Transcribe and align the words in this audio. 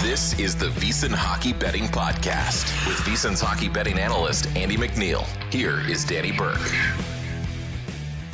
This 0.00 0.38
is 0.38 0.56
the 0.56 0.68
VSiN 0.68 1.12
Hockey 1.12 1.52
Betting 1.52 1.84
Podcast 1.84 2.64
with 2.86 2.96
VSiN's 3.00 3.42
hockey 3.42 3.68
betting 3.68 3.98
analyst, 3.98 4.46
Andy 4.56 4.78
McNeil. 4.78 5.22
Here 5.52 5.80
is 5.80 6.02
Danny 6.02 6.32
Burke. 6.32 6.72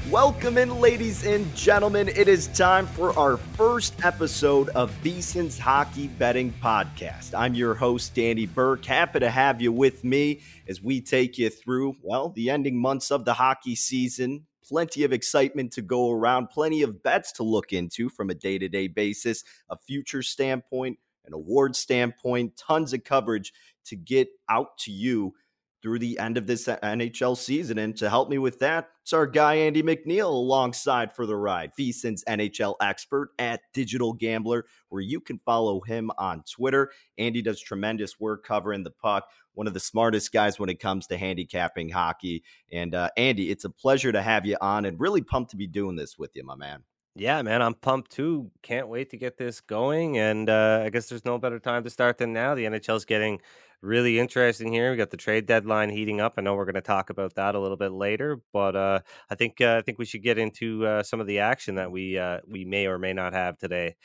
Welcome 0.09 0.57
in, 0.57 0.81
ladies 0.81 1.27
and 1.27 1.53
gentlemen. 1.57 2.09
It 2.09 2.29
is 2.29 2.47
time 2.47 2.87
for 2.87 3.17
our 3.19 3.39
first 3.39 4.05
episode 4.05 4.69
of 4.71 4.93
VSiN's 5.03 5.59
Hockey 5.59 6.07
Betting 6.07 6.53
Podcast. 6.63 7.35
I'm 7.37 7.55
your 7.55 7.75
host, 7.75 8.15
Danny 8.15 8.47
Burke. 8.47 8.85
Happy 8.85 9.19
to 9.19 9.31
have 9.31 9.61
you 9.61 9.73
with 9.73 10.05
me 10.05 10.43
as 10.69 10.81
we 10.81 11.01
take 11.01 11.39
you 11.39 11.51
through, 11.51 11.97
well, 12.03 12.29
the 12.29 12.51
ending 12.51 12.81
months 12.81 13.11
of 13.11 13.25
the 13.25 13.35
hockey 13.35 13.75
season. 13.75 14.47
Plenty 14.71 15.03
of 15.03 15.13
excitement 15.13 15.73
to 15.73 15.83
go 15.83 16.13
around, 16.13 16.51
plenty 16.51 16.83
of 16.83 17.03
bets 17.03 17.33
to 17.33 17.43
look 17.43 17.73
into 17.73 18.09
from 18.09 18.31
a 18.31 18.35
day 18.35 18.57
to 18.57 18.69
day 18.69 18.87
basis, 18.87 19.43
a 19.69 19.77
future 19.77 20.23
standpoint, 20.23 20.97
an 21.27 21.33
award 21.33 21.75
standpoint, 21.75 22.57
tons 22.57 22.93
of 22.93 23.03
coverage 23.03 23.53
to 23.87 23.97
get 23.97 24.29
out 24.49 24.79
to 24.79 24.93
you 24.93 25.35
through 25.83 25.99
the 25.99 26.19
end 26.19 26.37
of 26.37 26.47
this 26.47 26.67
NHL 26.67 27.37
season. 27.37 27.79
And 27.79 27.97
to 27.97 28.11
help 28.11 28.29
me 28.29 28.39
with 28.39 28.59
that, 28.59 28.91
it's 29.03 29.13
our 29.13 29.27
guy 29.27 29.55
Andy 29.55 29.83
McNeil 29.83 30.29
alongside 30.29 31.15
for 31.15 31.27
the 31.27 31.37
ride, 31.37 31.73
VSiN's 31.79 32.25
NHL 32.25 32.77
expert 32.81 33.31
at 33.39 33.63
Digital 33.73 34.13
Gambler, 34.13 34.67
where 34.89 35.03
you 35.03 35.21
can 35.21 35.39
follow 35.45 35.81
him 35.81 36.11
on 36.19 36.43
Twitter. 36.51 36.91
Andy 37.19 37.43
does 37.43 37.61
tremendous 37.61 38.21
work 38.21 38.45
covering 38.45 38.83
the 38.83 38.91
puck. 38.91 39.29
One 39.55 39.67
of 39.67 39.75
the 39.75 39.81
smartest 39.81 40.33
guys 40.33 40.59
when 40.59 40.69
it 40.69 40.81
comes 40.81 41.07
to 41.09 41.17
handicapping 41.17 41.89
hockey. 41.89 42.45
And 42.73 42.95
uh, 42.95 43.11
Andy, 43.17 43.51
it's 43.51 43.65
a 43.65 43.71
pleasure 43.71 44.13
to 44.13 44.23
have 44.23 44.47
you 44.47 44.57
on 44.61 44.85
and 44.85 45.01
really 45.01 45.23
pumped 45.23 45.51
to 45.53 45.57
be 45.57 45.67
doing 45.67 45.97
this 45.97 46.19
with 46.19 46.31
you, 46.35 46.45
my 46.45 46.55
man. 46.55 46.85
Yeah, 47.17 47.43
man, 47.43 47.61
I'm 47.61 47.75
pumped 47.75 48.13
too. 48.13 48.51
Can't 48.63 48.89
wait 48.89 49.11
to 49.11 49.17
get 49.17 49.37
this 49.37 49.61
going. 49.61 50.19
And 50.19 50.49
uh, 50.49 50.83
I 50.85 50.91
guess 50.91 51.09
there's 51.09 51.25
no 51.25 51.39
better 51.39 51.59
time 51.59 51.83
to 51.85 51.91
start 51.91 52.19
than 52.19 52.33
now. 52.33 52.55
The 52.55 52.65
NHL's 52.65 53.05
getting 53.05 53.41
really 53.83 54.19
interesting 54.19 54.73
here. 54.73 54.91
We 54.91 54.97
got 54.97 55.11
the 55.11 55.17
trade 55.17 55.47
deadline 55.47 55.91
heating 55.91 56.21
up. 56.21 56.35
I 56.37 56.43
know 56.43 56.55
we're 56.55 56.65
going 56.65 56.75
to 56.75 56.81
talk 56.81 57.11
about 57.11 57.35
that 57.35 57.55
a 57.55 57.61
little 57.61 57.77
bit 57.77 57.93
later, 57.93 58.41
but 58.53 58.77
uh, 58.77 59.01
I 59.31 59.35
think 59.35 59.61
uh, 59.61 59.77
I 59.79 59.83
think 59.83 59.99
we 59.99 60.05
should 60.05 60.23
get 60.23 60.39
into 60.39 60.87
uh, 60.87 61.03
some 61.03 61.21
of 61.21 61.27
the 61.27 61.41
action 61.41 61.77
that 61.77 61.91
we 61.91 62.19
uh, 62.19 62.41
we 62.47 62.65
may 62.65 62.87
or 62.87 62.99
may 62.99 63.13
not 63.13 63.33
have 63.33 63.59
today. 63.59 63.97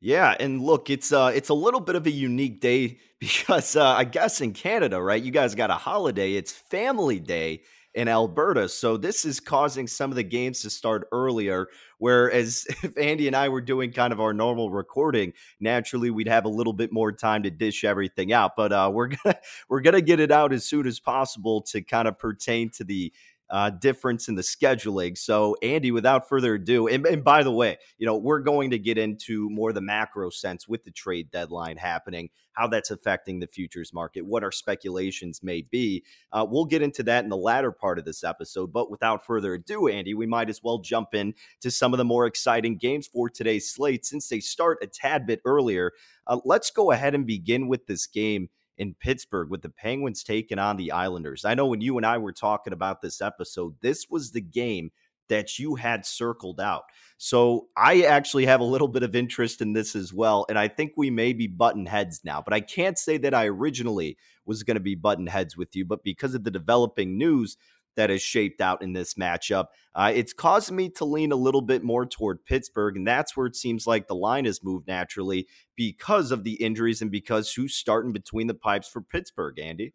Yeah, 0.00 0.36
and 0.38 0.60
look, 0.60 0.90
it's 0.90 1.12
uh 1.12 1.32
it's 1.34 1.48
a 1.48 1.54
little 1.54 1.80
bit 1.80 1.94
of 1.96 2.06
a 2.06 2.10
unique 2.10 2.60
day 2.60 2.98
because 3.20 3.76
uh, 3.76 3.84
I 3.86 4.04
guess 4.04 4.40
in 4.40 4.52
Canada, 4.52 5.00
right? 5.00 5.22
You 5.22 5.30
guys 5.30 5.54
got 5.54 5.70
a 5.70 5.74
holiday. 5.74 6.34
It's 6.34 6.52
Family 6.52 7.20
Day 7.20 7.62
in 7.94 8.08
Alberta. 8.08 8.68
So 8.68 8.96
this 8.96 9.24
is 9.24 9.40
causing 9.40 9.86
some 9.86 10.10
of 10.10 10.16
the 10.16 10.22
games 10.22 10.62
to 10.62 10.70
start 10.70 11.08
earlier. 11.12 11.68
Whereas 11.98 12.66
if 12.82 12.96
Andy 12.98 13.26
and 13.26 13.36
I 13.36 13.48
were 13.48 13.60
doing 13.60 13.92
kind 13.92 14.12
of 14.12 14.20
our 14.20 14.32
normal 14.32 14.70
recording, 14.70 15.32
naturally 15.60 16.10
we'd 16.10 16.28
have 16.28 16.44
a 16.44 16.48
little 16.48 16.72
bit 16.72 16.92
more 16.92 17.12
time 17.12 17.42
to 17.44 17.50
dish 17.50 17.84
everything 17.84 18.32
out. 18.32 18.52
But 18.56 18.72
uh, 18.72 18.90
we're 18.92 19.08
gonna 19.24 19.36
we're 19.68 19.80
gonna 19.80 20.00
get 20.00 20.20
it 20.20 20.30
out 20.30 20.52
as 20.52 20.64
soon 20.64 20.86
as 20.86 20.98
possible 21.00 21.62
to 21.62 21.82
kind 21.82 22.08
of 22.08 22.18
pertain 22.18 22.70
to 22.70 22.84
the 22.84 23.12
uh, 23.50 23.70
difference 23.70 24.28
in 24.28 24.34
the 24.34 24.42
scheduling. 24.42 25.16
So, 25.16 25.56
Andy, 25.62 25.90
without 25.90 26.28
further 26.28 26.54
ado, 26.54 26.88
and, 26.88 27.06
and, 27.06 27.22
by 27.22 27.42
the 27.42 27.52
way, 27.52 27.78
you 27.98 28.06
know, 28.06 28.16
we're 28.16 28.40
going 28.40 28.70
to 28.70 28.78
get 28.78 28.98
into 28.98 29.48
more 29.50 29.72
the 29.72 29.80
macro 29.80 30.30
sense 30.30 30.66
with 30.66 30.84
the 30.84 30.90
trade 30.90 31.30
deadline 31.30 31.76
happening, 31.76 32.30
how 32.52 32.66
that's 32.66 32.90
affecting 32.90 33.40
the 33.40 33.46
futures 33.46 33.92
market, 33.92 34.24
what 34.24 34.42
our 34.42 34.52
speculations 34.52 35.42
may 35.42 35.62
be. 35.62 36.04
Uh, 36.32 36.46
we'll 36.48 36.64
get 36.64 36.82
into 36.82 37.02
that 37.02 37.24
in 37.24 37.30
the 37.30 37.36
latter 37.36 37.70
part 37.70 37.98
of 37.98 38.04
this 38.04 38.24
episode. 38.24 38.72
But 38.72 38.90
without 38.90 39.26
further 39.26 39.54
ado, 39.54 39.88
Andy, 39.88 40.14
we 40.14 40.26
might 40.26 40.48
as 40.48 40.62
well 40.62 40.78
jump 40.78 41.14
in 41.14 41.34
to 41.60 41.70
some 41.70 41.92
of 41.92 41.98
the 41.98 42.04
more 42.04 42.26
exciting 42.26 42.78
games 42.78 43.06
for 43.06 43.28
today's 43.28 43.70
slate 43.70 44.06
since 44.06 44.28
they 44.28 44.40
start 44.40 44.78
a 44.82 44.86
tad 44.86 45.26
bit 45.26 45.40
earlier. 45.44 45.92
Uh, 46.26 46.40
let's 46.44 46.70
go 46.70 46.90
ahead 46.90 47.14
and 47.14 47.26
begin 47.26 47.68
with 47.68 47.86
this 47.86 48.06
game 48.06 48.48
in 48.78 48.94
Pittsburgh 48.94 49.50
with 49.50 49.62
the 49.62 49.68
Penguins 49.68 50.22
taking 50.22 50.58
on 50.58 50.76
the 50.76 50.92
Islanders. 50.92 51.44
I 51.44 51.54
know 51.54 51.66
when 51.66 51.80
you 51.80 51.96
and 51.96 52.06
I 52.06 52.18
were 52.18 52.32
talking 52.32 52.72
about 52.72 53.00
this 53.00 53.20
episode, 53.20 53.76
this 53.80 54.06
was 54.10 54.30
the 54.30 54.40
game 54.40 54.90
that 55.28 55.58
you 55.58 55.74
had 55.74 56.04
circled 56.04 56.60
out. 56.60 56.84
So 57.16 57.68
I 57.76 58.02
actually 58.02 58.46
have 58.46 58.60
a 58.60 58.64
little 58.64 58.88
bit 58.88 59.02
of 59.02 59.16
interest 59.16 59.62
in 59.62 59.72
this 59.72 59.96
as 59.96 60.12
well. 60.12 60.44
And 60.48 60.58
I 60.58 60.68
think 60.68 60.92
we 60.96 61.10
may 61.10 61.32
be 61.32 61.46
button 61.46 61.86
heads 61.86 62.20
now, 62.24 62.42
but 62.42 62.52
I 62.52 62.60
can't 62.60 62.98
say 62.98 63.16
that 63.18 63.34
I 63.34 63.46
originally 63.46 64.18
was 64.44 64.62
going 64.62 64.74
to 64.74 64.80
be 64.80 64.94
button 64.94 65.26
heads 65.26 65.56
with 65.56 65.74
you. 65.74 65.84
But 65.84 66.04
because 66.04 66.34
of 66.34 66.44
the 66.44 66.50
developing 66.50 67.16
news, 67.16 67.56
that 67.96 68.10
is 68.10 68.22
shaped 68.22 68.60
out 68.60 68.82
in 68.82 68.92
this 68.92 69.14
matchup. 69.14 69.66
Uh, 69.94 70.12
it's 70.14 70.32
caused 70.32 70.72
me 70.72 70.88
to 70.90 71.04
lean 71.04 71.32
a 71.32 71.36
little 71.36 71.62
bit 71.62 71.82
more 71.82 72.06
toward 72.06 72.44
Pittsburgh, 72.44 72.96
and 72.96 73.06
that's 73.06 73.36
where 73.36 73.46
it 73.46 73.56
seems 73.56 73.86
like 73.86 74.06
the 74.06 74.14
line 74.14 74.44
has 74.44 74.64
moved 74.64 74.86
naturally 74.86 75.46
because 75.76 76.30
of 76.30 76.44
the 76.44 76.54
injuries 76.54 77.02
and 77.02 77.10
because 77.10 77.52
who's 77.52 77.74
starting 77.74 78.12
between 78.12 78.46
the 78.46 78.54
pipes 78.54 78.88
for 78.88 79.00
Pittsburgh, 79.00 79.58
Andy. 79.58 79.94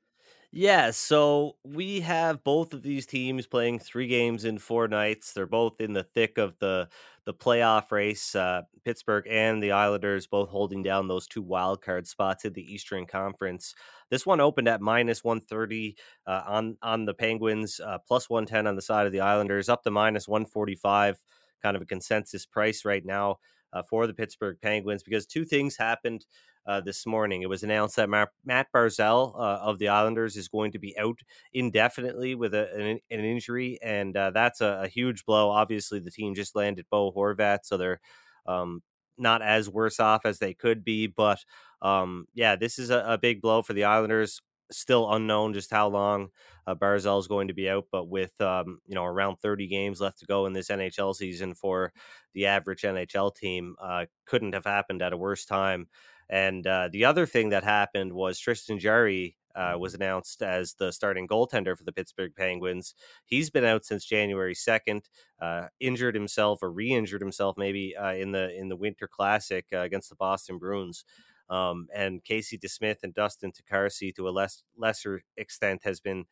Yeah, 0.51 0.89
so 0.91 1.57
we 1.63 1.99
have 1.99 2.43
both 2.43 2.73
of 2.73 2.81
these 2.81 3.05
teams 3.05 3.45
playing 3.45 3.79
three 3.79 4.07
games 4.07 4.45
in 4.45 4.57
four 4.57 4.87
nights. 4.87 5.31
They're 5.31 5.45
both 5.45 5.79
in 5.79 5.93
the 5.93 6.03
thick 6.03 6.37
of 6.39 6.57
the 6.59 6.89
the 7.25 7.33
playoff 7.35 7.91
race. 7.91 8.33
Uh, 8.33 8.63
Pittsburgh 8.83 9.27
and 9.29 9.61
the 9.61 9.71
Islanders 9.73 10.25
both 10.25 10.49
holding 10.49 10.81
down 10.81 11.07
those 11.07 11.27
two 11.27 11.43
wild 11.43 11.83
card 11.83 12.07
spots 12.07 12.45
in 12.45 12.53
the 12.53 12.73
Eastern 12.73 13.05
Conference. 13.05 13.75
This 14.09 14.25
one 14.25 14.39
opened 14.41 14.67
at 14.67 14.81
minus 14.81 15.23
one 15.23 15.39
thirty 15.39 15.97
uh, 16.25 16.41
on 16.47 16.77
on 16.81 17.05
the 17.05 17.13
Penguins, 17.13 17.79
uh, 17.79 17.99
plus 18.07 18.27
one 18.27 18.47
ten 18.47 18.65
on 18.65 18.75
the 18.75 18.81
side 18.81 19.05
of 19.05 19.11
the 19.11 19.21
Islanders, 19.21 19.69
up 19.69 19.83
to 19.83 19.91
minus 19.91 20.27
one 20.27 20.45
forty 20.47 20.75
five. 20.75 21.23
Kind 21.61 21.75
of 21.75 21.83
a 21.83 21.85
consensus 21.85 22.45
price 22.47 22.85
right 22.85 23.05
now. 23.05 23.37
uh, 23.71 23.83
for 23.83 24.07
the 24.07 24.13
Pittsburgh 24.15 24.57
Penguins 24.63 25.03
because 25.03 25.27
two 25.27 25.45
things 25.45 25.77
happened 25.77 26.25
uh, 26.65 26.81
this 26.81 27.05
morning. 27.05 27.41
It 27.41 27.49
was 27.49 27.63
announced 27.63 27.95
that 27.95 28.09
Matt, 28.09 28.29
Matt 28.45 28.67
Barzal 28.73 29.33
uh, 29.35 29.59
of 29.61 29.79
the 29.79 29.89
Islanders 29.89 30.35
is 30.37 30.47
going 30.47 30.71
to 30.73 30.79
be 30.79 30.97
out 30.97 31.19
indefinitely 31.53 32.35
with 32.35 32.53
a, 32.53 32.73
an, 32.73 32.99
an, 33.09 33.25
injury, 33.25 33.79
and 33.81 34.15
uh, 34.15 34.31
that's 34.31 34.61
a, 34.61 34.81
a, 34.83 34.87
huge 34.87 35.25
blow. 35.25 35.49
Obviously, 35.49 35.99
the 35.99 36.11
team 36.11 36.35
just 36.35 36.55
landed 36.55 36.85
Bo 36.89 37.11
Horvat, 37.11 37.59
so 37.63 37.77
they're 37.77 37.99
um, 38.45 38.81
not 39.17 39.41
as 39.41 39.69
worse 39.69 39.99
off 39.99 40.25
as 40.25 40.39
they 40.39 40.53
could 40.53 40.83
be. 40.83 41.07
But 41.07 41.43
um, 41.81 42.27
yeah, 42.33 42.55
this 42.55 42.79
is 42.79 42.89
a, 42.89 43.03
a, 43.07 43.17
big 43.17 43.41
blow 43.41 43.61
for 43.61 43.73
the 43.73 43.85
Islanders. 43.85 44.41
Still 44.71 45.11
unknown 45.11 45.53
just 45.53 45.71
how 45.71 45.87
long 45.87 46.29
uh, 46.67 46.75
Barzal 46.75 47.19
is 47.19 47.27
going 47.27 47.47
to 47.47 47.55
be 47.55 47.67
out, 47.67 47.85
but 47.91 48.07
with 48.07 48.39
um, 48.39 48.79
you 48.85 48.93
know 48.93 49.03
around 49.03 49.37
30 49.37 49.67
games 49.67 49.99
left 49.99 50.19
to 50.19 50.27
go 50.27 50.45
in 50.45 50.53
this 50.53 50.69
NHL 50.69 51.15
season 51.15 51.55
for 51.55 51.91
the 52.33 52.45
average 52.45 52.83
NHL 52.83 53.35
team, 53.35 53.75
uh, 53.81 54.05
couldn't 54.25 54.53
have 54.53 54.65
happened 54.65 55.01
at 55.01 55.13
a 55.13 55.17
worse 55.17 55.45
time. 55.45 55.87
And 56.29 56.65
uh, 56.67 56.89
the 56.91 57.05
other 57.05 57.25
thing 57.25 57.49
that 57.49 57.63
happened 57.63 58.13
was 58.13 58.39
Tristan 58.39 58.79
Jarry 58.79 59.35
uh, 59.55 59.75
was 59.77 59.93
announced 59.93 60.41
as 60.41 60.73
the 60.75 60.91
starting 60.91 61.27
goaltender 61.27 61.75
for 61.77 61.83
the 61.83 61.91
Pittsburgh 61.91 62.33
Penguins. 62.35 62.93
He's 63.25 63.49
been 63.49 63.65
out 63.65 63.83
since 63.83 64.05
January 64.05 64.53
second, 64.55 65.09
uh, 65.41 65.67
injured 65.79 66.15
himself 66.15 66.59
or 66.61 66.71
re-injured 66.71 67.21
himself 67.21 67.57
maybe 67.57 67.95
uh, 67.95 68.13
in 68.13 68.31
the 68.31 68.55
in 68.55 68.69
the 68.69 68.75
Winter 68.77 69.07
Classic 69.07 69.65
uh, 69.73 69.79
against 69.79 70.09
the 70.09 70.15
Boston 70.15 70.57
Bruins. 70.57 71.03
Um, 71.49 71.87
and 71.93 72.23
Casey 72.23 72.59
DeSmith 72.59 72.97
and 73.01 73.13
Dustin 73.13 73.51
Tokarski, 73.51 74.13
to 74.15 74.29
a 74.29 74.31
less 74.31 74.61
lesser 74.77 75.23
extent, 75.35 75.81
has 75.83 75.99
been 75.99 76.25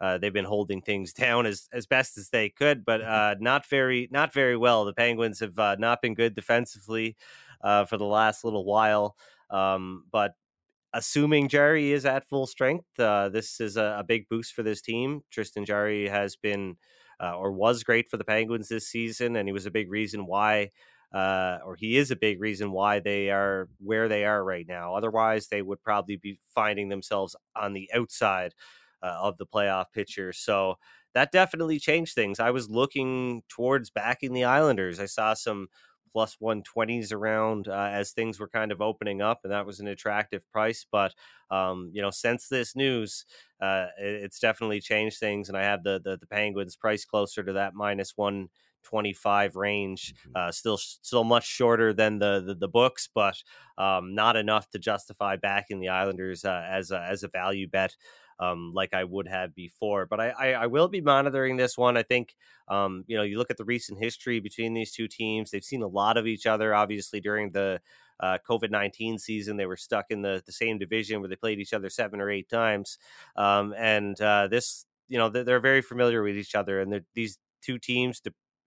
uh, 0.00 0.18
they've 0.18 0.32
been 0.32 0.44
holding 0.44 0.82
things 0.82 1.12
down 1.14 1.46
as 1.46 1.68
as 1.72 1.86
best 1.86 2.18
as 2.18 2.30
they 2.30 2.48
could, 2.48 2.84
but 2.84 3.00
uh, 3.02 3.34
not 3.38 3.66
very 3.66 4.08
not 4.10 4.32
very 4.32 4.56
well. 4.56 4.84
The 4.84 4.94
Penguins 4.94 5.40
have 5.40 5.58
uh, 5.58 5.76
not 5.78 6.02
been 6.02 6.14
good 6.14 6.34
defensively 6.34 7.16
uh, 7.62 7.84
for 7.84 7.96
the 7.96 8.04
last 8.06 8.44
little 8.44 8.64
while. 8.64 9.16
Um, 9.52 10.04
but 10.10 10.32
assuming 10.94 11.48
Jarry 11.48 11.92
is 11.92 12.04
at 12.06 12.26
full 12.26 12.46
strength, 12.46 12.86
uh, 12.98 13.28
this 13.28 13.60
is 13.60 13.76
a, 13.76 13.96
a, 13.98 14.04
big 14.04 14.28
boost 14.28 14.54
for 14.54 14.62
this 14.62 14.80
team. 14.80 15.22
Tristan 15.30 15.64
Jarry 15.64 16.08
has 16.08 16.36
been 16.36 16.76
uh, 17.22 17.36
or 17.36 17.52
was 17.52 17.84
great 17.84 18.08
for 18.08 18.16
the 18.16 18.24
Penguins 18.24 18.68
this 18.68 18.88
season, 18.88 19.36
and 19.36 19.46
he 19.48 19.52
was 19.52 19.66
a 19.66 19.70
big 19.70 19.90
reason 19.90 20.26
why. 20.26 20.70
Uh, 21.14 21.58
or 21.66 21.76
he 21.76 21.98
is 21.98 22.10
a 22.10 22.16
big 22.16 22.40
reason 22.40 22.72
why 22.72 22.98
they 22.98 23.28
are 23.28 23.68
where 23.78 24.08
they 24.08 24.24
are 24.24 24.42
right 24.42 24.66
now. 24.66 24.94
Otherwise, 24.94 25.48
they 25.48 25.60
would 25.60 25.82
probably 25.82 26.16
be 26.16 26.40
finding 26.48 26.88
themselves 26.88 27.36
on 27.54 27.74
the 27.74 27.90
outside 27.94 28.54
uh, 29.02 29.18
of 29.20 29.36
the 29.36 29.44
playoff 29.44 29.84
picture. 29.92 30.32
So 30.32 30.76
that 31.14 31.30
definitely 31.30 31.78
changed 31.78 32.14
things. 32.14 32.40
I 32.40 32.50
was 32.50 32.70
looking 32.70 33.42
towards 33.48 33.90
backing 33.90 34.32
the 34.32 34.44
Islanders. 34.44 34.98
I 34.98 35.06
saw 35.06 35.34
some 35.34 35.68
plus 36.12 36.36
120s 36.42 37.12
around 37.12 37.68
uh, 37.68 37.90
as 37.92 38.12
things 38.12 38.38
were 38.38 38.48
kind 38.48 38.70
of 38.70 38.80
opening 38.80 39.22
up, 39.22 39.40
and 39.44 39.52
that 39.52 39.66
was 39.66 39.80
an 39.80 39.88
attractive 39.88 40.48
price. 40.50 40.86
But 40.90 41.14
um, 41.50 41.90
you 41.92 42.02
know, 42.02 42.10
since 42.10 42.48
this 42.48 42.76
news, 42.76 43.24
uh, 43.60 43.86
it, 43.98 44.24
it's 44.24 44.38
definitely 44.38 44.80
changed 44.80 45.18
things, 45.18 45.48
and 45.48 45.56
I 45.56 45.62
have 45.62 45.82
the, 45.82 46.00
the 46.02 46.16
the 46.16 46.26
Penguins 46.26 46.76
price 46.76 47.04
closer 47.04 47.42
to 47.42 47.52
that 47.54 47.74
minus 47.74 48.12
one. 48.16 48.48
25 48.84 49.54
range 49.54 50.12
mm-hmm. 50.12 50.32
uh, 50.34 50.50
still 50.50 50.76
still 50.76 51.22
much 51.22 51.46
shorter 51.46 51.92
than 51.92 52.18
the 52.18 52.42
the, 52.44 52.52
the 52.52 52.66
books 52.66 53.08
but 53.14 53.36
um, 53.78 54.12
not 54.12 54.34
enough 54.34 54.68
to 54.70 54.78
justify 54.80 55.36
backing 55.36 55.78
the 55.78 55.88
islanders 55.88 56.44
uh, 56.44 56.66
as 56.68 56.90
a, 56.90 57.00
as 57.00 57.22
a 57.22 57.28
value 57.28 57.68
bet 57.68 57.94
um, 58.42 58.72
like 58.74 58.92
I 58.92 59.04
would 59.04 59.28
have 59.28 59.54
before. 59.54 60.06
But 60.06 60.20
I, 60.20 60.28
I, 60.30 60.52
I, 60.52 60.66
will 60.66 60.88
be 60.88 61.00
monitoring 61.00 61.56
this 61.56 61.78
one. 61.78 61.96
I 61.96 62.02
think, 62.02 62.34
um, 62.66 63.04
you 63.06 63.16
know, 63.16 63.22
you 63.22 63.38
look 63.38 63.50
at 63.50 63.56
the 63.56 63.64
recent 63.64 63.98
history 64.00 64.40
between 64.40 64.74
these 64.74 64.90
two 64.90 65.06
teams, 65.06 65.50
they've 65.50 65.62
seen 65.62 65.82
a 65.82 65.86
lot 65.86 66.16
of 66.16 66.26
each 66.26 66.46
other, 66.46 66.74
obviously, 66.74 67.20
during 67.20 67.52
the 67.52 67.80
uh, 68.18 68.38
COVID 68.48 68.70
19 68.70 69.18
season. 69.18 69.56
They 69.56 69.66
were 69.66 69.76
stuck 69.76 70.06
in 70.10 70.22
the, 70.22 70.42
the 70.44 70.52
same 70.52 70.78
division 70.78 71.20
where 71.20 71.28
they 71.28 71.36
played 71.36 71.60
each 71.60 71.72
other 71.72 71.88
seven 71.88 72.20
or 72.20 72.30
eight 72.30 72.48
times. 72.48 72.98
Um, 73.36 73.74
and 73.78 74.20
uh, 74.20 74.48
this, 74.48 74.86
you 75.08 75.18
know, 75.18 75.28
they're, 75.28 75.44
they're, 75.44 75.60
very 75.60 75.82
familiar 75.82 76.22
with 76.22 76.36
each 76.36 76.54
other. 76.56 76.80
And 76.80 77.02
these 77.14 77.38
two 77.60 77.78
teams, 77.78 78.20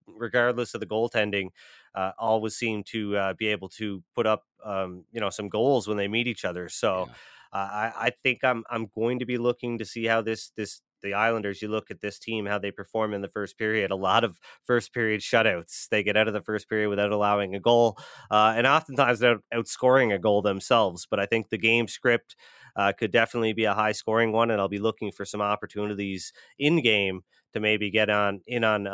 regardless 0.08 0.74
of 0.74 0.80
the 0.80 0.86
goaltending, 0.86 1.50
uh, 1.96 2.12
always 2.18 2.56
seem 2.56 2.84
to 2.84 3.18
uh, 3.18 3.34
be 3.34 3.48
able 3.48 3.70
to 3.70 4.04
put 4.14 4.26
up, 4.26 4.44
um, 4.64 5.04
you 5.12 5.20
know, 5.20 5.30
some 5.30 5.50
goals 5.50 5.88
when 5.88 5.98
they 5.98 6.08
meet 6.08 6.28
each 6.28 6.46
other. 6.46 6.70
So, 6.70 7.06
yeah. 7.08 7.14
I, 7.58 7.94
I 7.98 8.12
think 8.24 8.44
I'm 8.44 8.64
I'm 8.70 8.88
going 8.96 9.20
to 9.20 9.26
be 9.26 9.38
looking 9.38 9.78
to 9.78 9.86
see 9.86 10.06
how 10.06 10.22
this 10.22 10.52
this 10.58 10.82
the 11.04 11.14
Islanders. 11.14 11.62
You 11.62 11.68
look 11.68 11.92
at 11.92 12.02
this 12.02 12.20
team, 12.20 12.46
how 12.46 12.58
they 12.58 12.72
perform 12.72 13.14
in 13.14 13.22
the 13.22 13.30
first 13.30 13.58
period. 13.58 13.92
A 13.92 13.96
lot 13.96 14.24
of 14.24 14.40
first 14.66 14.94
period 14.94 15.22
shutouts. 15.22 15.88
They 15.90 16.04
get 16.04 16.18
out 16.18 16.28
of 16.28 16.34
the 16.34 16.42
first 16.42 16.68
period 16.68 16.90
without 16.90 17.12
allowing 17.12 17.56
a 17.56 17.60
goal, 17.60 17.98
uh, 18.32 18.54
and 18.56 18.68
oftentimes 18.68 19.20
they're 19.20 19.40
outscoring 19.54 20.14
a 20.14 20.20
goal 20.20 20.42
themselves. 20.42 21.08
But 21.10 21.20
I 21.20 21.26
think 21.26 21.50
the 21.50 21.58
game 21.58 21.88
script 21.88 22.36
uh, 22.76 22.92
could 22.98 23.12
definitely 23.12 23.54
be 23.54 23.66
a 23.66 23.74
high 23.74 23.94
scoring 23.94 24.32
one, 24.32 24.52
and 24.52 24.60
I'll 24.60 24.68
be 24.68 24.80
looking 24.80 25.12
for 25.12 25.26
some 25.26 25.42
opportunities 25.42 26.34
in 26.60 26.82
game 26.82 27.22
to 27.54 27.60
maybe 27.62 27.90
get 27.90 28.10
on 28.10 28.42
in 28.48 28.64
on 28.64 28.86
a, 28.88 28.90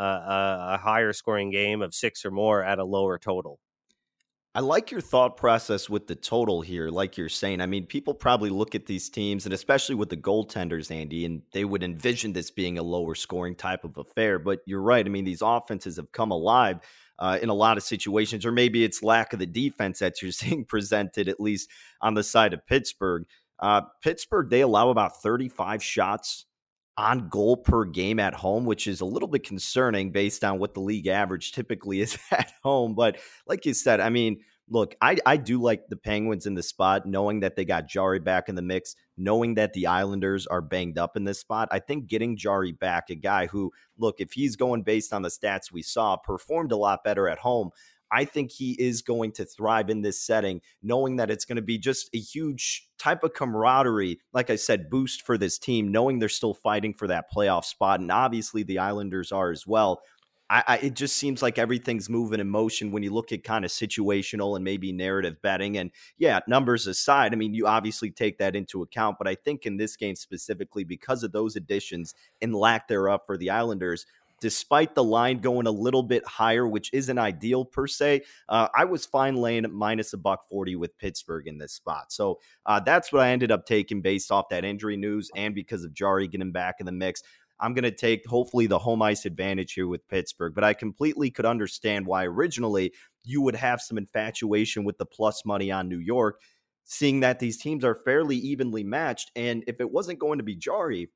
a 0.75 0.77
higher 0.77 1.13
scoring 1.13 1.49
game 1.49 1.81
of 1.81 1.95
six 1.95 2.23
or 2.25 2.31
more 2.31 2.63
at 2.63 2.77
a 2.77 2.85
lower 2.85 3.17
total. 3.17 3.59
I 4.53 4.59
like 4.59 4.91
your 4.91 4.99
thought 4.99 5.37
process 5.37 5.89
with 5.89 6.07
the 6.07 6.15
total 6.15 6.59
here, 6.59 6.89
like 6.89 7.15
you're 7.15 7.29
saying. 7.29 7.61
I 7.61 7.67
mean, 7.67 7.85
people 7.85 8.13
probably 8.13 8.49
look 8.49 8.75
at 8.75 8.85
these 8.85 9.09
teams, 9.09 9.45
and 9.45 9.53
especially 9.53 9.95
with 9.95 10.09
the 10.09 10.17
goaltenders, 10.17 10.91
Andy, 10.91 11.23
and 11.23 11.41
they 11.53 11.63
would 11.63 11.83
envision 11.83 12.33
this 12.33 12.51
being 12.51 12.77
a 12.77 12.83
lower 12.83 13.15
scoring 13.15 13.55
type 13.55 13.85
of 13.85 13.97
affair. 13.97 14.39
But 14.39 14.59
you're 14.65 14.81
right. 14.81 15.05
I 15.05 15.09
mean, 15.09 15.23
these 15.23 15.41
offenses 15.41 15.95
have 15.95 16.11
come 16.11 16.31
alive 16.31 16.81
uh, 17.17 17.39
in 17.41 17.47
a 17.47 17.53
lot 17.53 17.77
of 17.77 17.83
situations, 17.83 18.45
or 18.45 18.51
maybe 18.51 18.83
it's 18.83 19.01
lack 19.01 19.31
of 19.31 19.39
the 19.39 19.45
defense 19.45 19.99
that 19.99 20.21
you're 20.21 20.31
seeing 20.33 20.65
presented, 20.65 21.29
at 21.29 21.39
least 21.39 21.69
on 22.01 22.13
the 22.13 22.23
side 22.23 22.53
of 22.53 22.67
Pittsburgh. 22.67 23.23
Uh, 23.57 23.83
Pittsburgh, 24.03 24.49
they 24.49 24.61
allow 24.61 24.89
about 24.89 25.21
35 25.21 25.81
shots 25.81 26.45
on 26.97 27.29
goal 27.29 27.57
per 27.57 27.85
game 27.85 28.19
at 28.19 28.33
home, 28.33 28.65
which 28.65 28.87
is 28.87 29.01
a 29.01 29.05
little 29.05 29.27
bit 29.27 29.43
concerning 29.43 30.11
based 30.11 30.43
on 30.43 30.59
what 30.59 30.73
the 30.73 30.81
league 30.81 31.07
average 31.07 31.51
typically 31.51 32.01
is 32.01 32.17
at 32.31 32.51
home. 32.63 32.95
But 32.95 33.17
like 33.47 33.65
you 33.65 33.73
said, 33.73 33.99
I 33.99 34.09
mean, 34.09 34.39
look, 34.69 34.95
I, 35.01 35.17
I 35.25 35.37
do 35.37 35.61
like 35.61 35.87
the 35.89 35.97
Penguins 35.97 36.45
in 36.45 36.55
the 36.55 36.63
spot, 36.63 37.05
knowing 37.05 37.41
that 37.41 37.55
they 37.55 37.65
got 37.65 37.87
Jarry 37.87 38.19
back 38.19 38.47
in 38.47 38.55
the 38.55 38.61
mix, 38.61 38.95
knowing 39.17 39.55
that 39.55 39.73
the 39.73 39.87
Islanders 39.87 40.47
are 40.47 40.61
banged 40.61 40.97
up 40.97 41.17
in 41.17 41.25
this 41.25 41.39
spot. 41.39 41.67
I 41.71 41.79
think 41.79 42.07
getting 42.07 42.37
Jarry 42.37 42.71
back, 42.71 43.09
a 43.09 43.15
guy 43.15 43.47
who, 43.47 43.71
look, 43.97 44.15
if 44.19 44.31
he's 44.31 44.55
going 44.55 44.83
based 44.83 45.13
on 45.13 45.21
the 45.21 45.29
stats 45.29 45.71
we 45.71 45.81
saw, 45.81 46.15
performed 46.15 46.71
a 46.71 46.77
lot 46.77 47.03
better 47.03 47.27
at 47.27 47.39
home. 47.39 47.71
I 48.11 48.25
think 48.25 48.51
he 48.51 48.71
is 48.73 49.01
going 49.01 49.31
to 49.33 49.45
thrive 49.45 49.89
in 49.89 50.01
this 50.01 50.21
setting, 50.21 50.61
knowing 50.83 51.15
that 51.15 51.31
it's 51.31 51.45
going 51.45 51.55
to 51.55 51.61
be 51.61 51.77
just 51.77 52.09
a 52.13 52.19
huge 52.19 52.87
type 52.99 53.23
of 53.23 53.33
camaraderie, 53.33 54.19
like 54.33 54.49
I 54.49 54.57
said, 54.57 54.89
boost 54.89 55.25
for 55.25 55.37
this 55.37 55.57
team, 55.57 55.91
knowing 55.91 56.19
they're 56.19 56.29
still 56.29 56.53
fighting 56.53 56.93
for 56.93 57.07
that 57.07 57.31
playoff 57.33 57.65
spot. 57.65 57.99
And 57.99 58.11
obviously 58.11 58.63
the 58.63 58.79
Islanders 58.79 59.31
are 59.31 59.51
as 59.51 59.65
well. 59.65 60.01
I, 60.51 60.63
I, 60.67 60.77
it 60.79 60.95
just 60.95 61.15
seems 61.15 61.41
like 61.41 61.57
everything's 61.57 62.09
moving 62.09 62.41
in 62.41 62.49
motion 62.49 62.91
when 62.91 63.03
you 63.03 63.13
look 63.13 63.31
at 63.31 63.45
kind 63.45 63.63
of 63.63 63.71
situational 63.71 64.57
and 64.57 64.65
maybe 64.65 64.91
narrative 64.91 65.41
betting. 65.41 65.77
And 65.77 65.91
yeah, 66.17 66.41
numbers 66.45 66.87
aside, 66.87 67.31
I 67.31 67.37
mean, 67.37 67.53
you 67.53 67.67
obviously 67.67 68.11
take 68.11 68.37
that 68.39 68.53
into 68.53 68.81
account. 68.81 69.15
But 69.17 69.29
I 69.29 69.35
think 69.35 69.65
in 69.65 69.77
this 69.77 69.95
game 69.95 70.17
specifically, 70.17 70.83
because 70.83 71.23
of 71.23 71.31
those 71.31 71.55
additions 71.55 72.13
and 72.41 72.53
lack 72.53 72.89
thereof 72.89 73.21
for 73.25 73.37
the 73.37 73.49
Islanders, 73.49 74.05
despite 74.41 74.95
the 74.95 75.03
line 75.03 75.37
going 75.37 75.67
a 75.67 75.71
little 75.71 76.03
bit 76.03 76.25
higher, 76.27 76.67
which 76.67 76.89
isn't 76.91 77.17
ideal 77.17 77.63
per 77.63 77.87
se. 77.87 78.23
Uh, 78.49 78.67
I 78.75 78.83
was 78.85 79.05
fine 79.05 79.35
laying 79.35 79.71
minus 79.71 80.11
a 80.13 80.17
buck 80.17 80.49
40 80.49 80.75
with 80.75 80.97
Pittsburgh 80.97 81.47
in 81.47 81.59
this 81.59 81.73
spot. 81.73 82.11
So 82.11 82.39
uh, 82.65 82.79
that's 82.81 83.13
what 83.13 83.21
I 83.21 83.29
ended 83.29 83.51
up 83.51 83.65
taking 83.65 84.01
based 84.01 84.31
off 84.31 84.49
that 84.49 84.65
injury 84.65 84.97
news 84.97 85.29
and 85.35 85.55
because 85.55 85.83
of 85.83 85.93
Jarry 85.93 86.27
getting 86.27 86.51
back 86.51 86.75
in 86.79 86.85
the 86.85 86.91
mix. 86.91 87.21
I'm 87.61 87.75
going 87.75 87.83
to 87.83 87.91
take 87.91 88.25
hopefully 88.25 88.65
the 88.65 88.79
home 88.79 89.03
ice 89.03 89.25
advantage 89.25 89.73
here 89.73 89.87
with 89.87 90.07
Pittsburgh, 90.07 90.55
but 90.55 90.63
I 90.63 90.73
completely 90.73 91.29
could 91.29 91.45
understand 91.45 92.07
why 92.07 92.25
originally 92.25 92.91
you 93.23 93.41
would 93.43 93.55
have 93.55 93.81
some 93.81 93.99
infatuation 93.99 94.83
with 94.83 94.97
the 94.97 95.05
plus 95.05 95.45
money 95.45 95.71
on 95.71 95.87
New 95.87 95.99
York, 95.99 96.41
seeing 96.85 97.19
that 97.19 97.37
these 97.37 97.57
teams 97.57 97.85
are 97.85 97.93
fairly 97.93 98.35
evenly 98.35 98.83
matched. 98.83 99.31
And 99.35 99.63
if 99.67 99.79
it 99.79 99.91
wasn't 99.91 100.17
going 100.17 100.39
to 100.39 100.43
be 100.43 100.55
Jarry, 100.55 101.11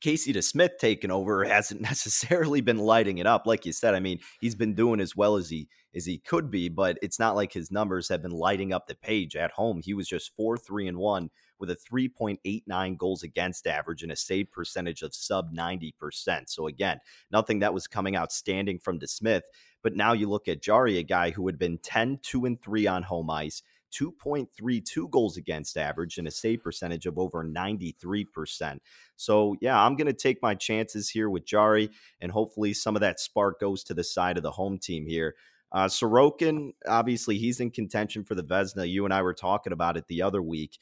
Casey 0.00 0.32
DeSmith 0.32 0.78
taking 0.78 1.10
over 1.10 1.44
hasn't 1.48 1.80
necessarily 1.80 2.60
been 2.60 2.78
lighting 2.78 3.18
it 3.18 3.26
up. 3.26 3.46
Like 3.46 3.66
you 3.66 3.72
said, 3.72 3.94
I 3.94 4.00
mean, 4.00 4.20
he's 4.40 4.54
been 4.54 4.74
doing 4.74 5.00
as 5.00 5.16
well 5.16 5.36
as 5.36 5.50
he 5.50 5.68
as 5.94 6.04
he 6.04 6.18
could 6.18 6.50
be, 6.50 6.68
but 6.68 6.98
it's 7.02 7.18
not 7.18 7.34
like 7.34 7.52
his 7.52 7.70
numbers 7.70 8.08
have 8.08 8.22
been 8.22 8.30
lighting 8.30 8.72
up 8.72 8.86
the 8.86 8.94
page 8.94 9.34
at 9.36 9.50
home. 9.52 9.80
He 9.82 9.94
was 9.94 10.06
just 10.06 10.36
four, 10.36 10.58
three, 10.58 10.86
and 10.86 10.98
one 10.98 11.30
with 11.58 11.70
a 11.70 11.76
3.89 11.92 12.96
goals 12.98 13.22
against 13.22 13.66
average 13.66 14.02
and 14.02 14.12
a 14.12 14.16
save 14.16 14.50
percentage 14.52 15.02
of 15.02 15.14
sub 15.14 15.52
90%. 15.52 15.92
So 16.46 16.66
again, 16.66 16.98
nothing 17.30 17.60
that 17.60 17.74
was 17.74 17.86
coming 17.86 18.16
outstanding 18.16 18.78
from 18.78 19.00
DeSmith. 19.00 19.42
But 19.82 19.96
now 19.96 20.12
you 20.12 20.28
look 20.28 20.48
at 20.48 20.62
Jarry, 20.62 20.98
a 20.98 21.02
guy 21.02 21.30
who 21.30 21.46
had 21.46 21.58
been 21.58 21.78
10, 21.78 22.20
2, 22.22 22.44
and 22.44 22.60
3 22.60 22.86
on 22.86 23.02
home 23.04 23.30
ice. 23.30 23.62
2.32 23.92 25.10
goals 25.10 25.36
against 25.36 25.76
average 25.76 26.18
and 26.18 26.28
a 26.28 26.30
save 26.30 26.62
percentage 26.62 27.06
of 27.06 27.18
over 27.18 27.44
93%. 27.44 28.78
So, 29.16 29.56
yeah, 29.60 29.80
I'm 29.80 29.96
going 29.96 30.06
to 30.06 30.12
take 30.12 30.42
my 30.42 30.54
chances 30.54 31.08
here 31.10 31.30
with 31.30 31.44
Jarry, 31.44 31.90
and 32.20 32.32
hopefully 32.32 32.74
some 32.74 32.96
of 32.96 33.00
that 33.00 33.20
spark 33.20 33.60
goes 33.60 33.82
to 33.84 33.94
the 33.94 34.04
side 34.04 34.36
of 34.36 34.42
the 34.42 34.52
home 34.52 34.78
team 34.78 35.06
here. 35.06 35.34
Uh, 35.70 35.86
Sorokin, 35.86 36.72
obviously, 36.86 37.36
he's 37.36 37.60
in 37.60 37.70
contention 37.70 38.24
for 38.24 38.34
the 38.34 38.42
Vezina. 38.42 38.88
You 38.88 39.04
and 39.04 39.12
I 39.12 39.22
were 39.22 39.34
talking 39.34 39.72
about 39.72 39.96
it 39.96 40.06
the 40.08 40.22
other 40.22 40.40
week. 40.40 40.78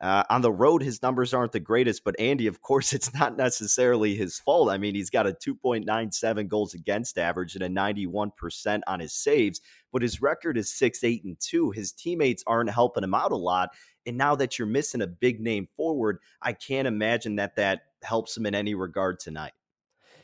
Uh, 0.00 0.24
on 0.30 0.40
the 0.40 0.50
road, 0.50 0.82
his 0.82 1.02
numbers 1.02 1.34
aren't 1.34 1.52
the 1.52 1.60
greatest, 1.60 2.04
but 2.04 2.18
Andy, 2.18 2.46
of 2.46 2.62
course, 2.62 2.92
it's 2.94 3.12
not 3.12 3.36
necessarily 3.36 4.14
his 4.14 4.38
fault. 4.38 4.70
I 4.70 4.78
mean, 4.78 4.94
he's 4.94 5.10
got 5.10 5.26
a 5.26 5.32
2.97 5.32 6.48
goals 6.48 6.74
against 6.74 7.18
average 7.18 7.54
and 7.54 7.64
a 7.64 7.68
91% 7.68 8.80
on 8.86 9.00
his 9.00 9.12
saves, 9.12 9.60
but 9.92 10.02
his 10.02 10.22
record 10.22 10.56
is 10.56 10.72
6 10.72 11.04
8 11.04 11.24
and 11.24 11.36
2. 11.38 11.70
His 11.72 11.92
teammates 11.92 12.42
aren't 12.46 12.70
helping 12.70 13.04
him 13.04 13.14
out 13.14 13.32
a 13.32 13.36
lot. 13.36 13.70
And 14.06 14.16
now 14.16 14.34
that 14.36 14.58
you're 14.58 14.66
missing 14.66 15.02
a 15.02 15.06
big 15.06 15.40
name 15.40 15.68
forward, 15.76 16.18
I 16.40 16.54
can't 16.54 16.88
imagine 16.88 17.36
that 17.36 17.56
that 17.56 17.82
helps 18.02 18.34
him 18.34 18.46
in 18.46 18.54
any 18.54 18.74
regard 18.74 19.20
tonight. 19.20 19.52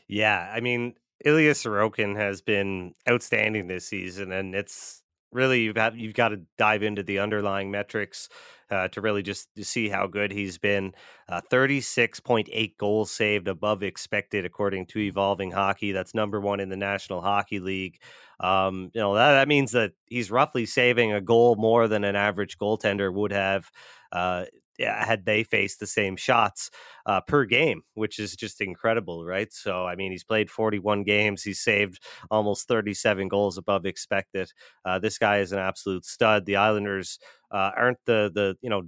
Yeah. 0.07 0.51
I 0.51 0.61
mean, 0.61 0.95
Ilya 1.23 1.53
Sorokin 1.53 2.15
has 2.15 2.41
been 2.41 2.93
outstanding 3.07 3.67
this 3.67 3.85
season, 3.85 4.31
and 4.31 4.55
it's 4.55 5.03
really 5.31 5.61
you've 5.61 5.77
had 5.77 5.95
you've 5.95 6.13
got 6.13 6.29
to 6.29 6.41
dive 6.57 6.83
into 6.83 7.03
the 7.03 7.19
underlying 7.19 7.71
metrics 7.71 8.29
uh, 8.69 8.87
to 8.89 9.01
really 9.01 9.23
just 9.23 9.49
see 9.63 9.89
how 9.89 10.07
good 10.07 10.31
he's 10.31 10.57
been. 10.57 10.93
Uh, 11.29 11.41
36.8 11.51 12.77
goals 12.77 13.11
saved 13.11 13.47
above 13.47 13.83
expected, 13.83 14.45
according 14.45 14.85
to 14.87 14.99
Evolving 14.99 15.51
Hockey. 15.51 15.91
That's 15.91 16.13
number 16.13 16.39
one 16.39 16.59
in 16.59 16.69
the 16.69 16.77
National 16.77 17.21
Hockey 17.21 17.59
League. 17.59 17.99
Um, 18.39 18.91
you 18.93 19.01
know 19.01 19.15
that, 19.15 19.31
that 19.33 19.47
means 19.47 19.71
that 19.71 19.93
he's 20.05 20.29
roughly 20.29 20.65
saving 20.65 21.11
a 21.11 21.21
goal 21.21 21.55
more 21.55 21.87
than 21.87 22.03
an 22.03 22.15
average 22.15 22.57
goaltender 22.57 23.11
would 23.11 23.31
have. 23.31 23.71
Uh, 24.11 24.45
had 24.85 25.25
they 25.25 25.43
faced 25.43 25.79
the 25.79 25.87
same 25.87 26.15
shots 26.15 26.69
uh, 27.05 27.21
per 27.21 27.45
game, 27.45 27.81
which 27.95 28.19
is 28.19 28.35
just 28.35 28.61
incredible, 28.61 29.25
right? 29.25 29.51
So, 29.51 29.85
I 29.85 29.95
mean, 29.95 30.11
he's 30.11 30.23
played 30.23 30.49
41 30.49 31.03
games. 31.03 31.43
He's 31.43 31.59
saved 31.59 31.99
almost 32.29 32.67
37 32.67 33.27
goals 33.27 33.57
above 33.57 33.85
expected. 33.85 34.51
Uh, 34.85 34.99
this 34.99 35.17
guy 35.17 35.39
is 35.39 35.51
an 35.51 35.59
absolute 35.59 36.05
stud. 36.05 36.45
The 36.45 36.57
Islanders 36.57 37.19
uh, 37.51 37.71
aren't 37.75 37.99
the 38.05 38.29
the 38.33 38.55
you 38.61 38.69
know 38.69 38.83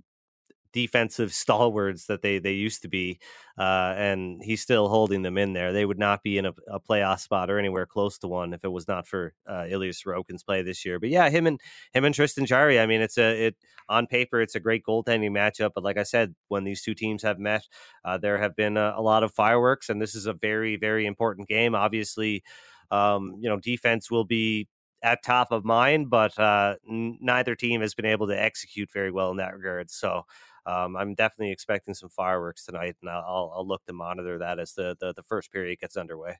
defensive 0.74 1.34
stalwarts 1.34 2.06
that 2.06 2.22
they 2.22 2.40
they 2.40 2.54
used 2.54 2.82
to 2.84 2.88
be, 2.88 3.20
uh, 3.58 3.94
and 3.98 4.42
he's 4.44 4.62
still 4.62 4.88
holding 4.90 5.22
them 5.22 5.38
in 5.38 5.54
there. 5.54 5.74
They 5.74 5.86
would 5.86 6.00
not 6.00 6.24
be 6.24 6.38
in 6.38 6.46
a, 6.46 6.54
a 6.68 6.80
playoff 6.80 7.20
spot 7.20 7.50
or 7.50 7.60
anywhere 7.60 7.86
close 7.86 8.18
to 8.20 8.28
one 8.28 8.54
if 8.54 8.64
it 8.64 8.72
was 8.72 8.88
not 8.88 9.08
for 9.08 9.34
uh, 9.48 9.66
Ilya 9.70 9.94
Sorokin's 9.94 10.44
play 10.44 10.62
this 10.62 10.86
year. 10.86 11.00
But 11.00 11.10
yeah, 11.10 11.30
him 11.30 11.48
and 11.48 11.60
him 11.94 12.06
and 12.06 12.14
Tristan 12.16 12.46
Jarry. 12.46 12.80
I 12.80 12.86
mean, 12.86 13.02
it's 13.02 13.18
a 13.18 13.48
it 13.48 13.56
on 13.88 14.08
paper 14.08 14.42
it's 14.42 14.56
a 14.56 14.60
great 14.60 14.84
goaltending 14.88 15.32
matchup, 15.32 15.72
but 15.76 15.84
like 15.84 15.98
I 15.98 16.04
said, 16.04 16.36
when 16.48 16.64
these 16.64 16.82
two 16.82 16.94
teams 16.94 17.24
have 17.24 17.40
met, 17.40 17.68
uh, 18.06 18.18
there 18.18 18.38
have 18.38 18.56
been 18.56 18.78
a, 18.78 18.94
a 18.98 19.02
lot 19.02 19.24
of 19.24 19.34
fireworks, 19.34 19.90
and 19.90 20.02
this 20.02 20.16
is 20.16 20.26
a 20.26 20.34
very 20.34 20.76
very 20.78 21.06
important 21.06 21.48
game. 21.48 21.76
Obviously. 21.76 22.44
Um, 22.92 23.36
you 23.40 23.48
know, 23.48 23.60
defense 23.60 24.10
will 24.10 24.26
be 24.26 24.68
at 25.02 25.24
top 25.24 25.52
of 25.52 25.66
mind, 25.66 26.10
but 26.10 26.38
uh, 26.38 26.76
n- 26.90 27.18
neither 27.22 27.56
team 27.56 27.82
has 27.82 27.94
been 27.94 28.06
able 28.06 28.28
to 28.28 28.42
execute 28.42 28.92
very 28.92 29.12
well 29.12 29.32
in 29.32 29.38
that 29.38 29.56
regard. 29.56 29.90
So 29.90 30.24
um, 30.66 30.96
I'm 30.96 31.16
definitely 31.16 31.52
expecting 31.52 31.94
some 31.94 32.10
fireworks 32.10 32.66
tonight, 32.66 32.96
and 33.02 33.10
I'll, 33.10 33.54
I'll 33.56 33.68
look 33.68 33.86
to 33.86 33.94
monitor 33.94 34.40
that 34.40 34.60
as 34.60 34.74
the, 34.74 34.96
the, 35.00 35.14
the 35.14 35.24
first 35.24 35.52
period 35.52 35.80
gets 35.80 35.98
underway. 35.98 36.36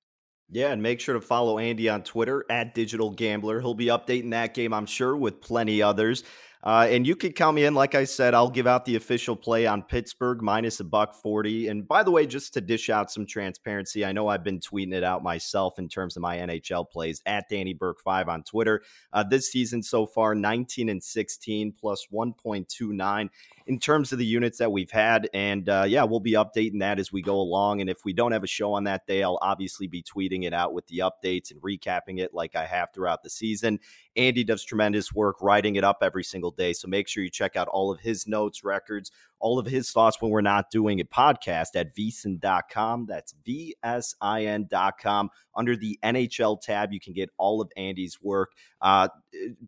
Yeah, 0.52 0.72
and 0.72 0.82
make 0.82 1.00
sure 1.00 1.14
to 1.14 1.22
follow 1.22 1.60
Andy 1.60 1.90
on 1.90 2.04
Twitter 2.04 2.44
at 2.50 2.74
Digital 2.74 3.12
Gambler. 3.12 3.62
He'll 3.62 3.76
be 3.76 3.86
updating 3.86 4.32
that 4.32 4.56
game, 4.56 4.74
I'm 4.74 4.88
sure, 4.88 5.16
with 5.16 5.42
plenty 5.42 5.82
others. 5.82 6.24
Uh, 6.62 6.88
and 6.90 7.08
you 7.08 7.16
could 7.16 7.36
count 7.36 7.56
me 7.56 7.64
in. 7.64 7.74
Like 7.74 7.96
I 7.96 8.04
said, 8.04 8.34
I'll 8.34 8.50
give 8.50 8.68
out 8.68 8.84
the 8.84 8.98
official 8.98 9.36
play 9.36 9.66
on 9.66 9.82
Pittsburgh 9.82 10.42
minus 10.42 10.82
a 10.82 10.84
buck 10.84 11.16
40. 11.16 11.70
And 11.70 11.88
by 11.88 12.04
the 12.04 12.12
way, 12.12 12.28
just 12.28 12.54
to 12.56 12.62
dish 12.62 12.90
out 12.90 13.10
some 13.10 13.26
transparency, 13.26 14.04
I 14.04 14.12
know 14.12 14.28
I've 14.28 14.44
been 14.44 14.60
tweeting 14.60 14.94
it 14.94 15.04
out 15.04 15.24
myself 15.24 15.80
in 15.80 15.88
terms 15.88 16.18
of 16.18 16.22
my 16.22 16.38
NHL 16.38 16.90
plays 16.90 17.22
at 17.26 17.46
Danny 17.50 17.74
Burke 17.74 18.02
5 18.02 18.28
on 18.28 18.44
Twitter. 18.44 18.82
Uh, 19.14 19.24
this 19.24 19.50
season 19.50 19.82
so 19.82 20.06
far, 20.06 20.36
19 20.36 20.90
and 20.90 21.02
16 21.02 21.74
plus 21.80 22.08
1.29 22.14 23.30
in 23.68 23.80
terms 23.80 24.12
of 24.12 24.18
the 24.18 24.26
units 24.26 24.58
that 24.58 24.72
we've 24.72 24.92
had. 24.92 25.30
And 25.34 25.70
uh, 25.70 25.86
yeah, 25.88 26.04
we'll 26.04 26.20
be 26.20 26.34
updating 26.34 26.80
that 26.80 27.00
as 27.00 27.14
we 27.14 27.22
go 27.22 27.36
along. 27.36 27.80
And 27.80 27.90
if 27.90 28.04
we 28.04 28.12
don't 28.12 28.34
have 28.34 28.44
a 28.44 28.48
show 28.48 28.74
on 28.74 28.84
that 28.86 29.08
day, 29.08 29.24
I'll 29.24 29.40
obviously 29.42 29.88
be 29.88 30.04
tweeting 30.04 30.44
it 30.44 30.54
out 30.54 30.74
with 30.74 30.88
the 30.88 31.00
updates 31.00 31.52
and 31.52 31.62
recapping 31.62 32.20
it 32.20 32.34
like 32.34 32.56
I 32.56 32.66
have 32.66 32.90
throughout 32.94 33.24
the 33.24 33.30
season. 33.30 33.80
Andy 34.16 34.44
does 34.44 34.66
tremendous 34.66 35.14
work 35.14 35.38
writing 35.42 35.76
it 35.76 35.84
up 35.84 36.00
every 36.02 36.24
single 36.24 36.49
day. 36.58 36.74
So 36.74 36.88
make 36.88 37.08
sure 37.08 37.24
you 37.24 37.30
check 37.30 37.56
out 37.56 37.68
all 37.68 37.92
of 37.92 38.00
his 38.00 38.28
notes, 38.28 38.64
records, 38.64 39.12
all 39.40 39.60
of 39.60 39.66
his 39.66 39.92
thoughts 39.92 40.22
when 40.22 40.32
we're 40.32 40.42
not 40.42 40.70
doing 40.70 41.00
a 41.00 41.06
podcast 41.06 41.76
at 41.76 41.96
vsin.com. 41.96 43.06
That's 43.08 43.34
V 43.46 43.76
S 43.84 44.16
I 44.22 44.46
N.com. 44.46 45.30
Under 45.56 45.76
the 45.76 46.00
NHL 46.04 46.62
tab, 46.62 46.94
you 46.94 47.00
can 47.00 47.14
get 47.14 47.30
all 47.38 47.62
of 47.62 47.70
Andy's 47.76 48.22
work. 48.22 48.54
Uh, 48.82 49.10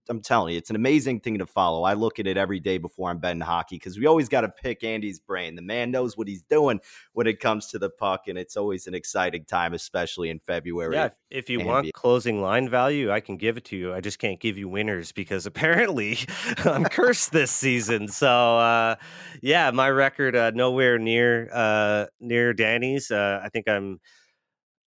I'm 0.10 0.22
telling 0.22 0.54
you, 0.54 0.58
it's 0.58 0.70
an 0.70 0.76
amazing 0.76 1.20
thing 1.20 1.38
to 1.40 1.46
follow. 1.46 1.84
I 1.84 1.94
look 1.94 2.20
at 2.20 2.28
it 2.28 2.38
every 2.38 2.60
day 2.60 2.78
before 2.78 3.10
I'm 3.10 3.20
betting 3.20 3.42
hockey 3.42 3.76
because 3.76 3.98
we 3.98 4.06
always 4.06 4.30
got 4.30 4.42
to 4.42 4.50
pick 4.50 4.84
Andy's 4.84 5.20
brain. 5.20 5.56
The 5.56 5.62
man 5.62 5.92
knows 5.92 6.16
what 6.16 6.28
he's 6.28 6.44
doing 6.44 6.80
when 7.14 7.28
it 7.28 7.40
comes 7.40 7.68
to 7.68 7.80
the 7.80 7.90
puck, 7.90 8.28
and 8.28 8.38
it's 8.38 8.56
always 8.56 8.88
an 8.88 8.94
exciting 8.94 9.44
time, 9.44 9.74
especially 9.74 10.30
in 10.30 10.40
February. 10.40 10.96
Yeah, 10.96 11.10
if 11.30 11.50
you 11.50 11.60
want 11.60 11.92
closing 11.94 12.42
line 12.42 12.70
value, 12.70 13.12
I 13.12 13.20
can 13.20 13.38
give 13.38 13.58
it 13.58 13.66
to 13.66 13.76
you. 13.76 13.94
I 13.94 14.00
just 14.02 14.20
can't 14.20 14.40
give 14.40 14.58
you 14.58 14.70
winners 14.70 15.12
because 15.12 15.46
apparently 15.46 16.20
I'm 16.64 16.86
cursed 16.86 17.32
this 17.32 17.52
season. 17.52 18.08
So, 18.08 18.30
uh, 18.30 18.96
yeah 19.42 19.61
yeah, 19.62 19.72
my 19.72 19.90
record 19.90 20.36
uh, 20.36 20.52
nowhere 20.52 20.98
near 20.98 21.50
uh, 21.54 22.08
near 22.20 22.54
Danny's. 22.54 23.12
Uh, 23.12 23.42
I 23.44 23.50
think 23.50 23.68
I'm 23.68 24.00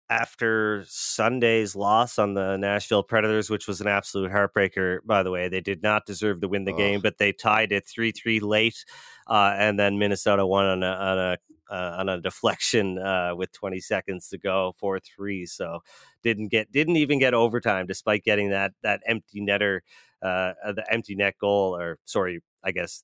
after 0.09 0.85
Sunday's 0.87 1.75
loss 1.75 2.17
on 2.17 2.33
the 2.33 2.55
Nashville 2.55 3.03
Predators, 3.03 3.49
which 3.49 3.67
was 3.67 3.81
an 3.81 3.87
absolute 3.87 4.31
heartbreaker. 4.31 4.99
By 5.05 5.23
the 5.23 5.31
way, 5.31 5.49
they 5.49 5.59
did 5.59 5.83
not 5.83 6.05
deserve 6.05 6.39
to 6.41 6.47
win 6.47 6.63
the 6.63 6.71
game, 6.73 7.01
but 7.01 7.17
they 7.17 7.33
tied 7.33 7.73
it 7.73 7.85
three 7.85 8.11
three 8.11 8.39
late, 8.39 8.85
uh, 9.27 9.53
and 9.57 9.77
then 9.77 9.99
Minnesota 9.99 10.45
won 10.45 10.65
on 10.65 10.83
a 10.83 10.87
on 10.87 11.17
a 11.19 11.37
uh, 11.69 11.95
on 11.99 12.07
a 12.07 12.21
deflection 12.21 12.99
uh, 12.99 13.33
with 13.35 13.51
20 13.51 13.79
seconds 13.81 14.29
to 14.29 14.37
go, 14.37 14.73
four 14.77 14.99
three. 14.99 15.45
So 15.45 15.79
didn't 16.21 16.49
get 16.49 16.71
didn't 16.71 16.97
even 16.97 17.19
get 17.19 17.33
overtime, 17.33 17.85
despite 17.85 18.23
getting 18.23 18.51
that 18.51 18.71
that 18.81 19.01
empty 19.05 19.41
netter, 19.41 19.81
uh, 20.21 20.53
the 20.71 20.85
empty 20.89 21.15
net 21.15 21.35
goal, 21.37 21.75
or 21.75 21.99
sorry, 22.05 22.41
I 22.63 22.71
guess 22.71 23.03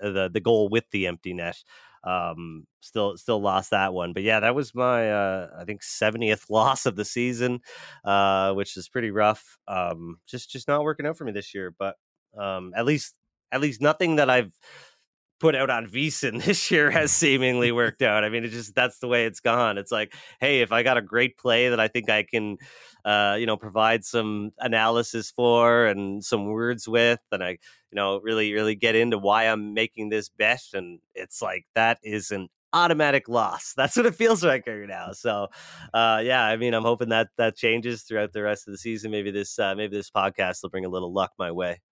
the 0.00 0.30
the 0.32 0.40
goal 0.40 0.68
with 0.68 0.84
the 0.90 1.06
empty 1.06 1.34
net. 1.34 1.62
Um, 2.04 2.66
still 2.80 3.16
still 3.16 3.40
lost 3.40 3.70
that 3.70 3.94
one, 3.94 4.12
but 4.12 4.22
yeah, 4.22 4.40
that 4.40 4.54
was 4.54 4.74
my 4.74 5.10
uh, 5.10 5.48
I 5.58 5.64
think 5.64 5.82
70th 5.82 6.46
loss 6.50 6.86
of 6.86 6.96
the 6.96 7.04
season, 7.04 7.60
uh, 8.04 8.52
which 8.52 8.76
is 8.76 8.88
pretty 8.88 9.10
rough. 9.10 9.58
Um, 9.68 10.18
just 10.26 10.50
just 10.50 10.68
not 10.68 10.84
working 10.84 11.06
out 11.06 11.16
for 11.16 11.24
me 11.24 11.32
this 11.32 11.54
year, 11.54 11.74
but 11.78 11.96
um, 12.38 12.72
at 12.76 12.84
least 12.84 13.14
at 13.52 13.60
least 13.60 13.80
nothing 13.80 14.16
that 14.16 14.28
I've 14.28 14.52
put 15.44 15.54
out 15.54 15.68
on 15.68 15.86
VSiN 15.86 16.42
this 16.46 16.70
year 16.70 16.90
has 16.90 17.12
seemingly 17.12 17.70
worked 17.70 18.00
out. 18.00 18.24
I 18.24 18.30
mean, 18.30 18.44
it 18.44 18.48
just 18.48 18.74
that's 18.74 18.98
the 19.00 19.08
way 19.08 19.26
it's 19.26 19.40
gone. 19.40 19.76
It's 19.76 19.92
like, 19.92 20.14
hey, 20.40 20.62
if 20.62 20.72
I 20.72 20.82
got 20.82 20.96
a 20.96 21.02
great 21.02 21.36
play 21.36 21.68
that 21.68 21.78
I 21.78 21.86
think 21.86 22.08
I 22.08 22.22
can, 22.22 22.56
uh, 23.04 23.36
you 23.38 23.44
know, 23.44 23.58
provide 23.58 24.06
some 24.06 24.52
analysis 24.58 25.30
for 25.30 25.84
and 25.84 26.24
some 26.24 26.46
words 26.46 26.88
with, 26.88 27.20
and 27.30 27.44
I, 27.44 27.50
you 27.50 27.58
know, 27.92 28.20
really, 28.22 28.54
really 28.54 28.74
get 28.74 28.94
into 28.94 29.18
why 29.18 29.44
I'm 29.44 29.74
making 29.74 30.08
this 30.08 30.30
bet, 30.30 30.62
and 30.72 31.00
it's 31.14 31.42
like 31.42 31.66
that 31.74 31.98
is 32.02 32.30
an 32.30 32.48
automatic 32.72 33.28
loss. 33.28 33.74
That's 33.76 33.98
what 33.98 34.06
it 34.06 34.14
feels 34.14 34.42
like 34.42 34.66
right 34.66 34.88
now. 34.88 35.12
So, 35.12 35.48
uh, 35.92 36.22
yeah, 36.24 36.42
I 36.42 36.56
mean, 36.56 36.72
I'm 36.72 36.84
hoping 36.84 37.10
that 37.10 37.28
that 37.36 37.54
changes 37.54 38.04
throughout 38.04 38.32
the 38.32 38.42
rest 38.42 38.66
of 38.66 38.72
the 38.72 38.78
season. 38.78 39.10
Maybe 39.10 39.30
this, 39.30 39.58
uh, 39.58 39.74
maybe 39.74 39.94
this 39.94 40.10
podcast 40.10 40.62
will 40.62 40.70
bring 40.70 40.86
a 40.86 40.88
little 40.88 41.12
luck 41.12 41.32
my 41.38 41.50
way. 41.52 41.82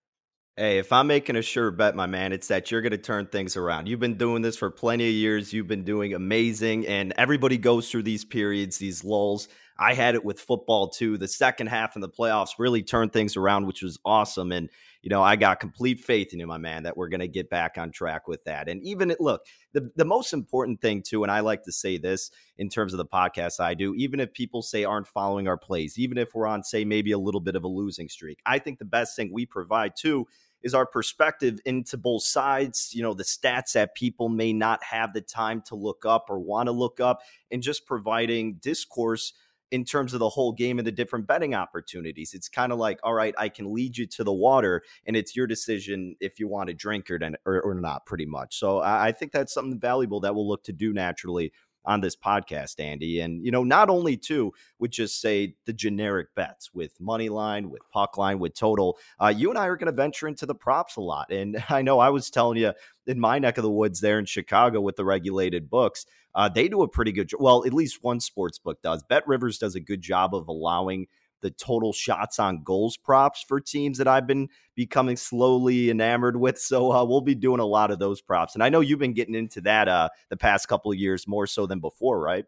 Hey, 0.59 0.77
if 0.77 0.93
I'm 0.93 1.07
making 1.07 1.37
a 1.37 1.43
sure 1.43 1.71
bet, 1.71 1.97
my 1.97 2.05
man, 2.05 2.31
it's 2.31 2.49
that 2.49 2.71
you're 2.71 2.83
going 2.83 2.91
to 2.91 2.99
turn 2.99 3.27
things 3.27 3.57
around. 3.57 3.89
You've 3.89 4.01
been 4.01 4.19
doing 4.19 4.43
this 4.43 4.55
for 4.55 4.69
plenty 4.69 5.09
of 5.09 5.15
years. 5.15 5.51
You've 5.51 5.67
been 5.67 5.83
doing 5.83 6.13
amazing, 6.13 6.87
and 6.87 7.15
everybody 7.17 7.57
goes 7.57 7.91
through 7.91 8.03
these 8.03 8.23
periods, 8.23 8.77
these 8.77 9.03
lulls. 9.03 9.49
I 9.79 9.95
had 9.95 10.15
it 10.15 10.23
with 10.23 10.39
football 10.39 10.91
too. 10.91 11.17
The 11.17 11.27
second 11.27 11.69
half 11.69 11.97
in 11.97 12.03
the 12.03 12.09
playoffs 12.09 12.51
really 12.59 12.83
turned 12.83 13.15
things 13.15 13.35
around, 13.35 13.67
which 13.67 13.81
was 13.81 13.99
awesome. 14.05 14.53
And, 14.53 14.69
you 15.03 15.11
know, 15.11 15.23
I 15.23 15.35
got 15.35 15.59
complete 15.59 16.01
faith 16.01 16.33
in 16.33 16.39
you, 16.39 16.47
my 16.47 16.59
man, 16.59 16.85
that 16.85 16.97
we're 16.97 17.09
going 17.09 17.21
to 17.21 17.29
get 17.29 17.51
back 17.51 17.77
on 17.77 17.91
track 17.91 18.29
with 18.29 18.45
that. 18.45 18.69
And 18.69 18.81
even, 18.83 19.15
look, 19.19 19.45
the, 19.73 19.91
the 19.97 20.05
most 20.05 20.33
important 20.33 20.81
thing 20.81 21.03
too, 21.03 21.25
and 21.25 21.33
I 21.33 21.41
like 21.41 21.65
to 21.65 21.73
say 21.73 21.99
this 21.99 22.31
in 22.57 22.69
terms 22.69 22.95
of 22.95 22.99
the 22.99 23.07
podcast 23.07 23.59
I 23.59 23.75
do, 23.75 23.95
even 23.95 24.21
if 24.21 24.33
people 24.33 24.63
say 24.63 24.85
aren't 24.85 25.09
following 25.09 25.49
our 25.49 25.59
plays, 25.59 25.99
even 25.99 26.19
if 26.19 26.35
we're 26.35 26.47
on, 26.47 26.63
say, 26.63 26.85
maybe 26.85 27.11
a 27.11 27.19
little 27.19 27.41
bit 27.41 27.57
of 27.57 27.65
a 27.65 27.69
losing 27.69 28.09
streak, 28.09 28.39
I 28.47 28.61
think 28.61 28.79
the 28.79 28.85
best 28.85 29.17
thing 29.17 29.31
we 29.33 29.45
provide 29.45 29.97
too 29.97 30.27
is 30.63 30.75
our 30.75 30.87
perspective 30.87 31.59
into 31.65 31.97
both 31.97 32.23
sides, 32.23 32.91
you 32.95 33.03
know, 33.03 33.15
the 33.15 33.25
stats 33.25 33.73
that 33.73 33.97
people 33.97 34.29
may 34.29 34.53
not 34.53 34.81
have 34.85 35.13
the 35.13 35.21
time 35.21 35.61
to 35.63 35.75
look 35.75 36.07
up 36.07 36.27
or 36.29 36.39
want 36.39 36.69
to 36.69 36.73
look 36.73 37.01
up, 37.01 37.23
and 37.51 37.61
just 37.61 37.85
providing 37.87 38.55
discourse 38.63 39.33
in 39.73 39.87
terms 39.87 40.13
of 40.13 40.21
the 40.21 40.29
whole 40.29 40.53
game 40.53 40.79
and 40.79 40.87
the 40.87 40.93
different 40.93 41.27
betting 41.27 41.55
opportunities. 41.55 42.35
It's 42.35 42.49
kind 42.49 42.73
of 42.73 42.79
like, 42.79 43.01
all 43.03 43.15
right, 43.15 43.35
I 43.39 43.49
can 43.49 43.73
lead 43.73 43.97
you 43.97 44.07
to 44.07 44.23
the 44.23 44.33
water, 44.33 44.83
and 45.07 45.17
it's 45.17 45.35
your 45.35 45.47
decision 45.47 46.15
if 46.21 46.39
you 46.39 46.47
want 46.47 46.69
to 46.69 46.75
drink 46.75 47.11
or, 47.11 47.19
or, 47.47 47.63
or 47.63 47.75
not, 47.75 48.05
pretty 48.05 48.27
much. 48.27 48.59
So 48.59 48.81
I, 48.81 49.07
I 49.07 49.13
think 49.13 49.33
that's 49.33 49.53
something 49.53 49.81
valuable 49.81 50.21
that 50.21 50.35
we'll 50.35 50.47
look 50.47 50.63
to 50.65 50.73
do 50.73 50.93
naturally 50.93 51.53
on 51.85 52.01
this 52.01 52.17
podcast, 52.17 52.81
Andy. 52.81 53.21
And, 53.21 53.45
you 53.45 53.51
know, 53.51 53.65
not 53.65 53.91
only 53.91 54.17
too 54.17 54.53
would 54.79 54.93
just 54.93 55.21
say 55.21 55.55
the 55.67 55.73
generic 55.73 56.35
bets 56.35 56.73
with 56.73 57.01
money 57.01 57.29
line, 57.29 57.71
with 57.71 57.83
puck 57.93 58.17
line, 58.17 58.39
with 58.39 58.55
total. 58.55 58.99
Uh, 59.21 59.33
you 59.35 59.51
and 59.51 59.59
I 59.59 59.67
are 59.67 59.77
going 59.77 59.87
to 59.87 59.93
venture 59.93 60.29
into 60.29 60.47
the 60.47 60.55
props 60.55 60.97
a 60.97 61.01
lot. 61.01 61.33
And 61.33 61.63
I 61.69 61.83
know 61.83 61.99
I 61.99 62.11
was 62.11 62.31
telling 62.31 62.59
you 62.59 62.73
in 63.07 63.19
my 63.19 63.39
neck 63.39 63.59
of 63.59 63.63
the 63.63 63.71
woods 63.71 64.01
there 64.01 64.19
in 64.19 64.27
Chicago 64.27 64.81
with 64.81 64.97
the 64.97 65.05
regulated 65.05 65.69
books, 65.69 66.07
uh, 66.35 66.49
they 66.49 66.69
do 66.69 66.83
a 66.83 66.89
pretty 66.89 67.13
good 67.13 67.29
job. 67.29 67.41
Well, 67.41 67.67
at 67.67 67.75
least 67.75 68.03
one 68.03 68.21
sports 68.21 68.59
book 68.59 68.81
does. 68.83 69.03
BetRivers 69.11 69.59
does 69.59 69.75
a 69.75 69.81
good 69.81 70.01
job 70.01 70.35
of 70.35 70.49
allowing 70.49 71.07
the 71.43 71.51
total 71.51 71.93
shots 71.93 72.39
on 72.39 72.63
goals 72.63 72.97
props 72.97 73.45
for 73.47 73.61
teams 73.61 73.99
that 73.99 74.09
I've 74.09 74.27
been 74.27 74.49
becoming 74.75 75.17
slowly 75.17 75.91
enamored 75.91 76.37
with. 76.37 76.59
So 76.59 76.93
uh, 76.93 77.05
we'll 77.05 77.21
be 77.21 77.35
doing 77.35 77.61
a 77.61 77.67
lot 77.67 77.91
of 77.91 77.99
those 77.99 78.21
props, 78.23 78.55
and 78.55 78.63
I 78.63 78.71
know 78.71 78.81
you've 78.81 78.99
been 78.99 79.13
getting 79.13 79.35
into 79.35 79.61
that 79.63 79.89
uh, 79.89 80.09
the 80.31 80.37
past 80.37 80.69
couple 80.69 80.91
of 80.91 80.99
years 80.99 81.29
more 81.29 81.47
so 81.47 81.67
than 81.67 81.81
before, 81.81 82.21
right? 82.21 82.47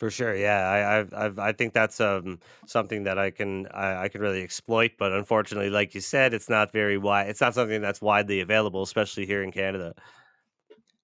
For 0.00 0.10
sure, 0.10 0.34
yeah. 0.34 1.06
I 1.12 1.26
I've, 1.26 1.38
i 1.38 1.52
think 1.52 1.74
that's 1.74 2.00
um, 2.00 2.38
something 2.66 3.04
that 3.04 3.18
I 3.18 3.30
can 3.30 3.66
I, 3.66 4.04
I, 4.04 4.08
can 4.08 4.22
really 4.22 4.42
exploit, 4.42 4.92
but 4.98 5.12
unfortunately, 5.12 5.68
like 5.68 5.94
you 5.94 6.00
said, 6.00 6.32
it's 6.32 6.48
not 6.48 6.72
very 6.72 6.96
wide. 6.96 7.28
It's 7.28 7.42
not 7.42 7.52
something 7.52 7.82
that's 7.82 8.00
widely 8.00 8.40
available, 8.40 8.80
especially 8.82 9.26
here 9.26 9.42
in 9.42 9.52
Canada. 9.52 9.94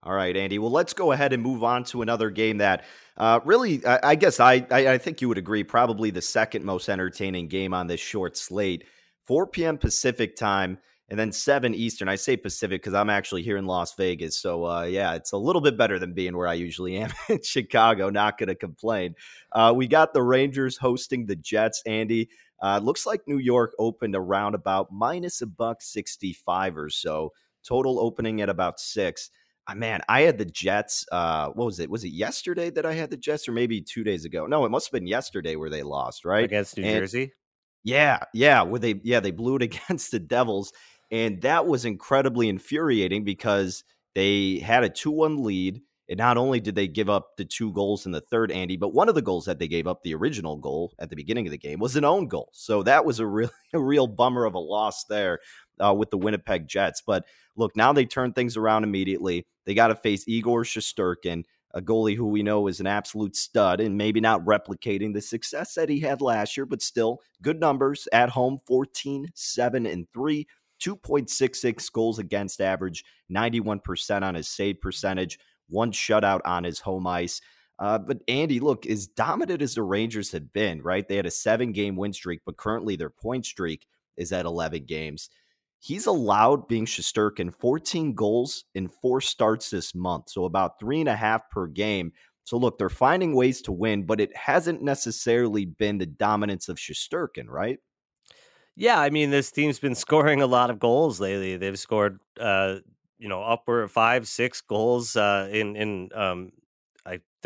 All 0.02 0.14
right, 0.14 0.35
Andy. 0.35 0.59
Well, 0.59 0.71
let's 0.71 0.95
go 0.95 1.12
ahead 1.12 1.35
and 1.35 1.42
move 1.42 1.62
on 1.62 1.85
to 1.85 2.00
another 2.00 2.30
game 2.30 2.56
that 2.59 2.85
uh, 3.16 3.40
really, 3.44 3.85
I, 3.87 4.00
I 4.02 4.14
guess 4.14 4.40
I, 4.40 4.66
I, 4.70 4.88
I 4.88 4.99
think 4.99 5.20
you 5.20 5.28
would 5.28 5.38
agree, 5.38 5.64
probably 5.64 6.11
the 6.11 6.23
second 6.23 6.64
most 6.64 6.88
entertaining 6.88 7.49
game 7.49 7.73
on 7.73 7.87
this 7.87 8.00
short 8.00 8.37
slate. 8.37 8.85
4 9.26 9.46
p.m. 9.49 9.78
Pacific 9.78 10.37
time 10.37 10.78
and 11.08 11.18
then 11.18 11.32
7 11.32 11.75
Eastern. 11.75 12.08
I 12.08 12.16
say 12.16 12.37
Pacific 12.37 12.82
because 12.82 12.94
I'm 12.94 13.11
actually 13.11 13.42
here 13.42 13.56
in 13.56 13.66
Las 13.66 13.94
Vegas. 13.94 14.38
So, 14.38 14.66
uh, 14.66 14.82
yeah, 14.82 15.14
it's 15.14 15.32
a 15.32 15.38
little 15.38 15.62
bit 15.62 15.78
better 15.78 15.99
than 15.99 16.14
being 16.14 16.37
where 16.37 16.49
I 16.49 16.54
usually 16.54 16.96
am 16.96 17.12
in 17.28 17.42
Chicago. 17.42 18.11
Not 18.11 18.38
going 18.38 18.49
to 18.49 18.54
complain. 18.54 19.14
Uh, 19.52 19.73
we 19.75 19.87
got 19.87 20.12
the 20.12 20.23
Rangers 20.23 20.76
hosting 20.76 21.26
the 21.26 21.37
Jets, 21.37 21.82
Andy. 21.87 22.28
Uh, 22.62 22.80
looks 22.82 23.06
like 23.06 23.23
New 23.26 23.38
York 23.38 23.73
opened 23.78 24.14
around 24.16 24.54
about 24.54 24.90
minus 24.90 25.42
a 25.42 25.46
buck 25.46 25.82
65 25.82 26.76
or 26.76 26.90
so. 26.90 27.32
Total 27.62 27.99
opening 27.99 28.40
at 28.40 28.49
about 28.49 28.80
six. 28.80 29.30
Uh, 29.68 29.75
man, 29.75 30.00
I 30.08 30.23
had 30.23 30.38
the 30.38 30.44
Jets. 30.44 31.04
Uh, 31.11 31.49
what 31.49 31.64
was 31.64 31.80
it? 31.80 31.90
Was 31.90 32.04
it 32.04 32.11
yesterday 32.11 32.70
that 32.70 32.87
I 32.87 32.94
had 32.94 33.11
the 33.11 33.16
Jets, 33.16 33.49
or 33.49 33.52
maybe 33.52 33.80
two 33.80 34.04
days 34.04 34.25
ago? 34.25 34.46
No, 34.46 34.64
it 34.64 34.70
must 34.70 34.88
have 34.88 34.92
been 34.92 35.08
yesterday 35.08 35.56
where 35.56 35.70
they 35.70 35.82
lost, 35.82 36.25
right 36.25 36.44
against 36.44 36.76
New 36.76 36.85
and, 36.85 37.00
Jersey. 37.00 37.32
Yeah, 37.82 38.20
yeah, 38.32 38.62
where 38.62 38.80
they 38.80 39.00
yeah 39.02 39.20
they 39.20 39.32
blew 39.32 39.56
it 39.56 39.62
against 39.90 40.11
the 40.11 40.20
Devils, 40.20 40.73
and 41.11 41.42
that 41.42 41.66
was 41.66 41.85
incredibly 41.85 42.49
infuriating 42.49 43.25
because 43.25 43.85
they 44.14 44.58
had 44.58 44.85
a 44.85 44.88
two-one 44.88 45.42
lead. 45.42 45.80
And 46.08 46.18
not 46.18 46.37
only 46.37 46.61
did 46.61 46.76
they 46.76 46.87
give 46.87 47.11
up 47.11 47.37
the 47.37 47.44
two 47.44 47.73
goals 47.73 48.06
in 48.06 48.12
the 48.12 48.20
third, 48.20 48.52
Andy, 48.52 48.76
but 48.76 48.94
one 48.94 49.08
of 49.08 49.16
the 49.16 49.23
goals 49.23 49.46
that 49.46 49.58
they 49.58 49.66
gave 49.66 49.88
up, 49.88 50.04
the 50.04 50.14
original 50.14 50.56
goal 50.56 50.94
at 51.00 51.11
the 51.11 51.16
beginning 51.16 51.49
of 51.49 51.50
the 51.50 51.58
game, 51.58 51.80
was 51.80 51.96
an 51.96 52.04
own 52.04 52.28
goal. 52.28 52.49
So 52.52 52.85
that 52.85 53.04
was 53.04 53.18
a 53.18 53.26
real, 53.26 53.50
a 53.75 53.80
real 53.80 54.06
bummer 54.06 54.44
of 54.44 54.54
a 54.54 54.61
loss 54.61 55.04
there 55.06 55.40
uh, 55.85 55.92
with 55.92 56.11
the 56.11 56.16
Winnipeg 56.16 56.68
Jets. 56.68 57.02
But 57.04 57.25
look, 57.56 57.76
now 57.76 57.92
they 57.92 58.04
turn 58.04 58.32
things 58.32 58.56
around 58.56 58.84
immediately. 58.84 59.46
They 59.64 59.75
got 59.75 59.88
to 59.88 59.96
face 59.96 60.25
Igor 60.26 60.62
Shesterkin, 60.62 61.44
a 61.75 61.82
goalie 61.82 62.16
who 62.16 62.26
we 62.28 62.42
know 62.42 62.68
is 62.68 62.80
an 62.80 62.86
absolute 62.86 63.36
stud 63.36 63.80
and 63.80 63.96
maybe 63.96 64.20
not 64.20 64.44
replicating 64.44 65.12
the 65.12 65.20
success 65.20 65.75
that 65.75 65.88
he 65.88 66.00
had 66.00 66.20
last 66.20 66.56
year, 66.56 66.66
but 66.66 66.82
still 66.82 67.20
good 67.42 67.60
numbers 67.60 68.08
at 68.12 68.30
home 68.30 68.60
14, 68.66 69.28
7, 69.34 69.86
and 69.86 70.06
3. 70.12 70.46
2.66 70.82 71.90
goals 71.90 72.18
against 72.18 72.60
average, 72.60 73.02
91% 73.32 74.22
on 74.22 74.34
his 74.34 74.46
save 74.46 74.80
percentage, 74.80 75.38
one 75.68 75.90
shutout 75.90 76.40
on 76.44 76.64
his 76.64 76.80
home 76.80 77.06
ice. 77.06 77.40
Uh, 77.78 77.98
but 77.98 78.18
Andy, 78.28 78.60
look, 78.60 78.86
as 78.86 79.06
dominant 79.06 79.62
as 79.62 79.75
the 79.75 79.82
Rangers 79.82 80.32
had 80.32 80.52
been, 80.52 80.82
right? 80.82 81.06
They 81.06 81.16
had 81.16 81.26
a 81.26 81.30
seven 81.30 81.72
game 81.72 81.96
win 81.96 82.12
streak, 82.12 82.40
but 82.44 82.56
currently 82.56 82.96
their 82.96 83.10
point 83.10 83.44
streak 83.44 83.86
is 84.16 84.32
at 84.32 84.46
11 84.46 84.84
games. 84.84 85.28
He's 85.86 86.06
allowed 86.06 86.66
being 86.66 86.84
Shesterkin 86.84 87.54
14 87.54 88.12
goals 88.14 88.64
in 88.74 88.88
four 88.88 89.20
starts 89.20 89.70
this 89.70 89.94
month, 89.94 90.30
so 90.30 90.44
about 90.44 90.80
three 90.80 90.98
and 90.98 91.08
a 91.08 91.14
half 91.14 91.49
per 91.49 91.68
game. 91.68 92.12
So 92.42 92.56
look, 92.56 92.76
they're 92.76 92.88
finding 92.88 93.36
ways 93.36 93.62
to 93.62 93.72
win, 93.72 94.02
but 94.04 94.20
it 94.20 94.36
hasn't 94.36 94.82
necessarily 94.82 95.64
been 95.64 95.99
the 95.99 96.06
dominance 96.06 96.68
of 96.68 96.76
Shesterkin, 96.76 97.46
right? 97.46 97.78
Yeah, 98.75 98.99
I 98.99 99.10
mean, 99.10 99.30
this 99.30 99.52
team's 99.52 99.78
been 99.78 99.94
scoring 99.94 100.42
a 100.42 100.46
lot 100.49 100.70
of 100.70 100.80
goals 100.80 101.20
lately. 101.20 101.56
They've 101.56 101.78
scored, 101.78 102.18
uh, 102.40 102.78
you 103.20 103.28
know, 103.28 103.44
upward 103.44 103.88
five, 103.88 104.26
six 104.26 104.62
goals 104.62 105.14
uh, 105.14 105.49
in 105.52 105.76
in 105.76 106.08
um, 106.12 106.50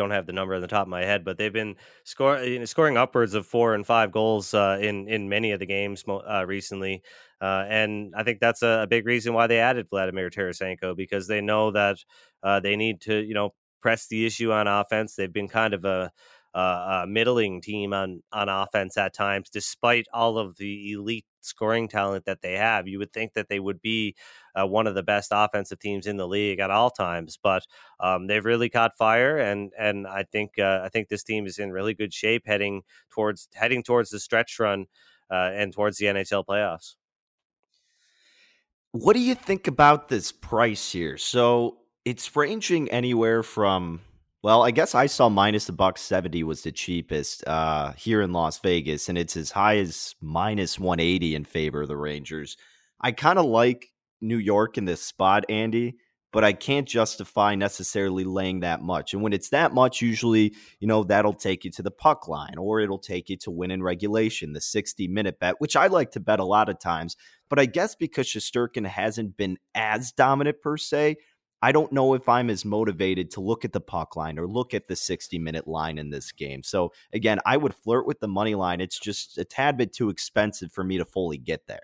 don't 0.01 0.11
have 0.11 0.27
the 0.27 0.33
number 0.33 0.55
on 0.55 0.61
the 0.61 0.67
top 0.67 0.87
of 0.87 0.89
my 0.89 1.05
head, 1.05 1.25
but 1.25 1.37
they've 1.37 1.53
been 1.53 1.77
scoring 2.05 2.65
scoring 2.67 2.97
upwards 2.97 3.35
of 3.35 3.47
four 3.47 3.75
and 3.75 3.87
five 3.87 4.11
goals 4.11 4.55
uh, 4.55 4.79
in 4.81 5.07
in 5.09 5.29
many 5.29 5.53
of 5.53 5.61
the 5.61 5.67
games 5.67 6.05
uh, 6.09 6.45
recently. 6.47 7.03
Uh, 7.41 7.65
and 7.69 8.15
I 8.17 8.23
think 8.23 8.41
that's 8.41 8.63
a, 8.63 8.81
a, 8.83 8.87
big 8.87 9.07
reason 9.07 9.33
why 9.33 9.47
they 9.47 9.61
added 9.61 9.89
Vladimir 9.89 10.29
Tarasenko 10.29 10.95
because 10.95 11.27
they 11.27 11.41
know 11.41 11.71
that 11.71 11.97
uh, 12.43 12.61
they 12.61 12.77
need 12.77 13.01
to, 13.03 13.25
you 13.25 13.33
know, 13.33 13.55
press 13.81 14.09
the 14.09 14.27
issue 14.27 14.53
on 14.53 14.67
offense. 14.67 15.15
They've 15.15 15.33
been 15.33 15.49
kind 15.49 15.73
of 15.73 15.87
a, 15.87 16.13
a, 16.53 16.61
a 16.61 17.07
middling 17.09 17.63
team 17.63 17.93
on 17.93 18.23
on 18.33 18.49
offense 18.49 18.97
at 18.97 19.15
times, 19.15 19.51
despite 19.51 20.07
all 20.13 20.39
of 20.39 20.57
the 20.57 20.93
elite 20.93 21.27
scoring 21.40 21.88
talent 21.88 22.24
that 22.24 22.42
they 22.42 22.55
have. 22.55 22.88
You 22.88 22.98
would 22.98 23.12
think 23.12 23.35
that 23.35 23.48
they 23.48 23.61
would 23.61 23.81
be 23.81 24.16
uh, 24.55 24.66
one 24.66 24.87
of 24.87 24.94
the 24.94 25.03
best 25.03 25.31
offensive 25.33 25.79
teams 25.79 26.07
in 26.07 26.16
the 26.16 26.29
league 26.29 26.59
at 26.59 26.70
all 26.70 26.90
times, 26.90 27.38
but 27.42 27.66
um, 28.00 28.26
they've 28.26 28.44
really 28.44 28.68
caught 28.68 28.96
fire, 28.96 29.38
and 29.38 29.72
and 29.79 30.07
I 30.07 30.24
think 30.24 30.59
uh, 30.59 30.81
I 30.83 30.88
think 30.88 31.09
this 31.09 31.24
team 31.24 31.46
is 31.46 31.59
in 31.59 31.72
really 31.72 31.94
good 31.94 32.12
shape 32.12 32.46
heading 32.46 32.83
towards 33.11 33.48
heading 33.55 33.83
towards 33.83 34.11
the 34.11 34.20
stretch 34.20 34.59
run 34.59 34.87
uh, 35.31 35.50
and 35.55 35.72
towards 35.72 35.98
the 35.98 36.07
NHL 36.07 36.44
playoffs. 36.44 36.94
What 38.92 39.14
do 39.14 39.20
you 39.20 39.37
think 39.37 39.68
about 39.68 40.09
this 40.09 40.33
price 40.33 40.90
here? 40.90 41.16
So 41.16 41.79
it's 42.05 42.35
ranging 42.35 42.90
anywhere 42.90 43.44
from 43.44 44.00
well, 44.42 44.62
I 44.62 44.70
guess 44.70 44.94
I 44.94 45.07
saw 45.07 45.29
minus 45.29 45.68
a 45.68 45.72
buck 45.72 45.98
seventy 45.98 46.42
was 46.42 46.62
the 46.62 46.72
cheapest 46.72 47.46
uh, 47.46 47.92
here 47.92 48.22
in 48.22 48.33
Las 48.33 48.59
Vegas, 48.61 49.09
and 49.09 49.18
it's 49.18 49.37
as 49.37 49.50
high 49.50 49.79
as 49.79 50.14
minus 50.20 50.79
one 50.79 51.00
eighty 51.00 51.35
in 51.35 51.44
favor 51.44 51.83
of 51.83 51.88
the 51.88 51.96
Rangers. 51.96 52.57
I 53.00 53.12
kind 53.12 53.38
of 53.38 53.44
like 53.46 53.90
New 54.20 54.38
York 54.38 54.79
in 54.79 54.85
this 54.85 55.03
spot, 55.03 55.44
Andy, 55.48 55.96
but 56.33 56.44
I 56.44 56.53
can't 56.53 56.87
justify 56.87 57.55
necessarily 57.55 58.24
laying 58.24 58.61
that 58.61 58.83
much. 58.83 59.12
And 59.12 59.22
when 59.22 59.33
it's 59.33 59.50
that 59.50 59.72
much, 59.72 60.00
usually, 60.00 60.55
you 60.79 60.87
know, 60.87 61.03
that'll 61.03 61.35
take 61.35 61.64
you 61.64 61.70
to 61.72 61.83
the 61.83 61.90
puck 61.90 62.29
line 62.29 62.57
or 62.59 62.81
it'll 62.81 62.98
take 62.98 63.29
you 63.29 63.37
to 63.38 63.50
win 63.50 63.70
in 63.70 63.83
regulation, 63.83 64.53
the 64.53 64.61
60 64.61 65.09
minute 65.09 65.40
bet, 65.40 65.57
which 65.59 65.76
I 65.76 65.88
like 65.88 66.12
to 66.12 66.20
bet 66.20 66.40
a 66.40 66.44
lot 66.44 66.68
of 66.68 66.79
times. 66.79 67.16
But 67.48 67.59
I 67.59 67.66
guess 67.66 67.96
because 67.96 68.29
Shesterkin 68.29 68.87
hasn't 68.87 69.37
been 69.37 69.59
as 69.74 70.12
dominant 70.12 70.62
per 70.62 70.76
se, 70.76 71.16
I 71.62 71.73
don't 71.73 71.92
know 71.92 72.14
if 72.14 72.29
I'm 72.29 72.51
as 72.51 72.64
motivated 72.64 73.31
to 73.33 73.40
look 73.40 73.64
at 73.64 73.73
the 73.73 73.81
puck 73.81 74.16
line 74.16 74.38
or 74.38 74.46
look 74.46 74.75
at 74.75 74.88
the 74.88 74.96
60 74.96 75.38
minute 75.38 75.68
line 75.68 75.99
in 75.99 76.11
this 76.11 76.33
game. 76.33 76.62
So 76.62 76.92
again, 77.12 77.38
I 77.44 77.57
would 77.57 77.75
flirt 77.75 78.07
with 78.07 78.20
the 78.20 78.29
money 78.29 78.55
line. 78.55 78.81
It's 78.81 78.99
just 78.99 79.38
a 79.38 79.44
tad 79.44 79.77
bit 79.77 79.92
too 79.92 80.09
expensive 80.09 80.73
for 80.73 80.85
me 80.85 80.99
to 80.99 81.05
fully 81.05 81.38
get 81.38 81.66
there. 81.66 81.81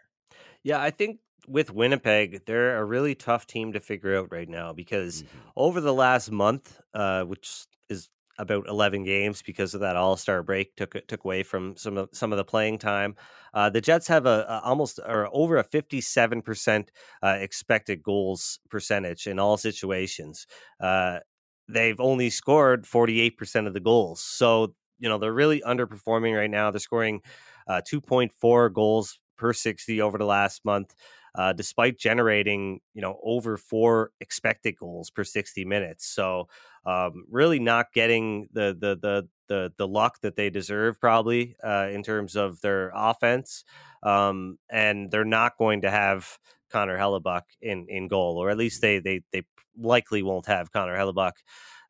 Yeah, 0.63 0.81
I 0.81 0.91
think 0.91 1.19
with 1.47 1.73
Winnipeg, 1.73 2.45
they're 2.47 2.79
a 2.79 2.85
really 2.85 3.15
tough 3.15 3.47
team 3.47 3.73
to 3.75 3.81
figure 3.81 4.17
out 4.17 4.33
right 4.33 4.49
now 4.49 4.73
because 4.73 5.23
mm-hmm. 5.23 5.39
over 5.57 5.81
the 5.81 5.95
last 5.95 6.31
month, 6.31 6.81
uh, 6.95 7.25
which 7.25 7.67
is 7.89 8.09
about 8.39 8.69
11 8.69 9.05
games 9.05 9.43
because 9.43 9.75
of 9.75 9.81
that 9.81 9.97
All-Star 9.97 10.43
break 10.43 10.75
took 10.77 10.95
took 11.07 11.25
away 11.25 11.43
from 11.43 11.77
some 11.77 11.97
of 11.97 12.09
some 12.13 12.33
of 12.33 12.37
the 12.37 12.45
playing 12.45 12.79
time. 12.79 13.17
Uh, 13.55 13.71
the 13.71 13.81
Jets 13.81 14.07
have 14.09 14.27
a, 14.27 14.45
a, 14.49 14.61
almost 14.65 15.01
or 15.07 15.29
over 15.33 15.57
a 15.57 15.65
57% 15.65 16.89
uh, 17.23 17.37
expected 17.41 18.03
goals 18.03 18.59
percentage 18.69 19.27
in 19.27 19.39
all 19.39 19.57
situations. 19.57 20.47
Uh, 20.81 21.21
they've 21.69 22.01
only 22.01 22.31
scored 22.31 22.85
48% 22.85 23.67
of 23.67 23.73
the 23.73 23.81
goals. 23.81 24.23
So, 24.23 24.75
you 24.99 25.09
know, 25.09 25.19
they're 25.19 25.33
really 25.33 25.63
underperforming 25.63 26.37
right 26.37 26.51
now. 26.51 26.71
They're 26.71 26.81
scoring 26.81 27.23
uh, 27.67 27.81
2.4 27.91 28.73
goals 28.73 29.19
per 29.39 29.53
60 29.53 30.01
over 30.03 30.19
the 30.19 30.27
last 30.27 30.65
month 30.65 30.95
uh, 31.37 31.53
despite 31.53 31.99
generating 31.99 32.81
you 32.95 33.03
know 33.03 33.21
over 33.23 33.57
four 33.57 34.11
expected 34.21 34.77
goals 34.77 35.11
per 35.11 35.25
60 35.25 35.65
minutes. 35.65 36.07
So 36.07 36.49
um, 36.87 37.25
really 37.31 37.59
not 37.59 37.93
getting 37.93 38.49
the 38.53 38.77
the 38.79 38.97
the 38.97 39.29
the 39.49 39.73
the 39.77 39.89
luck 39.89 40.21
that 40.23 40.37
they 40.37 40.51
deserve 40.51 41.01
probably 41.01 41.57
uh, 41.63 41.89
in 41.93 42.03
terms 42.03 42.37
of 42.37 42.61
their 42.63 42.93
offense, 42.95 43.65
um, 44.03 44.59
and 44.71 45.11
they're 45.11 45.25
not 45.25 45.59
going 45.59 45.83
to 45.83 45.91
have 45.91 46.39
Connor 46.71 46.99
Hellebuyck 46.99 47.43
in 47.61 47.87
in 47.89 48.09
goal, 48.09 48.39
or 48.39 48.51
at 48.51 48.57
least 48.57 48.81
they 48.81 49.01
they 49.01 49.23
they 49.33 49.43
likely 49.79 50.23
won't 50.23 50.47
have 50.47 50.73
Connor 50.73 50.97
Hellebuyck 50.97 51.33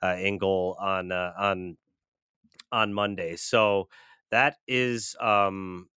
uh, 0.03 0.17
in 0.19 0.39
goal 0.39 0.77
on 0.81 1.13
uh, 1.13 1.33
on 1.39 1.77
on 2.73 2.93
Monday. 2.93 3.37
So 3.37 3.89
that 4.31 4.57
is 4.67 5.15
um 5.21 5.89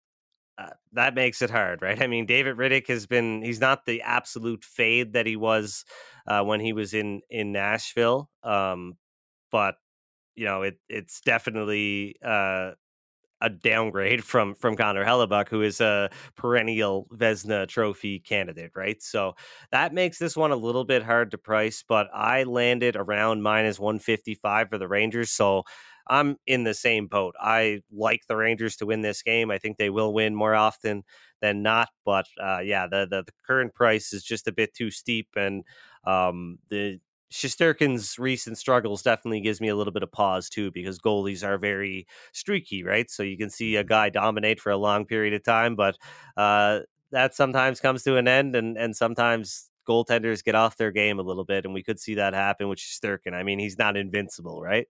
uh, 0.58 0.70
that 0.92 1.14
makes 1.14 1.40
it 1.40 1.50
hard, 1.50 1.82
right? 1.82 2.02
I 2.02 2.06
mean, 2.06 2.26
David 2.26 2.56
Rittich 2.56 2.88
has 2.88 3.06
been, 3.06 3.42
he's 3.42 3.60
not 3.60 3.86
the 3.86 4.02
absolute 4.02 4.64
fade 4.64 5.12
that 5.12 5.26
he 5.26 5.36
was 5.36 5.84
uh, 6.26 6.42
when 6.42 6.60
he 6.60 6.72
was 6.72 6.94
in, 6.94 7.22
in 7.30 7.52
Nashville. 7.52 8.28
Um, 8.42 8.94
but, 9.52 9.76
you 10.34 10.44
know, 10.44 10.62
it 10.62 10.78
it's 10.88 11.20
definitely 11.20 12.16
uh, 12.24 12.72
a 13.40 13.50
downgrade 13.50 14.24
from 14.26 14.54
from 14.54 14.76
Connor 14.76 15.04
Hellebuyck, 15.04 15.48
who 15.48 15.62
is 15.62 15.80
a 15.80 16.10
perennial 16.36 17.06
Vezina 17.14 17.66
Trophy 17.68 18.18
candidate, 18.20 18.72
right? 18.74 19.02
So 19.02 19.34
that 19.72 19.94
makes 19.94 20.18
this 20.18 20.36
one 20.36 20.50
a 20.50 20.56
little 20.56 20.84
bit 20.84 21.02
hard 21.02 21.30
to 21.32 21.38
price, 21.38 21.84
but 21.86 22.08
I 22.14 22.44
landed 22.44 22.96
around 22.96 23.42
minus 23.42 23.78
155 23.78 24.68
for 24.70 24.78
the 24.78 24.88
Rangers. 24.88 25.30
So 25.30 25.64
I'm 26.08 26.36
in 26.46 26.64
the 26.64 26.74
same 26.74 27.06
boat. 27.06 27.34
I 27.40 27.82
like 27.92 28.26
the 28.26 28.36
Rangers 28.36 28.76
to 28.76 28.86
win 28.86 29.02
this 29.02 29.22
game. 29.22 29.50
I 29.50 29.58
think 29.58 29.76
they 29.76 29.90
will 29.90 30.12
win 30.12 30.34
more 30.34 30.54
often 30.54 31.04
than 31.40 31.62
not. 31.62 31.88
But 32.04 32.26
uh, 32.42 32.60
yeah, 32.60 32.86
the, 32.86 33.06
the, 33.10 33.22
the 33.24 33.32
current 33.46 33.74
price 33.74 34.12
is 34.12 34.22
just 34.22 34.48
a 34.48 34.52
bit 34.52 34.74
too 34.74 34.90
steep, 34.90 35.28
and 35.36 35.64
um, 36.04 36.58
the 36.68 37.00
Shesterkin's 37.30 38.18
recent 38.18 38.56
struggles 38.56 39.02
definitely 39.02 39.42
gives 39.42 39.60
me 39.60 39.68
a 39.68 39.76
little 39.76 39.92
bit 39.92 40.02
of 40.02 40.10
pause 40.10 40.48
too, 40.48 40.70
because 40.70 40.98
goalies 40.98 41.44
are 41.44 41.58
very 41.58 42.06
streaky, 42.32 42.82
right? 42.82 43.10
So 43.10 43.22
you 43.22 43.36
can 43.36 43.50
see 43.50 43.76
a 43.76 43.80
mm-hmm. 43.80 43.88
guy 43.88 44.08
dominate 44.08 44.60
for 44.60 44.70
a 44.72 44.78
long 44.78 45.04
period 45.04 45.34
of 45.34 45.44
time, 45.44 45.76
but 45.76 45.96
uh, 46.36 46.80
that 47.12 47.34
sometimes 47.34 47.80
comes 47.80 48.02
to 48.04 48.16
an 48.16 48.28
end, 48.28 48.56
and 48.56 48.78
and 48.78 48.96
sometimes 48.96 49.70
goaltenders 49.86 50.44
get 50.44 50.54
off 50.54 50.76
their 50.76 50.90
game 50.90 51.18
a 51.18 51.22
little 51.22 51.44
bit, 51.44 51.64
and 51.64 51.74
we 51.74 51.82
could 51.82 52.00
see 52.00 52.14
that 52.14 52.34
happen 52.34 52.68
with 52.68 52.78
Shesterkin. 52.78 53.34
I 53.34 53.42
mean, 53.42 53.58
he's 53.58 53.78
not 53.78 53.96
invincible, 53.96 54.62
right? 54.62 54.86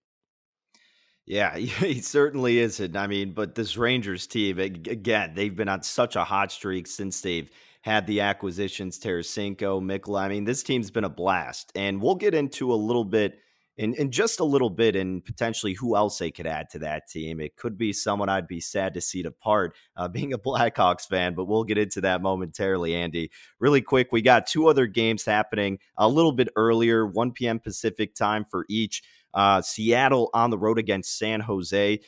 Yeah, 1.28 1.56
he 1.58 2.00
certainly 2.00 2.58
isn't. 2.58 2.96
I 2.96 3.06
mean, 3.06 3.32
but 3.32 3.54
this 3.54 3.76
Rangers 3.76 4.26
team, 4.26 4.58
again, 4.58 5.32
they've 5.34 5.54
been 5.54 5.68
on 5.68 5.82
such 5.82 6.16
a 6.16 6.24
hot 6.24 6.50
streak 6.50 6.86
since 6.86 7.20
they've 7.20 7.50
had 7.82 8.06
the 8.06 8.22
acquisitions, 8.22 8.98
Tarasenko, 8.98 9.80
Mikkola. 9.80 10.22
I 10.22 10.28
mean, 10.28 10.44
this 10.44 10.62
team's 10.62 10.90
been 10.90 11.04
a 11.04 11.10
blast. 11.10 11.70
And 11.74 12.00
we'll 12.00 12.14
get 12.14 12.34
into 12.34 12.72
a 12.72 12.74
little 12.74 13.04
bit 13.04 13.38
in, 13.76 13.94
in 13.94 14.10
just 14.10 14.40
a 14.40 14.44
little 14.44 14.70
bit 14.70 14.96
and 14.96 15.24
potentially 15.24 15.74
who 15.74 15.96
else 15.96 16.18
they 16.18 16.30
could 16.30 16.46
add 16.46 16.68
to 16.70 16.80
that 16.80 17.08
team. 17.08 17.40
It 17.40 17.56
could 17.56 17.78
be 17.78 17.92
someone 17.92 18.28
I'd 18.28 18.48
be 18.48 18.60
sad 18.60 18.94
to 18.94 19.00
see 19.00 19.22
depart, 19.22 19.76
uh, 19.96 20.08
being 20.08 20.32
a 20.32 20.38
Blackhawks 20.38 21.06
fan, 21.06 21.34
but 21.34 21.44
we'll 21.44 21.64
get 21.64 21.78
into 21.78 22.00
that 22.00 22.22
momentarily, 22.22 22.94
Andy. 22.94 23.30
Really 23.60 23.82
quick, 23.82 24.12
we 24.12 24.22
got 24.22 24.46
two 24.46 24.66
other 24.66 24.86
games 24.86 25.24
happening 25.24 25.78
a 25.96 26.08
little 26.08 26.32
bit 26.32 26.48
earlier, 26.56 27.06
1 27.06 27.32
p.m. 27.32 27.60
Pacific 27.60 28.14
time 28.14 28.46
for 28.50 28.64
each. 28.68 29.02
Uh, 29.38 29.62
Seattle 29.62 30.31
on 30.35 30.51
the 30.51 30.59
road 30.59 30.81
against 30.81 31.16
San 31.16 31.38
Jose. 31.38 32.01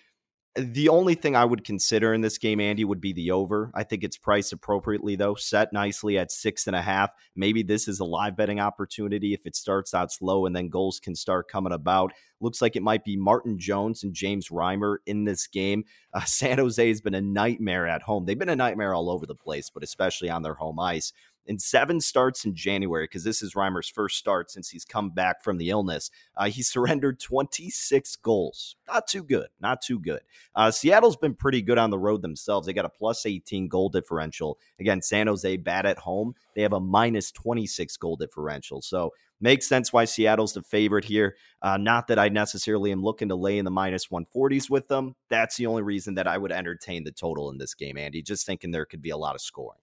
The 0.56 0.88
only 0.88 1.14
thing 1.14 1.36
I 1.36 1.44
would 1.44 1.62
consider 1.62 2.12
in 2.12 2.22
this 2.22 2.38
game, 2.38 2.58
Andy, 2.58 2.84
would 2.84 3.00
be 3.00 3.12
the 3.12 3.30
over. 3.30 3.70
I 3.72 3.84
think 3.84 4.02
it's 4.02 4.16
priced 4.18 4.52
appropriately, 4.52 5.14
though, 5.14 5.36
set 5.36 5.72
nicely 5.72 6.18
at 6.18 6.32
six 6.32 6.66
and 6.66 6.74
a 6.74 6.82
half. 6.82 7.10
Maybe 7.36 7.62
this 7.62 7.86
is 7.86 8.00
a 8.00 8.04
live 8.04 8.36
betting 8.36 8.58
opportunity 8.58 9.32
if 9.32 9.46
it 9.46 9.54
starts 9.54 9.94
out 9.94 10.10
slow 10.10 10.44
and 10.44 10.56
then 10.56 10.70
goals 10.70 10.98
can 10.98 11.14
start 11.14 11.46
coming 11.46 11.72
about. 11.72 12.12
Looks 12.40 12.60
like 12.60 12.74
it 12.74 12.82
might 12.82 13.04
be 13.04 13.16
Martin 13.16 13.60
Jones 13.60 14.02
and 14.02 14.12
James 14.12 14.48
Reimer 14.48 14.96
in 15.06 15.24
this 15.24 15.46
game. 15.46 15.84
Uh, 16.12 16.24
San 16.24 16.58
Jose 16.58 16.88
has 16.88 17.00
been 17.00 17.14
a 17.14 17.20
nightmare 17.20 17.86
at 17.86 18.02
home. 18.02 18.24
They've 18.24 18.36
been 18.36 18.48
a 18.48 18.56
nightmare 18.56 18.92
all 18.94 19.08
over 19.08 19.26
the 19.26 19.34
place, 19.36 19.70
but 19.70 19.84
especially 19.84 20.28
on 20.28 20.42
their 20.42 20.54
home 20.54 20.80
ice 20.80 21.12
in 21.46 21.58
seven 21.58 22.00
starts 22.00 22.44
in 22.44 22.54
January, 22.54 23.04
because 23.04 23.24
this 23.24 23.42
is 23.42 23.54
Reimer's 23.54 23.88
first 23.88 24.18
start 24.18 24.50
since 24.50 24.68
he's 24.68 24.84
come 24.84 25.10
back 25.10 25.42
from 25.42 25.58
the 25.58 25.70
illness. 25.70 26.10
Uh, 26.36 26.48
he 26.48 26.62
surrendered 26.62 27.20
26 27.20 28.16
goals. 28.16 28.76
Not 28.86 29.06
too 29.06 29.22
good. 29.22 29.48
Not 29.60 29.82
too 29.82 29.98
good. 29.98 30.20
Uh, 30.54 30.70
Seattle's 30.70 31.16
been 31.16 31.34
pretty 31.34 31.62
good 31.62 31.78
on 31.78 31.90
the 31.90 31.98
road 31.98 32.22
themselves. 32.22 32.66
They 32.66 32.72
got 32.72 32.84
a 32.84 32.90
plus 32.90 33.26
18 33.26 33.68
goal 33.68 33.88
differential. 33.88 34.58
Again, 34.78 35.02
San 35.02 35.26
Jose 35.26 35.56
bad 35.58 35.86
at 35.86 35.98
home. 35.98 36.34
They 36.54 36.62
have 36.62 36.72
a 36.72 36.80
minus 36.80 37.30
26 37.32 37.96
goal 37.96 38.16
differential. 38.16 38.82
So 38.82 39.12
makes 39.40 39.66
sense 39.66 39.92
why 39.92 40.04
Seattle's 40.04 40.52
the 40.52 40.62
favorite 40.62 41.04
here. 41.04 41.36
Uh, 41.62 41.76
not 41.76 42.06
that 42.08 42.18
I 42.18 42.28
necessarily 42.28 42.92
am 42.92 43.02
looking 43.02 43.28
to 43.28 43.34
lay 43.34 43.58
in 43.58 43.64
the 43.64 43.70
minus 43.70 44.08
140s 44.08 44.70
with 44.70 44.88
them. 44.88 45.14
That's 45.28 45.56
the 45.56 45.66
only 45.66 45.82
reason 45.82 46.14
that 46.14 46.26
I 46.26 46.38
would 46.38 46.52
entertain 46.52 47.04
the 47.04 47.12
total 47.12 47.50
in 47.50 47.58
this 47.58 47.74
game, 47.74 47.96
Andy. 47.96 48.22
Just 48.22 48.46
thinking 48.46 48.70
there 48.70 48.86
could 48.86 49.02
be 49.02 49.10
a 49.10 49.16
lot 49.16 49.34
of 49.34 49.40
scoring. 49.40 49.80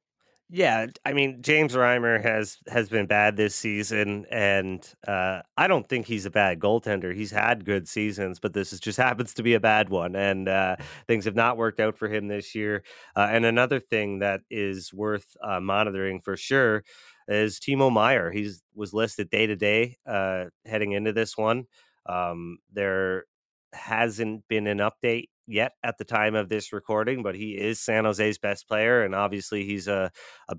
Yeah, 0.50 0.88
I 1.06 1.12
mean 1.12 1.42
James 1.42 1.74
Reimer 1.74 2.22
has 2.24 2.58
has 2.70 2.88
been 2.88 3.06
bad 3.06 3.36
this 3.36 3.54
season, 3.54 4.26
and 4.32 4.82
uh, 5.06 5.42
I 5.58 5.68
don't 5.68 5.88
think 5.90 6.06
he's 6.06 6.26
a 6.26 6.30
bad 6.30 6.60
goaltender. 6.62 7.14
He's 7.14 7.32
had 7.32 7.66
good 7.66 7.86
seasons, 7.86 8.40
but 8.40 8.54
this 8.54 8.72
is, 8.72 8.80
just 8.80 8.98
happens 8.98 9.34
to 9.34 9.44
be 9.44 9.56
a 9.56 9.60
bad 9.60 9.90
one, 9.90 10.16
and 10.16 10.48
uh, 10.48 10.78
things 11.06 11.26
have 11.26 11.36
not 11.36 11.58
worked 11.58 11.82
out 11.82 11.98
for 11.98 12.08
him 12.08 12.30
this 12.30 12.56
year. 12.56 12.84
Uh, 13.14 13.28
and 13.30 13.44
another 13.46 13.82
thing 13.82 14.20
that 14.20 14.40
is 14.50 14.94
worth 14.94 15.36
uh, 15.44 15.60
monitoring 15.60 16.22
for 16.22 16.38
sure 16.38 16.86
is 17.28 17.60
Timo 17.60 17.92
Meier. 17.92 18.32
He's 18.32 18.64
was 18.74 18.94
listed 18.94 19.30
day 19.30 19.48
to 19.48 19.56
day 19.58 19.98
uh, 20.06 20.46
heading 20.66 20.94
into 20.94 21.12
this 21.12 21.38
one. 21.38 21.66
Um, 22.06 22.60
there 22.72 23.26
hasn't 23.74 24.48
been 24.48 24.66
an 24.68 24.78
update 24.78 25.28
yet 25.48 25.74
at 25.84 25.98
the 25.98 26.06
time 26.06 26.36
of 26.36 26.50
this 26.50 26.74
recording, 26.74 27.24
but 27.24 27.36
he 27.36 27.52
is 27.58 27.80
San 27.80 28.06
Jose's 28.06 28.38
best 28.38 28.68
player, 28.68 29.04
and 29.04 29.16
obviously 29.16 29.66
he's 29.66 29.88
a, 29.88 30.12
a 30.50 30.56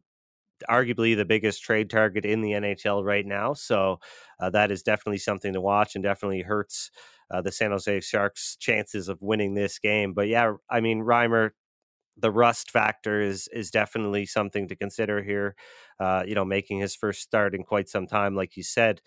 arguably 0.70 1.16
the 1.16 1.24
biggest 1.24 1.62
trade 1.62 1.90
target 1.90 2.24
in 2.24 2.40
the 2.40 2.54
NHL 2.54 3.02
right 3.02 3.26
now. 3.26 3.54
So 3.54 4.00
uh, 4.40 4.50
that 4.50 4.70
is 4.70 4.82
definitely 4.82 5.18
something 5.18 5.52
to 5.52 5.60
watch, 5.60 5.94
and 5.94 6.02
definitely 6.04 6.42
hurts 6.42 6.90
uh, 7.30 7.42
the 7.42 7.52
San 7.52 7.70
Jose 7.70 8.00
Sharks' 8.00 8.56
chances 8.56 9.08
of 9.08 9.20
winning 9.22 9.54
this 9.54 9.78
game. 9.78 10.14
But 10.14 10.28
yeah, 10.28 10.54
I 10.70 10.80
mean 10.80 11.02
Reimer. 11.02 11.50
The 12.20 12.30
rust 12.32 12.70
factor 12.72 13.20
is 13.20 13.48
is 13.52 13.70
definitely 13.70 14.26
something 14.26 14.68
to 14.68 14.76
consider 14.76 15.22
here. 15.22 15.54
Uh, 16.00 16.24
you 16.26 16.34
know, 16.34 16.44
making 16.44 16.80
his 16.80 16.96
first 16.96 17.22
start 17.22 17.54
in 17.54 17.62
quite 17.62 17.88
some 17.88 18.06
time, 18.08 18.34
like 18.34 18.56
you 18.56 18.64
said. 18.64 19.00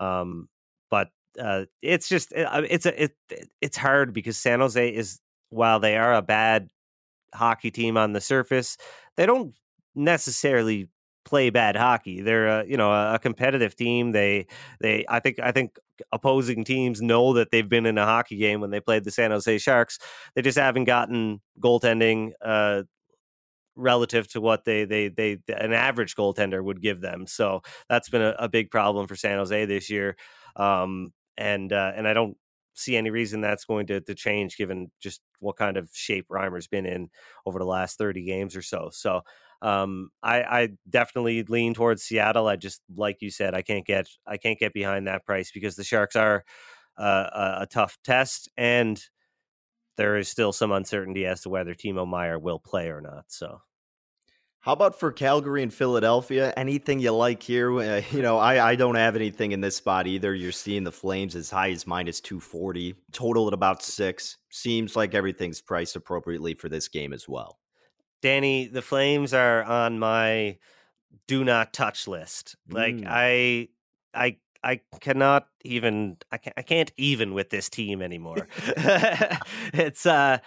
Um, 0.00 0.48
but 0.90 1.08
uh, 1.38 1.66
it's 1.82 2.08
just 2.08 2.32
uh, 2.32 2.62
it's 2.68 2.86
a 2.86 3.04
it, 3.04 3.16
it's 3.60 3.76
hard 3.76 4.14
because 4.14 4.38
San 4.38 4.60
Jose 4.60 4.88
is 4.88 5.20
while 5.50 5.80
they 5.80 5.96
are 5.96 6.14
a 6.14 6.22
bad 6.22 6.68
hockey 7.34 7.70
team 7.70 7.96
on 7.96 8.12
the 8.12 8.20
surface, 8.20 8.76
they 9.16 9.26
don't 9.26 9.54
necessarily 9.94 10.88
play 11.24 11.50
bad 11.50 11.76
hockey. 11.76 12.20
They're 12.20 12.60
a, 12.60 12.66
you 12.66 12.76
know 12.76 12.92
a, 12.92 13.18
competitive 13.18 13.74
team. 13.74 14.12
They 14.12 14.46
they 14.80 15.04
I 15.08 15.20
think 15.20 15.38
I 15.40 15.52
think 15.52 15.78
opposing 16.12 16.64
teams 16.64 17.00
know 17.00 17.32
that 17.34 17.50
they've 17.50 17.68
been 17.68 17.86
in 17.86 17.98
a 17.98 18.04
hockey 18.04 18.36
game 18.36 18.60
when 18.60 18.70
they 18.70 18.80
played 18.80 19.04
the 19.04 19.10
San 19.10 19.30
Jose 19.30 19.58
Sharks. 19.58 19.98
They 20.34 20.42
just 20.42 20.58
haven't 20.58 20.84
gotten 20.84 21.40
goaltending 21.60 22.32
uh, 22.42 22.82
relative 23.76 24.28
to 24.28 24.40
what 24.40 24.64
they 24.64 24.84
they 24.84 25.08
they 25.08 25.38
an 25.48 25.72
average 25.72 26.14
goaltender 26.14 26.62
would 26.62 26.82
give 26.82 27.00
them. 27.00 27.26
So 27.26 27.62
that's 27.88 28.08
been 28.08 28.22
a, 28.22 28.34
a 28.38 28.48
big 28.48 28.70
problem 28.70 29.06
for 29.06 29.16
San 29.16 29.38
Jose 29.38 29.64
this 29.64 29.90
year. 29.90 30.16
Um, 30.56 31.12
and 31.36 31.72
uh, 31.72 31.92
and 31.96 32.06
I 32.06 32.12
don't 32.12 32.36
see 32.74 32.96
any 32.96 33.10
reason 33.10 33.40
that's 33.40 33.64
going 33.64 33.86
to, 33.86 34.00
to 34.00 34.14
change 34.14 34.56
given 34.56 34.90
just 35.00 35.20
what 35.40 35.56
kind 35.56 35.76
of 35.76 35.88
shape 35.92 36.26
Reimer's 36.28 36.66
been 36.66 36.86
in 36.86 37.08
over 37.46 37.58
the 37.58 37.64
last 37.64 37.98
30 37.98 38.24
games 38.24 38.56
or 38.56 38.62
so. 38.62 38.90
So 38.92 39.22
um, 39.62 40.10
I, 40.22 40.42
I, 40.42 40.68
definitely 40.90 41.42
lean 41.44 41.72
towards 41.72 42.02
Seattle. 42.02 42.48
I 42.48 42.56
just 42.56 42.82
like 42.94 43.18
you 43.20 43.30
said, 43.30 43.54
I 43.54 43.62
can't 43.62 43.86
get 43.86 44.06
I 44.26 44.36
can't 44.36 44.58
get 44.58 44.74
behind 44.74 45.06
that 45.06 45.24
price 45.24 45.50
because 45.52 45.74
the 45.74 45.84
Sharks 45.84 46.16
are 46.16 46.44
uh, 46.98 47.30
a, 47.32 47.62
a, 47.62 47.66
tough 47.66 47.96
test, 48.04 48.50
and 48.58 49.02
there 49.96 50.16
is 50.16 50.28
still 50.28 50.52
some 50.52 50.70
uncertainty 50.70 51.24
as 51.24 51.40
to 51.42 51.48
whether 51.48 51.74
Timo 51.74 52.06
Meier 52.06 52.38
will 52.38 52.58
play 52.58 52.88
or 52.88 53.00
not. 53.00 53.24
So 53.28 53.62
how 54.64 54.72
about 54.72 54.98
for 54.98 55.12
Calgary 55.12 55.62
and 55.62 55.72
Philadelphia? 55.72 56.50
Anything 56.56 56.98
you 56.98 57.10
like 57.10 57.42
here? 57.42 57.70
Uh, 57.78 58.00
you 58.10 58.22
know, 58.22 58.38
I, 58.38 58.70
I 58.70 58.76
don't 58.76 58.94
have 58.94 59.14
anything 59.14 59.52
in 59.52 59.60
this 59.60 59.76
spot 59.76 60.06
either. 60.06 60.34
You're 60.34 60.52
seeing 60.52 60.84
the 60.84 60.90
Flames 60.90 61.36
as 61.36 61.50
high 61.50 61.70
as 61.70 61.86
minus 61.86 62.18
240, 62.22 62.94
total 63.12 63.46
at 63.46 63.52
about 63.52 63.82
six. 63.82 64.38
Seems 64.48 64.96
like 64.96 65.14
everything's 65.14 65.60
priced 65.60 65.96
appropriately 65.96 66.54
for 66.54 66.70
this 66.70 66.88
game 66.88 67.12
as 67.12 67.28
well. 67.28 67.58
Danny, 68.22 68.66
the 68.66 68.80
Flames 68.80 69.34
are 69.34 69.64
on 69.64 69.98
my 69.98 70.56
do 71.28 71.44
not 71.44 71.74
touch 71.74 72.08
list. 72.08 72.56
Like 72.70 72.96
mm. 72.96 73.06
I, 73.06 73.68
I, 74.14 74.38
I 74.62 74.80
cannot 74.98 75.46
even. 75.62 76.16
I 76.32 76.38
can't, 76.38 76.54
I 76.56 76.62
can't 76.62 76.90
even 76.96 77.34
with 77.34 77.50
this 77.50 77.68
team 77.68 78.00
anymore. 78.00 78.48
it's 79.74 80.06
uh, 80.06 80.38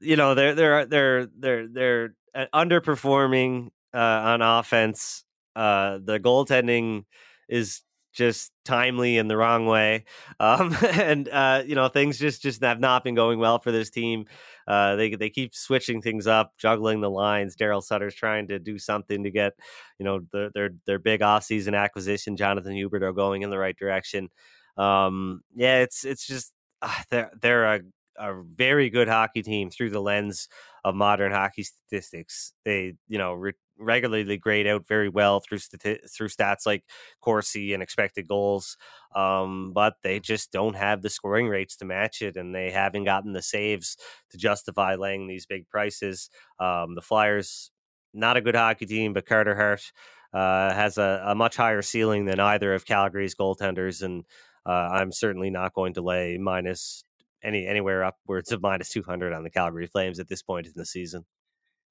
you 0.00 0.16
know, 0.16 0.34
they're 0.34 0.54
they're 0.54 0.86
they're 0.86 1.26
they're 1.26 1.68
they're 1.68 2.14
underperforming 2.54 3.68
uh, 3.92 3.98
on 3.98 4.42
offense. 4.42 5.24
Uh, 5.54 5.98
the 6.02 6.18
goaltending 6.18 7.04
is 7.48 7.82
just 8.12 8.52
timely 8.64 9.18
in 9.18 9.28
the 9.28 9.36
wrong 9.36 9.66
way, 9.66 10.04
um, 10.40 10.76
and 10.82 11.28
uh, 11.28 11.62
you 11.66 11.74
know 11.74 11.88
things 11.88 12.18
just 12.18 12.42
just 12.42 12.62
have 12.62 12.80
not 12.80 13.04
been 13.04 13.14
going 13.14 13.38
well 13.38 13.58
for 13.58 13.72
this 13.72 13.90
team. 13.90 14.26
Uh, 14.66 14.96
they 14.96 15.14
they 15.14 15.30
keep 15.30 15.54
switching 15.54 16.00
things 16.00 16.26
up, 16.26 16.52
juggling 16.58 17.00
the 17.00 17.10
lines. 17.10 17.56
Daryl 17.56 17.82
Sutter's 17.82 18.14
trying 18.14 18.48
to 18.48 18.58
do 18.58 18.78
something 18.78 19.24
to 19.24 19.30
get 19.30 19.52
you 19.98 20.04
know 20.04 20.20
their 20.32 20.50
their 20.54 20.70
their 20.86 20.98
big 20.98 21.20
offseason 21.20 21.76
acquisition, 21.76 22.36
Jonathan 22.36 22.72
Huberdeau, 22.72 23.02
are 23.02 23.12
going 23.12 23.42
in 23.42 23.50
the 23.50 23.58
right 23.58 23.76
direction. 23.76 24.30
Um, 24.76 25.42
yeah, 25.54 25.80
it's 25.80 26.04
it's 26.04 26.26
just 26.26 26.52
uh, 26.82 27.02
they're 27.10 27.30
they're 27.40 27.74
a 27.74 27.80
a 28.18 28.34
very 28.42 28.90
good 28.90 29.08
hockey 29.08 29.42
team 29.42 29.70
through 29.70 29.90
the 29.90 30.00
lens 30.00 30.48
of 30.84 30.94
modern 30.94 31.32
hockey 31.32 31.62
statistics. 31.62 32.52
They, 32.64 32.94
you 33.08 33.18
know, 33.18 33.32
re- 33.32 33.52
regularly 33.78 34.36
grade 34.36 34.66
out 34.66 34.86
very 34.86 35.08
well 35.08 35.40
through 35.40 35.58
stati- 35.58 36.10
through 36.10 36.28
stats 36.28 36.66
like 36.66 36.84
Corsi 37.20 37.72
and 37.72 37.82
expected 37.82 38.28
goals, 38.28 38.76
um, 39.14 39.72
but 39.72 39.94
they 40.02 40.20
just 40.20 40.52
don't 40.52 40.76
have 40.76 41.02
the 41.02 41.10
scoring 41.10 41.48
rates 41.48 41.76
to 41.76 41.84
match 41.84 42.22
it, 42.22 42.36
and 42.36 42.54
they 42.54 42.70
haven't 42.70 43.04
gotten 43.04 43.32
the 43.32 43.42
saves 43.42 43.96
to 44.30 44.38
justify 44.38 44.94
laying 44.94 45.26
these 45.26 45.46
big 45.46 45.68
prices. 45.68 46.30
Um, 46.58 46.94
the 46.94 47.02
Flyers, 47.02 47.70
not 48.12 48.36
a 48.36 48.40
good 48.40 48.56
hockey 48.56 48.86
team, 48.86 49.12
but 49.12 49.26
Carter 49.26 49.56
Hart 49.56 49.92
uh, 50.32 50.72
has 50.74 50.98
a, 50.98 51.22
a, 51.26 51.34
much 51.34 51.56
higher 51.56 51.82
ceiling 51.82 52.24
than 52.24 52.40
either 52.40 52.74
of 52.74 52.84
Calgary's 52.84 53.34
goaltenders, 53.34 54.02
and 54.02 54.24
uh, 54.66 54.88
I'm 54.92 55.12
certainly 55.12 55.50
not 55.50 55.74
going 55.74 55.94
to 55.94 56.02
lay 56.02 56.38
minus 56.38 57.04
any 57.44 57.66
anywhere 57.66 58.04
upwards 58.04 58.50
of 58.52 58.62
minus 58.62 58.90
200 58.90 59.32
on 59.32 59.44
the 59.44 59.50
Calgary 59.50 59.86
Flames 59.86 60.18
at 60.18 60.28
this 60.28 60.42
point 60.42 60.66
in 60.66 60.72
the 60.74 60.86
season. 60.86 61.24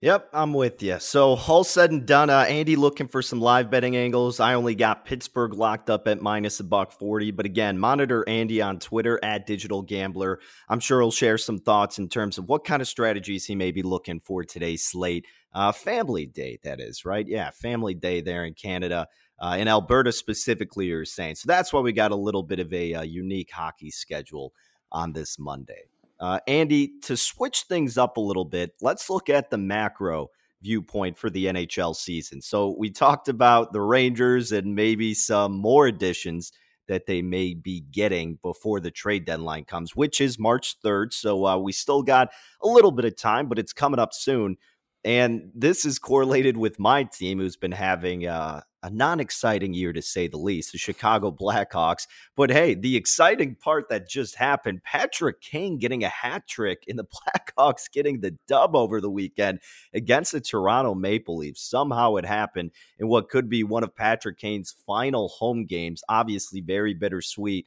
Yep, 0.03 0.31
I'm 0.33 0.53
with 0.53 0.83
you. 0.83 0.99
So, 0.99 1.37
all 1.47 1.63
said 1.63 1.91
and 1.91 2.05
done, 2.05 2.29
uh, 2.29 2.39
Andy 2.39 2.75
looking 2.75 3.07
for 3.07 3.21
some 3.21 3.39
live 3.39 3.71
betting 3.71 3.95
angles. 3.95 4.41
I 4.41 4.55
only 4.55 4.75
got 4.75 5.05
Pittsburgh 5.05 5.53
locked 5.53 5.89
up 5.89 6.09
at 6.09 6.21
minus 6.21 6.59
a 6.59 6.65
buck 6.65 6.91
40. 6.91 7.31
But 7.31 7.45
again, 7.45 7.79
monitor 7.79 8.27
Andy 8.27 8.61
on 8.61 8.79
Twitter 8.79 9.17
at 9.23 9.47
Digital 9.47 9.81
Gambler. 9.81 10.41
I'm 10.67 10.81
sure 10.81 10.99
he'll 10.99 11.09
share 11.09 11.37
some 11.37 11.57
thoughts 11.57 11.99
in 11.99 12.09
terms 12.09 12.37
of 12.37 12.49
what 12.49 12.65
kind 12.65 12.81
of 12.81 12.89
strategies 12.89 13.45
he 13.45 13.55
may 13.55 13.71
be 13.71 13.81
looking 13.81 14.19
for 14.19 14.43
today's 14.43 14.83
slate. 14.83 15.25
Uh, 15.53 15.71
family 15.71 16.25
Day, 16.25 16.59
that 16.65 16.81
is, 16.81 17.05
right? 17.05 17.25
Yeah, 17.25 17.51
Family 17.51 17.93
Day 17.93 18.19
there 18.19 18.43
in 18.43 18.55
Canada. 18.55 19.07
Uh, 19.39 19.55
in 19.57 19.69
Alberta 19.69 20.11
specifically, 20.11 20.87
you're 20.87 21.05
saying. 21.05 21.35
So 21.35 21.45
that's 21.47 21.71
why 21.71 21.79
we 21.79 21.93
got 21.93 22.11
a 22.11 22.17
little 22.17 22.43
bit 22.43 22.59
of 22.59 22.73
a, 22.73 22.93
uh, 22.93 23.01
unique 23.03 23.51
hockey 23.51 23.89
schedule 23.89 24.51
on 24.93 25.13
this 25.13 25.37
Monday. 25.39 25.83
Uh, 26.19 26.39
Andy, 26.47 26.93
to 27.03 27.17
switch 27.17 27.63
things 27.63 27.97
up 27.97 28.17
a 28.17 28.21
little 28.21 28.45
bit, 28.45 28.73
let's 28.81 29.09
look 29.09 29.29
at 29.29 29.49
the 29.49 29.57
macro 29.57 30.29
viewpoint 30.61 31.17
for 31.17 31.29
the 31.29 31.45
NHL 31.47 31.95
season. 31.95 32.41
So 32.41 32.75
we 32.77 32.89
talked 32.89 33.27
about 33.27 33.73
the 33.73 33.81
Rangers 33.81 34.51
and 34.51 34.75
maybe 34.75 35.13
some 35.13 35.51
more 35.53 35.87
additions 35.87 36.53
that 36.87 37.05
they 37.05 37.21
may 37.21 37.53
be 37.53 37.81
getting 37.91 38.39
before 38.41 38.79
the 38.79 38.91
trade 38.91 39.25
deadline 39.25 39.65
comes, 39.65 39.95
which 39.95 40.19
is 40.21 40.39
March 40.39 40.75
3rd. 40.81 41.13
So 41.13 41.45
uh, 41.45 41.57
we 41.57 41.71
still 41.71 42.03
got 42.03 42.29
a 42.61 42.67
little 42.67 42.91
bit 42.91 43.05
of 43.05 43.15
time, 43.15 43.47
but 43.47 43.59
it's 43.59 43.73
coming 43.73 43.99
up 43.99 44.13
soon. 44.13 44.57
And 45.03 45.51
this 45.53 45.85
is 45.85 45.99
correlated 45.99 46.55
with 46.55 46.79
my 46.79 47.03
team, 47.03 47.39
who's 47.39 47.57
been 47.57 47.73
having 47.73 48.27
uh, 48.27 48.61
a 48.83 48.89
non 48.89 49.19
exciting 49.19 49.73
year 49.73 49.93
to 49.93 50.01
say 50.01 50.27
the 50.27 50.37
least, 50.37 50.73
the 50.73 50.77
Chicago 50.77 51.31
Blackhawks. 51.39 52.05
But 52.35 52.51
hey, 52.51 52.75
the 52.75 52.95
exciting 52.95 53.55
part 53.55 53.89
that 53.89 54.07
just 54.07 54.35
happened 54.35 54.83
Patrick 54.83 55.41
Kane 55.41 55.79
getting 55.79 56.03
a 56.03 56.09
hat 56.09 56.47
trick 56.47 56.83
in 56.85 56.97
the 56.97 57.05
Blackhawks 57.57 57.91
getting 57.91 58.19
the 58.19 58.37
dub 58.47 58.75
over 58.75 59.01
the 59.01 59.09
weekend 59.09 59.59
against 59.93 60.33
the 60.33 60.41
Toronto 60.41 60.93
Maple 60.93 61.37
Leafs. 61.37 61.67
Somehow 61.67 62.15
it 62.15 62.25
happened 62.25 62.71
in 62.99 63.07
what 63.07 63.29
could 63.29 63.49
be 63.49 63.63
one 63.63 63.83
of 63.83 63.95
Patrick 63.95 64.37
Kane's 64.37 64.75
final 64.85 65.29
home 65.29 65.65
games. 65.65 66.03
Obviously, 66.09 66.61
very 66.61 66.93
bittersweet 66.93 67.65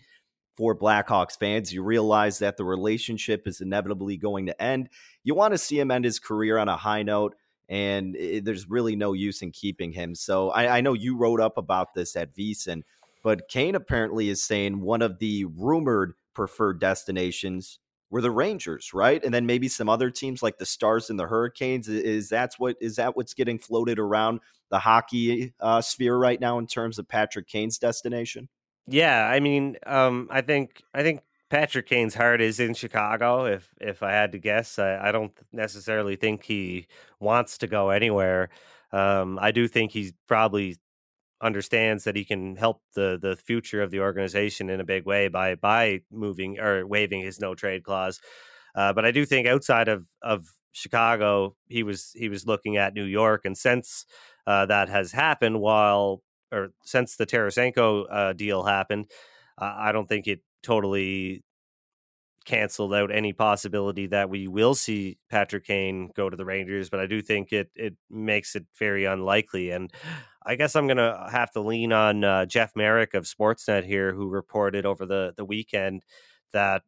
for 0.57 0.76
Blackhawks 0.76 1.38
fans. 1.38 1.72
You 1.72 1.83
realize 1.83 2.38
that 2.38 2.57
the 2.57 2.64
relationship 2.64 3.46
is 3.46 3.61
inevitably 3.61 4.16
going 4.16 4.46
to 4.46 4.62
end. 4.62 4.88
You 5.22 5.35
want 5.35 5.52
to 5.52 5.59
see 5.59 5.79
him 5.79 5.90
end 5.90 6.05
his 6.05 6.18
career 6.18 6.59
on 6.59 6.68
a 6.68 6.76
high 6.76 7.02
note, 7.02 7.35
and 7.68 8.16
it, 8.16 8.44
there's 8.44 8.68
really 8.68 8.96
no 8.96 9.12
use 9.12 9.42
in 9.42 9.50
keeping 9.50 9.92
him. 9.92 10.14
So 10.14 10.50
I, 10.50 10.79
I 10.79 10.81
know 10.81 10.92
you 10.92 11.16
wrote 11.16 11.40
up 11.40 11.59
about 11.59 11.94
this 11.94 12.16
at 12.16 12.35
VSiN, 12.35 12.83
but 13.22 13.48
Kane 13.48 13.74
apparently 13.74 14.29
is 14.29 14.42
saying 14.42 14.81
one 14.81 15.02
of 15.02 15.18
the 15.18 15.44
rumored 15.46 16.14
preferred 16.35 16.81
destinations 16.81 17.79
were 18.11 18.20
the 18.20 18.31
Rangers, 18.31 18.92
right? 18.94 19.22
And 19.24 19.35
then 19.35 19.46
maybe 19.46 19.68
some 19.68 19.88
other 19.88 20.11
teams 20.11 20.42
like 20.42 20.59
the 20.59 20.66
Stars 20.66 21.11
and 21.11 21.18
the 21.18 21.26
Hurricanes. 21.26 21.88
Is 21.88 22.29
that's 22.29 22.59
what 22.59 22.76
is 22.81 22.96
that 22.96 23.16
what's 23.16 23.35
getting 23.35 23.59
floated 23.59 23.98
around 23.98 24.40
the 24.70 24.79
hockey 24.79 25.55
uh, 25.61 25.81
sphere 25.81 26.16
right 26.16 26.40
now 26.40 26.59
in 26.59 26.66
terms 26.66 26.98
of 26.98 27.09
Patrick 27.09 27.48
Kane's 27.48 27.79
destination? 27.79 28.48
Yeah, 28.87 29.26
I 29.26 29.40
mean, 29.40 29.76
um, 29.87 30.29
I 30.31 30.42
think 30.42 30.83
I 30.94 31.02
think 31.02 31.22
Patrick 31.48 31.87
Kane's 31.87 32.14
heart 32.14 32.40
is 32.40 32.59
in 32.59 32.74
Chicago. 32.74 33.44
If 33.44 33.72
if 33.80 34.02
I 34.02 34.12
had 34.12 34.32
to 34.32 34.38
guess, 34.38 34.78
I, 34.78 35.09
I 35.09 35.12
don't 35.12 35.32
necessarily 35.52 36.16
think 36.16 36.44
he 36.44 36.87
wants 37.20 37.59
to 37.59 37.66
go 37.66 37.90
anywhere. 37.90 38.48
Um, 38.92 39.38
I 39.40 39.52
do 39.52 39.68
think 39.68 39.92
he 39.92 40.12
probably 40.26 40.76
understands 41.42 42.04
that 42.04 42.16
he 42.16 42.24
can 42.24 42.56
help 42.56 42.82
the 42.94 43.18
the 43.20 43.37
future 43.37 43.82
of 43.82 43.90
the 43.90 44.00
organization 44.00 44.70
in 44.70 44.80
a 44.80 44.85
big 44.85 45.04
way 45.06 45.28
by 45.28 45.54
by 45.54 46.00
moving 46.11 46.59
or 46.59 46.87
waiving 46.87 47.20
his 47.20 47.40
no 47.40 47.54
trade 47.54 47.85
clause. 47.85 48.20
Uh, 48.74 48.92
but 48.92 49.04
I 49.04 49.11
do 49.12 49.24
think 49.24 49.46
outside 49.46 49.88
of 49.88 50.06
of 50.22 50.48
Chicago, 50.72 51.56
he 51.68 51.82
was 51.82 52.12
he 52.14 52.28
was 52.28 52.46
looking 52.46 52.76
at 52.76 52.94
New 52.94 53.04
York, 53.04 53.44
and 53.44 53.56
since 53.56 54.06
uh, 54.46 54.66
that 54.66 54.88
has 54.88 55.12
happened, 55.12 55.61
while 55.61 56.22
or 56.52 56.70
since 56.85 57.16
the 57.16 57.26
Tarasenko 57.26 58.06
uh, 58.11 58.32
deal 58.32 58.64
happened, 58.64 59.11
I 59.59 59.92
don't 59.92 60.09
think 60.09 60.26
it 60.26 60.40
totally 60.62 61.42
canceled 62.45 62.95
out 62.95 63.11
any 63.11 63.33
possibility 63.33 64.07
that 64.07 64.31
we 64.31 64.47
will 64.47 64.75
see 64.75 65.19
Patrick 65.29 65.66
Kane 65.66 66.11
go 66.14 66.31
to 66.31 66.37
the 66.37 66.45
Rangers, 66.45 66.88
but 66.88 67.01
I 67.01 67.07
do 67.07 67.21
think 67.21 67.53
it 67.53 67.71
it 67.75 67.97
makes 68.09 68.55
it 68.55 68.66
very 68.79 69.05
unlikely. 69.05 69.71
And 69.71 69.92
I 70.45 70.55
guess 70.55 70.77
I'm 70.77 70.87
gonna 70.87 71.29
have 71.31 71.51
to 71.53 71.61
lean 71.61 71.92
on 71.92 72.25
uh, 72.25 72.47
Jeff 72.47 72.75
Marek 72.77 73.14
of 73.14 73.25
Sportsnet 73.25 73.85
here, 73.85 74.14
who 74.14 74.29
reported 74.29 74.87
over 74.87 75.05
the 75.05 75.35
the 75.37 75.45
weekend 75.45 76.05
that 76.53 76.83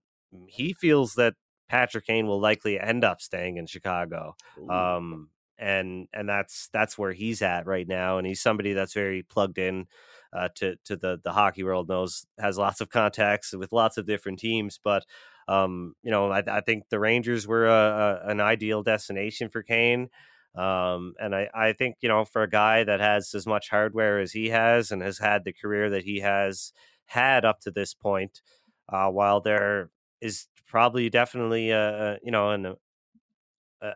he 0.47 0.73
feels 0.73 1.15
that 1.15 1.35
Patrick 1.69 2.07
Kane 2.07 2.27
will 2.27 2.41
likely 2.41 2.79
end 2.81 3.05
up 3.05 3.21
staying 3.21 3.57
in 3.57 3.67
Chicago. 3.67 4.37
Um, 4.69 5.31
and 5.59 6.07
and 6.13 6.29
that's 6.29 6.69
that's 6.73 6.97
where 6.97 7.13
he's 7.13 7.43
at 7.43 7.67
right 7.67 7.89
now 7.89 8.17
and 8.19 8.27
he's 8.27 8.41
somebody 8.41 8.73
that's 8.75 8.95
very 8.95 9.25
plugged 9.25 9.59
in 9.59 9.87
uh, 10.33 10.49
to 10.57 10.77
to 10.85 10.97
the 10.97 11.21
the 11.23 11.33
hockey 11.33 11.63
world 11.63 11.89
knows 11.89 12.27
has 12.39 12.59
lots 12.59 12.81
of 12.81 12.91
contacts 12.91 13.53
with 13.53 13.73
lots 13.73 13.97
of 13.97 14.07
different 14.07 14.39
teams 14.39 14.79
but 14.83 15.05
um, 15.49 15.95
you 16.03 16.11
know 16.11 16.31
I, 16.31 16.43
I, 16.47 16.61
think 16.61 16.85
the 16.91 16.99
Rangers 16.99 17.47
were 17.47 17.67
a, 17.67 18.21
a, 18.25 18.31
an 18.31 18.41
ideal 18.41 18.83
destination 18.83 19.49
for 19.49 19.63
Kane 19.63 20.11
um, 20.55 21.15
and 21.19 21.35
I, 21.35 21.49
I 21.55 21.73
think 21.73 21.97
you 22.01 22.09
know 22.09 22.25
for 22.25 22.43
a 22.43 22.51
guy 22.51 22.85
that 22.85 23.01
has 23.01 23.35
as 23.35 23.47
much 23.47 23.71
hardware 23.71 24.21
as 24.21 24.33
he 24.33 24.51
has 24.51 24.91
and 24.91 25.03
has 25.03 25.19
had 25.19 25.45
the 25.45 25.53
career 25.53 25.91
that 25.91 26.05
he 26.05 26.21
has 26.21 26.73
had 27.07 27.45
up 27.45 27.61
to 27.61 27.71
this 27.71 27.95
point 27.95 28.43
uh, 28.91 29.09
while 29.09 29.41
there 29.41 29.91
is 30.21 30.47
probably 30.67 31.09
definitely 31.09 31.71
a, 31.71 32.19
you 32.23 32.31
know 32.31 32.51
an 32.51 32.75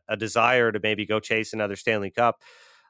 a, 0.08 0.16
desire 0.16 0.72
to 0.72 0.80
maybe 0.82 1.06
go 1.06 1.20
chase 1.20 1.52
another 1.52 1.76
Stanley 1.76 2.10
Cup. 2.10 2.40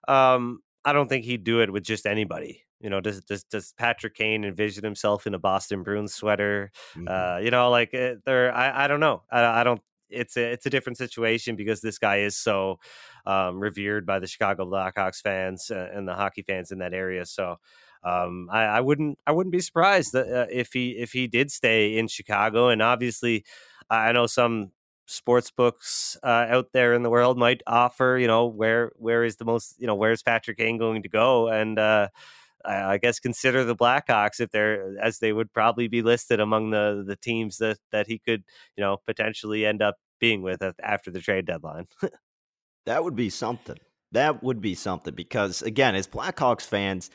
Um, 0.08 0.60
I 0.84 0.92
don't 0.92 1.08
think 1.08 1.24
he'd 1.24 1.44
do 1.44 1.60
it 1.60 1.72
with 1.72 1.84
just 1.84 2.06
anybody. 2.06 2.64
You 2.82 2.90
know, 2.90 3.00
does 3.00 3.20
does, 3.22 3.44
does 3.44 3.72
Patrick 3.78 4.14
Kane 4.14 4.44
envision 4.44 4.84
himself 4.84 5.26
in 5.26 5.34
a 5.34 5.38
Boston 5.38 5.82
Bruins 5.82 6.14
sweater? 6.14 6.70
Mm-hmm. 6.96 7.06
Uh, 7.08 7.38
you 7.38 7.50
know, 7.50 7.70
like 7.70 7.94
eh, 7.94 8.14
there, 8.26 8.54
I, 8.54 8.84
I 8.84 8.88
don't 8.88 9.00
know. 9.00 9.22
I, 9.30 9.60
I 9.60 9.64
don't. 9.64 9.80
It's 10.10 10.36
a 10.36 10.52
it's 10.52 10.66
a 10.66 10.70
different 10.70 10.98
situation 10.98 11.56
because 11.56 11.80
this 11.80 11.98
guy 11.98 12.18
is 12.18 12.36
so 12.36 12.80
um, 13.24 13.60
revered 13.60 14.04
by 14.04 14.18
the 14.18 14.26
Chicago 14.26 14.66
Blackhawks 14.66 15.22
fans 15.22 15.70
uh, 15.70 15.88
and 15.94 16.06
the 16.06 16.14
hockey 16.14 16.42
fans 16.42 16.70
in 16.70 16.78
that 16.78 16.92
area. 16.92 17.24
So 17.24 17.56
um, 18.04 18.48
I, 18.52 18.64
I, 18.64 18.80
wouldn't 18.80 19.18
I 19.26 19.32
wouldn't 19.32 19.52
be 19.52 19.60
surprised 19.60 20.12
that, 20.12 20.28
uh, 20.28 20.46
if 20.50 20.72
he 20.72 20.90
if 20.90 21.12
he 21.12 21.28
did 21.28 21.50
stay 21.50 21.96
in 21.96 22.08
Chicago. 22.08 22.68
And 22.68 22.82
obviously, 22.82 23.44
I 23.88 24.12
know 24.12 24.26
some 24.26 24.72
sports 25.06 25.50
books 25.50 26.16
uh, 26.22 26.46
out 26.48 26.72
there 26.72 26.94
in 26.94 27.02
the 27.02 27.10
world 27.10 27.36
might 27.36 27.62
offer 27.66 28.16
you 28.20 28.26
know 28.26 28.46
where 28.46 28.92
where 28.96 29.24
is 29.24 29.36
the 29.36 29.44
most 29.44 29.74
you 29.78 29.86
know 29.86 29.96
where's 29.96 30.22
patrick 30.22 30.56
kane 30.56 30.78
going 30.78 31.02
to 31.02 31.08
go 31.08 31.48
and 31.48 31.78
uh, 31.78 32.08
I, 32.64 32.98
guess 32.98 33.18
consider 33.18 33.64
the 33.64 33.76
blackhawks 33.76 34.40
if 34.40 34.50
they're 34.50 34.96
as 35.02 35.18
they 35.18 35.32
would 35.32 35.52
probably 35.52 35.88
be 35.88 36.02
listed 36.02 36.40
among 36.40 36.70
the 36.70 37.04
the 37.06 37.16
teams 37.16 37.58
that 37.58 37.78
that 37.90 38.06
he 38.06 38.18
could 38.18 38.44
you 38.76 38.82
know 38.82 38.98
potentially 39.06 39.66
end 39.66 39.82
up 39.82 39.96
being 40.20 40.42
with 40.42 40.62
after 40.82 41.10
the 41.10 41.20
trade 41.20 41.46
deadline 41.46 41.86
that 42.86 43.02
would 43.02 43.16
be 43.16 43.30
something 43.30 43.78
that 44.12 44.42
would 44.42 44.60
be 44.60 44.74
something 44.74 45.14
because 45.14 45.62
again 45.62 45.94
as 45.94 46.06
blackhawks 46.06 46.66
fans 46.66 47.10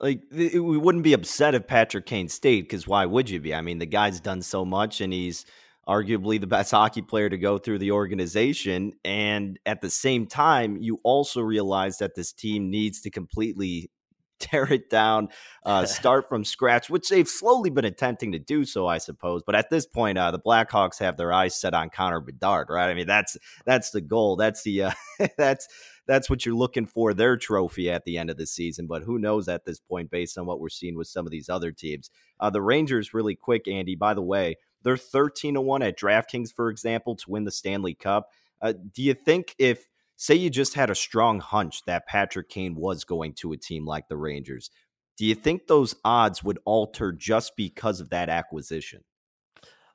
like 0.00 0.22
we 0.30 0.58
wouldn't 0.60 1.04
be 1.04 1.12
upset 1.12 1.54
if 1.54 1.66
patrick 1.66 2.06
kane 2.06 2.28
stayed 2.28 2.62
because 2.62 2.86
why 2.86 3.04
would 3.06 3.28
you 3.28 3.40
be 3.40 3.54
i 3.54 3.60
mean 3.60 3.78
the 3.78 3.86
guy's 3.86 4.20
done 4.20 4.42
so 4.42 4.64
much 4.64 5.00
and 5.00 5.12
he's 5.12 5.44
arguably 5.88 6.40
the 6.40 6.46
best 6.46 6.70
hockey 6.70 7.02
player 7.02 7.28
to 7.28 7.38
go 7.38 7.58
through 7.58 7.78
the 7.78 7.92
organization. 7.92 8.92
And 9.04 9.58
at 9.66 9.80
the 9.80 9.90
same 9.90 10.26
time, 10.26 10.76
you 10.78 11.00
also 11.04 11.40
realize 11.40 11.98
that 11.98 12.14
this 12.14 12.32
team 12.32 12.70
needs 12.70 13.00
to 13.02 13.10
completely 13.10 13.90
tear 14.38 14.72
it 14.72 14.90
down, 14.90 15.28
uh, 15.64 15.84
start 15.86 16.28
from 16.28 16.44
scratch, 16.44 16.90
which 16.90 17.08
they've 17.08 17.28
slowly 17.28 17.70
been 17.70 17.84
attempting 17.84 18.32
to 18.32 18.38
do 18.38 18.64
so, 18.64 18.86
I 18.86 18.98
suppose. 18.98 19.42
But 19.44 19.54
at 19.54 19.70
this 19.70 19.86
point, 19.86 20.18
uh, 20.18 20.30
the 20.30 20.38
Blackhawks 20.38 20.98
have 21.00 21.16
their 21.16 21.32
eyes 21.32 21.58
set 21.60 21.74
on 21.74 21.90
Connor 21.90 22.20
Bedard, 22.20 22.68
right? 22.70 22.90
I 22.90 22.94
mean, 22.94 23.06
that's 23.06 23.36
that's 23.64 23.90
the 23.90 24.00
goal. 24.00 24.36
That's 24.36 24.62
the 24.62 24.84
uh, 24.84 24.90
that's 25.38 25.68
that's 26.06 26.28
what 26.28 26.44
you're 26.44 26.54
looking 26.54 26.86
for 26.86 27.14
their 27.14 27.36
trophy 27.36 27.90
at 27.90 28.04
the 28.04 28.18
end 28.18 28.30
of 28.30 28.36
the 28.36 28.46
season. 28.46 28.86
But 28.86 29.02
who 29.02 29.18
knows 29.18 29.48
at 29.48 29.64
this 29.64 29.80
point, 29.80 30.10
based 30.10 30.36
on 30.36 30.46
what 30.46 30.60
we're 30.60 30.68
seeing 30.68 30.96
with 30.96 31.08
some 31.08 31.26
of 31.26 31.32
these 31.32 31.48
other 31.48 31.72
teams. 31.72 32.10
Uh, 32.40 32.50
the 32.50 32.62
Rangers, 32.62 33.14
really 33.14 33.34
quick, 33.34 33.66
Andy. 33.68 33.94
By 33.94 34.14
the 34.14 34.22
way, 34.22 34.56
they're 34.82 34.96
13 34.96 35.54
to 35.54 35.60
1 35.60 35.82
at 35.82 35.98
DraftKings, 35.98 36.52
for 36.54 36.68
example, 36.68 37.16
to 37.16 37.30
win 37.30 37.44
the 37.44 37.50
Stanley 37.50 37.94
Cup. 37.94 38.28
Uh, 38.60 38.74
do 38.92 39.02
you 39.02 39.14
think 39.14 39.54
if 39.58 39.88
say 40.16 40.34
you 40.34 40.50
just 40.50 40.74
had 40.74 40.90
a 40.90 40.94
strong 40.94 41.40
hunch 41.40 41.84
that 41.86 42.06
Patrick 42.06 42.48
Kane 42.48 42.74
was 42.74 43.04
going 43.04 43.34
to 43.34 43.52
a 43.52 43.56
team 43.56 43.86
like 43.86 44.08
the 44.08 44.16
Rangers. 44.16 44.70
Do 45.16 45.24
you 45.24 45.34
think 45.34 45.66
those 45.66 45.94
odds 46.04 46.42
would 46.42 46.58
alter 46.64 47.12
just 47.12 47.56
because 47.56 48.00
of 48.00 48.10
that 48.10 48.28
acquisition? 48.28 49.04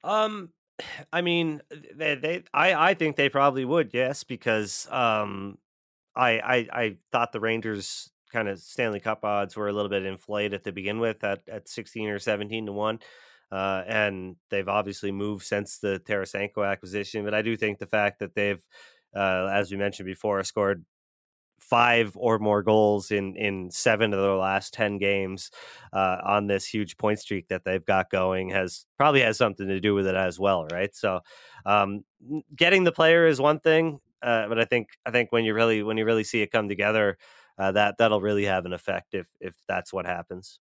Um, 0.03 0.49
I 1.13 1.21
mean, 1.21 1.61
they, 1.95 2.15
they 2.15 2.43
I, 2.53 2.91
I 2.91 2.93
think 2.93 3.15
they 3.15 3.29
probably 3.29 3.65
would, 3.65 3.91
yes, 3.93 4.23
because 4.23 4.87
um, 4.91 5.57
I, 6.15 6.39
I, 6.39 6.67
I 6.71 6.97
thought 7.11 7.31
the 7.31 7.39
Rangers 7.39 8.09
kind 8.31 8.47
of 8.47 8.59
Stanley 8.59 8.99
Cup 8.99 9.25
odds 9.25 9.55
were 9.55 9.67
a 9.67 9.73
little 9.73 9.89
bit 9.89 10.05
inflated 10.05 10.63
to 10.63 10.71
begin 10.71 10.99
with 10.99 11.23
at, 11.23 11.41
at 11.47 11.67
16 11.67 12.09
or 12.09 12.19
17 12.19 12.67
to 12.67 12.71
1. 12.71 12.99
Uh, 13.51 13.83
and 13.87 14.35
they've 14.51 14.69
obviously 14.69 15.11
moved 15.11 15.43
since 15.43 15.79
the 15.79 15.99
Tarasenko 16.05 16.69
acquisition. 16.69 17.25
But 17.25 17.33
I 17.33 17.41
do 17.41 17.57
think 17.57 17.79
the 17.79 17.87
fact 17.87 18.19
that 18.19 18.35
they've, 18.35 18.61
uh, 19.15 19.49
as 19.51 19.71
we 19.71 19.77
mentioned 19.77 20.05
before, 20.07 20.43
scored 20.43 20.85
five 21.59 22.13
or 22.15 22.39
more 22.39 22.63
goals 22.63 23.11
in 23.11 23.35
in 23.35 23.69
seven 23.69 24.13
of 24.13 24.21
their 24.21 24.35
last 24.35 24.73
10 24.73 24.97
games 24.97 25.51
uh, 25.93 26.17
on 26.23 26.47
this 26.47 26.65
huge 26.65 26.97
point 26.97 27.19
streak 27.19 27.47
that 27.49 27.65
they've 27.65 27.85
got 27.85 28.09
going 28.09 28.49
has 28.49 28.85
probably 28.97 29.21
has 29.21 29.37
something 29.37 29.67
to 29.67 29.79
do 29.79 29.93
with 29.93 30.07
it 30.07 30.15
as 30.15 30.39
well 30.39 30.65
right? 30.71 30.95
So 30.95 31.19
um, 31.65 32.03
getting 32.55 32.83
the 32.85 32.91
player 32.91 33.27
is 33.27 33.41
one 33.41 33.59
thing 33.59 33.99
uh, 34.21 34.47
but 34.47 34.59
i 34.59 34.65
think 34.65 34.89
i 35.05 35.11
think 35.11 35.31
when 35.31 35.45
you 35.45 35.53
really 35.53 35.83
when 35.83 35.97
you 35.97 36.05
really 36.05 36.23
see 36.23 36.41
it 36.41 36.51
come 36.51 36.67
together 36.69 37.17
uh, 37.57 37.71
that 37.71 37.95
that'll 37.97 38.21
really 38.21 38.45
have 38.45 38.65
an 38.65 38.73
effect 38.73 39.13
if 39.13 39.27
if 39.39 39.55
that's 39.67 39.93
what 39.93 40.05
happens 40.05 40.59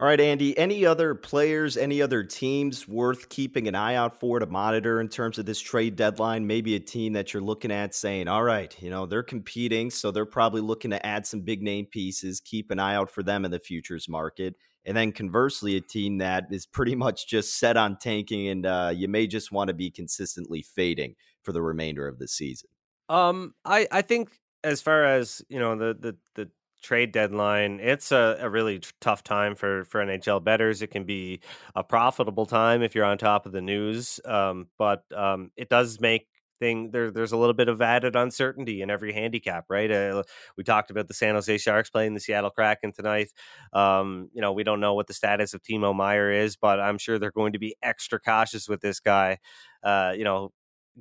all 0.00 0.08
right, 0.08 0.20
Andy. 0.20 0.58
Any 0.58 0.84
other 0.84 1.14
players, 1.14 1.76
any 1.76 2.02
other 2.02 2.24
teams 2.24 2.88
worth 2.88 3.28
keeping 3.28 3.68
an 3.68 3.76
eye 3.76 3.94
out 3.94 4.18
for 4.18 4.40
to 4.40 4.46
monitor 4.46 5.00
in 5.00 5.08
terms 5.08 5.38
of 5.38 5.46
this 5.46 5.60
trade 5.60 5.94
deadline? 5.94 6.48
Maybe 6.48 6.74
a 6.74 6.80
team 6.80 7.12
that 7.12 7.32
you're 7.32 7.42
looking 7.42 7.70
at 7.70 7.94
saying, 7.94 8.26
all 8.26 8.42
right, 8.42 8.76
you 8.82 8.90
know, 8.90 9.06
they're 9.06 9.22
competing, 9.22 9.90
so 9.90 10.10
they're 10.10 10.26
probably 10.26 10.62
looking 10.62 10.90
to 10.90 11.06
add 11.06 11.26
some 11.26 11.42
big 11.42 11.62
name 11.62 11.86
pieces. 11.86 12.40
Keep 12.40 12.72
an 12.72 12.80
eye 12.80 12.96
out 12.96 13.08
for 13.08 13.22
them 13.22 13.44
in 13.44 13.52
the 13.52 13.60
futures 13.60 14.08
market. 14.08 14.56
And 14.84 14.96
then 14.96 15.12
conversely, 15.12 15.76
a 15.76 15.80
team 15.80 16.18
that 16.18 16.46
is 16.50 16.66
pretty 16.66 16.94
much 16.96 17.28
just 17.28 17.58
set 17.60 17.76
on 17.76 17.96
tanking 17.96 18.48
and 18.48 18.66
uh, 18.66 18.90
you 18.92 19.06
may 19.06 19.28
just 19.28 19.52
want 19.52 19.68
to 19.68 19.74
be 19.74 19.92
consistently 19.92 20.62
fading 20.62 21.14
for 21.42 21.52
the 21.52 21.62
remainder 21.62 22.08
of 22.08 22.18
the 22.18 22.26
season. 22.26 22.68
Um, 23.08 23.54
I, 23.64 23.86
I 23.92 24.02
think 24.02 24.40
as 24.64 24.80
far 24.80 25.04
as, 25.04 25.40
you 25.48 25.60
know, 25.60 25.76
the, 25.76 25.94
the, 25.94 26.16
the, 26.34 26.50
trade 26.84 27.12
deadline, 27.12 27.80
it's 27.80 28.12
a, 28.12 28.36
a 28.40 28.48
really 28.48 28.80
tough 29.00 29.24
time 29.24 29.54
for 29.54 29.84
for 29.84 30.04
NHL 30.04 30.44
betters. 30.44 30.82
It 30.82 30.88
can 30.88 31.04
be 31.04 31.40
a 31.74 31.82
profitable 31.82 32.46
time 32.46 32.82
if 32.82 32.94
you're 32.94 33.04
on 33.04 33.18
top 33.18 33.46
of 33.46 33.52
the 33.52 33.62
news, 33.62 34.20
um, 34.24 34.68
but 34.78 35.02
um, 35.12 35.50
it 35.56 35.68
does 35.68 35.98
make 36.00 36.28
thing 36.60 36.90
there. 36.90 37.10
There's 37.10 37.32
a 37.32 37.36
little 37.36 37.54
bit 37.54 37.68
of 37.68 37.80
added 37.82 38.16
uncertainty 38.16 38.82
in 38.82 38.90
every 38.90 39.12
handicap, 39.12 39.64
right? 39.68 39.90
Uh, 39.90 40.22
we 40.56 40.64
talked 40.64 40.90
about 40.90 41.08
the 41.08 41.14
San 41.14 41.34
Jose 41.34 41.58
Sharks 41.58 41.90
playing 41.90 42.14
the 42.14 42.20
Seattle 42.20 42.50
Kraken 42.50 42.92
tonight. 42.92 43.32
Um, 43.72 44.28
you 44.32 44.40
know, 44.40 44.52
we 44.52 44.62
don't 44.62 44.80
know 44.80 44.94
what 44.94 45.06
the 45.06 45.14
status 45.14 45.54
of 45.54 45.62
Timo 45.62 45.94
Meier 45.94 46.30
is, 46.30 46.56
but 46.56 46.80
I'm 46.80 46.98
sure 46.98 47.18
they're 47.18 47.32
going 47.32 47.54
to 47.54 47.58
be 47.58 47.76
extra 47.82 48.20
cautious 48.20 48.68
with 48.68 48.80
this 48.80 49.00
guy. 49.00 49.38
Uh, 49.82 50.14
you 50.16 50.24
know, 50.24 50.52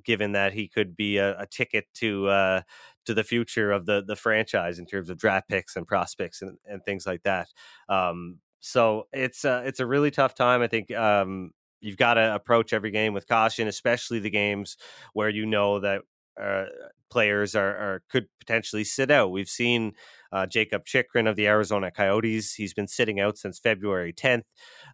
given 0.04 0.32
that 0.34 0.54
he 0.54 0.68
could 0.68 0.96
be 0.96 1.18
a, 1.18 1.40
a 1.40 1.46
ticket 1.46 1.86
to 1.96 2.28
uh, 2.28 2.62
to 3.06 3.14
the 3.14 3.24
future 3.24 3.72
of 3.72 3.86
the 3.86 4.04
the 4.06 4.16
franchise 4.16 4.80
in 4.80 4.86
terms 4.86 5.10
of 5.10 5.18
draft 5.18 5.48
picks 5.50 5.76
and 5.76 5.88
prospects 5.88 6.42
and, 6.42 6.58
and 6.66 6.84
things 6.84 7.06
like 7.06 7.24
that. 7.24 7.50
Um, 7.90 8.40
so 8.60 9.08
it's 9.12 9.44
a, 9.44 9.64
it's 9.66 9.82
a 9.82 9.86
really 9.86 10.10
tough 10.10 10.36
time. 10.36 10.62
I 10.62 10.68
think 10.68 10.90
um, 10.92 11.52
you've 11.82 11.98
got 11.98 12.14
to 12.14 12.34
approach 12.34 12.72
every 12.72 12.92
game 12.92 13.14
with 13.14 13.28
caution, 13.28 13.68
especially 13.68 14.20
the 14.20 14.30
games 14.30 14.78
where 15.12 15.30
you 15.30 15.46
know 15.46 15.82
that 15.82 16.04
uh, 16.42 16.66
players 17.10 17.56
are, 17.56 17.78
are, 17.78 18.04
could 18.10 18.28
potentially 18.40 18.84
sit 18.84 19.12
out. 19.12 19.32
We've 19.32 19.50
seen 19.50 19.94
uh, 20.32 20.48
Jakob 20.48 20.84
Chychrun 20.84 21.28
of 21.28 21.36
the 21.36 21.48
Arizona 21.48 21.92
Coyotes. 21.92 22.56
He's 22.56 22.74
been 22.74 22.88
sitting 22.88 23.20
out 23.20 23.38
since 23.38 23.60
February 23.60 24.12
10th. 24.12 24.46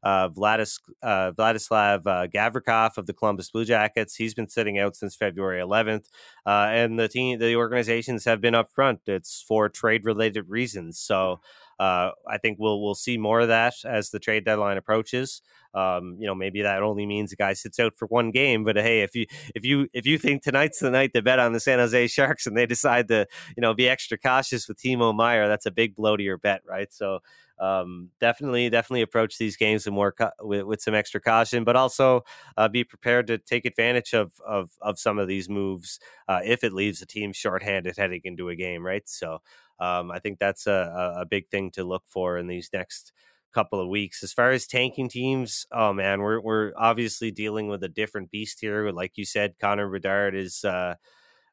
Uh, 0.04 0.28
Vladis, 0.28 0.80
uh, 1.02 1.32
Vladislav 1.32 2.06
uh, 2.06 2.28
Gavrikov 2.28 2.98
of 2.98 3.06
the 3.06 3.14
Columbus 3.14 3.52
Blue 3.52 3.64
Jackets. 3.64 4.16
He's 4.16 4.34
been 4.34 4.50
sitting 4.50 4.78
out 4.78 4.98
since 4.98 5.16
February 5.16 5.62
11th. 5.62 6.08
Uh, 6.46 6.68
and 6.72 7.00
the 7.00 7.08
team, 7.08 7.40
the 7.40 7.56
organizations 7.56 8.26
have 8.26 8.42
been 8.42 8.54
upfront. 8.54 9.00
It's 9.08 9.42
for 9.48 9.70
trade 9.70 10.06
related 10.06 10.50
reasons. 10.50 11.00
So 11.00 11.40
uh, 11.80 12.12
I 12.28 12.38
think 12.38 12.60
we'll 12.60 12.82
we'll 12.82 12.96
see 12.96 13.18
more 13.18 13.40
of 13.40 13.48
that 13.48 13.74
as 13.86 14.10
the 14.10 14.20
trade 14.20 14.46
deadline 14.46 14.78
approaches. 14.78 15.42
Um, 15.74 16.18
you 16.20 16.26
know, 16.26 16.36
maybe 16.36 16.62
that 16.64 16.82
only 16.82 17.06
means 17.06 17.32
a 17.32 17.36
guy 17.36 17.54
sits 17.54 17.80
out 17.80 17.96
for 17.96 18.08
one 18.08 18.32
game. 18.32 18.64
But 18.64 18.76
hey, 18.76 19.02
if 19.02 19.16
you 19.16 19.28
if 19.56 19.64
you 19.64 19.88
if 19.94 20.06
you 20.06 20.18
think 20.18 20.44
tonight's 20.44 20.80
the 20.80 20.92
night 20.92 21.14
to 21.14 21.22
bet 21.22 21.40
on 21.40 21.54
the 21.54 21.60
San 21.60 21.80
Jose 21.80 22.08
Sharks 22.08 22.46
and 22.48 22.58
they 22.58 22.66
decide 22.66 23.08
to 23.08 23.26
you 23.56 23.62
know 23.62 23.74
be 23.74 23.88
extra 23.88 24.18
cautious 24.18 24.68
with 24.68 24.78
Timo 24.78 25.16
Meier, 25.16 25.48
that's 25.48 25.66
a 25.66 25.72
big 25.72 25.96
blow 25.96 26.18
to 26.18 26.24
your 26.24 26.38
bet, 26.38 26.62
right? 26.68 26.92
So 26.92 27.20
um, 27.60 28.10
definitely, 28.22 28.70
definitely 28.70 29.02
approach 29.02 29.38
these 29.38 29.58
games 29.58 29.86
with 29.86 29.94
more 29.94 30.16
with, 30.42 30.64
with, 30.64 30.82
some 30.82 30.96
extra 30.96 31.20
caution, 31.20 31.66
but 31.66 31.76
also 31.76 32.24
uh, 32.56 32.70
be 32.70 32.84
prepared 32.84 33.28
to 33.28 33.38
take 33.38 33.66
advantage 33.66 34.14
of 34.14 34.32
of, 34.46 34.72
of 34.82 34.98
some 34.98 35.20
of 35.20 35.28
these 35.28 35.50
moves 35.50 36.00
uh, 36.28 36.40
if 36.44 36.64
it 36.64 36.74
leaves 36.74 37.00
the 37.00 37.06
team 37.06 37.34
shorthanded 37.34 37.98
heading 37.98 38.22
into 38.24 38.50
a 38.50 38.56
game, 38.56 38.86
right? 38.86 39.08
So 39.08 39.42
um, 39.80 40.12
I 40.12 40.20
think 40.20 40.40
that's 40.40 40.68
a, 40.68 41.16
a 41.18 41.26
big 41.26 41.48
thing 41.50 41.72
to 41.72 41.84
look 41.84 42.04
for 42.08 42.38
in 42.38 42.48
these 42.48 42.70
next 42.74 43.12
couple 43.54 43.80
of 43.80 43.88
weeks. 43.88 44.24
As 44.24 44.34
far 44.34 44.52
as 44.52 44.68
tanking 44.68 45.10
teams, 45.10 45.66
oh 45.72 45.94
man, 45.94 46.22
we're 46.22 46.40
we're 46.40 46.72
obviously 46.78 47.32
dealing 47.32 47.68
with 47.68 47.84
a 47.84 47.90
different 47.90 48.32
beast 48.32 48.60
here. 48.62 48.92
Like 48.92 49.14
you 49.16 49.26
said, 49.26 49.56
Connor 49.60 49.90
Bedard 49.90 50.36
is 50.36 50.64
uh, 50.64 50.96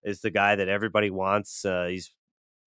is 0.02 0.20
the 0.20 0.30
guy 0.30 0.56
that 0.56 0.68
everybody 0.68 1.10
wants. 1.10 1.64
Uh, 1.64 1.86
he's 1.86 2.12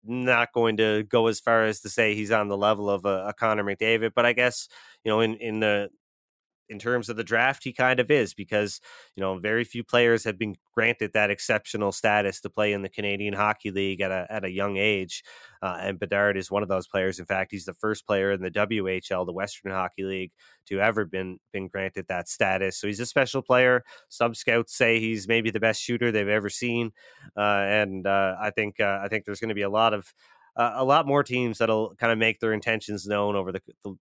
not 0.03 0.53
going 0.53 0.77
to 0.77 1.03
go 1.03 1.27
as 1.27 1.39
far 1.39 1.65
as 1.65 1.81
to 1.81 1.89
say 1.89 2.15
he's 2.15 2.31
on 2.31 2.47
the 2.47 2.57
level 2.57 2.89
of 2.89 3.05
a, 3.05 3.27
a 3.27 3.33
Connor 3.33 3.63
McDavid, 3.63 4.11
but 4.15 4.25
I 4.25 4.33
guess 4.33 4.67
you 5.03 5.11
know 5.11 5.21
in 5.21 5.35
in 5.35 5.59
the 5.59 5.89
in 6.69 6.79
terms 6.79 7.09
of 7.09 7.17
the 7.17 7.23
draft, 7.23 7.63
he 7.63 7.73
kind 7.73 7.99
of 7.99 8.11
is 8.11 8.33
because, 8.33 8.79
you 9.15 9.21
know, 9.21 9.39
very 9.39 9.63
few 9.63 9.83
players 9.83 10.23
have 10.23 10.37
been 10.37 10.55
granted 10.73 11.11
that 11.13 11.31
exceptional 11.31 11.91
status 11.91 12.39
to 12.41 12.49
play 12.49 12.73
in 12.73 12.81
the 12.83 12.89
Canadian 12.89 13.33
Hockey 13.33 13.71
League 13.71 14.01
at 14.01 14.11
a, 14.11 14.27
at 14.29 14.45
a 14.45 14.51
young 14.51 14.77
age. 14.77 15.23
Uh, 15.61 15.77
and 15.81 15.99
Bedard 15.99 16.37
is 16.37 16.49
one 16.49 16.63
of 16.63 16.69
those 16.69 16.87
players. 16.87 17.19
In 17.19 17.25
fact, 17.25 17.51
he's 17.51 17.65
the 17.65 17.73
first 17.73 18.05
player 18.05 18.31
in 18.31 18.41
the 18.41 18.51
WHL, 18.51 19.25
the 19.25 19.33
Western 19.33 19.71
Hockey 19.71 20.03
League, 20.03 20.31
to 20.67 20.79
ever 20.79 21.03
been 21.03 21.39
been 21.51 21.67
granted 21.67 22.05
that 22.07 22.29
status. 22.29 22.77
So 22.77 22.87
he's 22.87 22.99
a 22.99 23.05
special 23.05 23.41
player. 23.41 23.83
Some 24.07 24.33
scouts 24.33 24.75
say 24.75 24.99
he's 24.99 25.27
maybe 25.27 25.51
the 25.51 25.59
best 25.59 25.81
shooter 25.81 26.11
they've 26.11 26.27
ever 26.27 26.49
seen, 26.49 26.91
uh, 27.35 27.65
and 27.67 28.07
uh, 28.07 28.35
I 28.39 28.51
think 28.51 28.79
uh, 28.79 28.99
I 29.03 29.09
think 29.09 29.25
there's 29.25 29.39
going 29.39 29.49
to 29.49 29.55
be 29.55 29.63
a 29.63 29.69
lot 29.69 29.93
of 29.93 30.13
uh, 30.59 30.73
a 30.75 30.83
lot 30.83 31.07
more 31.07 31.23
teams 31.23 31.57
that'll 31.59 31.95
kind 31.95 32.11
of 32.11 32.19
make 32.19 32.41
their 32.41 32.51
intentions 32.51 33.07
known 33.07 33.37
over 33.37 33.53
the 33.53 33.61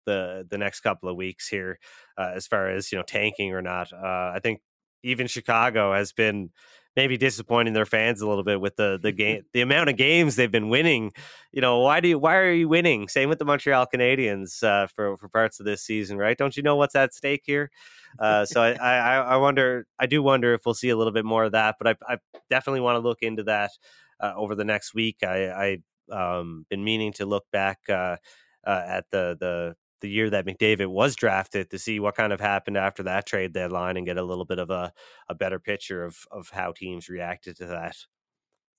the, 0.06 0.46
the 0.48 0.56
next 0.56 0.80
couple 0.80 1.08
of 1.08 1.16
weeks 1.16 1.48
here, 1.48 1.80
uh, 2.16 2.30
as 2.32 2.46
far 2.46 2.70
as 2.70 2.92
you 2.92 2.98
know 2.98 3.02
tanking 3.02 3.52
or 3.52 3.60
not. 3.60 3.92
Uh, 3.92 4.30
I 4.32 4.38
think 4.40 4.60
even 5.02 5.26
Chicago 5.26 5.92
has 5.92 6.12
been 6.12 6.50
maybe 6.94 7.16
disappointing 7.16 7.74
their 7.74 7.84
fans 7.84 8.20
a 8.20 8.28
little 8.28 8.44
bit 8.44 8.60
with 8.60 8.76
the 8.76 9.00
the 9.02 9.10
game 9.10 9.42
the 9.52 9.62
amount 9.62 9.90
of 9.90 9.96
games 9.96 10.36
they've 10.36 10.52
been 10.52 10.68
winning. 10.68 11.10
You 11.50 11.60
know 11.60 11.80
why 11.80 11.98
do 11.98 12.06
you, 12.06 12.20
why 12.20 12.36
are 12.36 12.52
you 12.52 12.68
winning? 12.68 13.08
Same 13.08 13.28
with 13.28 13.40
the 13.40 13.44
Montreal 13.44 13.88
Canadiens 13.92 14.62
uh, 14.62 14.86
for 14.86 15.16
for 15.16 15.28
parts 15.28 15.58
of 15.58 15.66
this 15.66 15.82
season, 15.82 16.18
right? 16.18 16.38
Don't 16.38 16.56
you 16.56 16.62
know 16.62 16.76
what's 16.76 16.94
at 16.94 17.14
stake 17.14 17.42
here? 17.44 17.72
Uh, 18.20 18.44
so 18.44 18.62
I, 18.62 18.74
I 18.74 19.16
I 19.16 19.36
wonder 19.38 19.88
I 19.98 20.06
do 20.06 20.22
wonder 20.22 20.54
if 20.54 20.60
we'll 20.64 20.76
see 20.76 20.90
a 20.90 20.96
little 20.96 21.12
bit 21.12 21.24
more 21.24 21.42
of 21.42 21.50
that, 21.50 21.74
but 21.80 21.88
I 22.08 22.14
I 22.14 22.18
definitely 22.48 22.80
want 22.82 22.94
to 22.94 23.00
look 23.00 23.22
into 23.22 23.42
that. 23.42 23.72
Uh, 24.20 24.32
over 24.36 24.54
the 24.54 24.64
next 24.64 24.94
week. 24.94 25.16
I, 25.24 25.48
I 25.50 25.78
um, 26.10 26.66
been 26.70 26.84
meaning 26.84 27.12
to 27.14 27.26
look 27.26 27.44
back 27.52 27.78
uh, 27.88 28.16
uh, 28.66 28.82
at 28.86 29.04
the 29.10 29.36
the 29.38 29.76
the 30.00 30.08
year 30.10 30.28
that 30.30 30.44
McDavid 30.46 30.88
was 30.88 31.16
drafted 31.16 31.70
to 31.70 31.78
see 31.78 31.98
what 32.00 32.14
kind 32.14 32.32
of 32.32 32.40
happened 32.40 32.76
after 32.76 33.02
that 33.04 33.26
trade 33.26 33.52
deadline 33.54 33.96
and 33.96 34.04
get 34.06 34.18
a 34.18 34.22
little 34.22 34.44
bit 34.44 34.58
of 34.58 34.68
a, 34.70 34.92
a 35.28 35.34
better 35.34 35.58
picture 35.58 36.04
of 36.04 36.18
of 36.30 36.50
how 36.50 36.72
teams 36.72 37.08
reacted 37.08 37.56
to 37.56 37.66
that. 37.66 37.96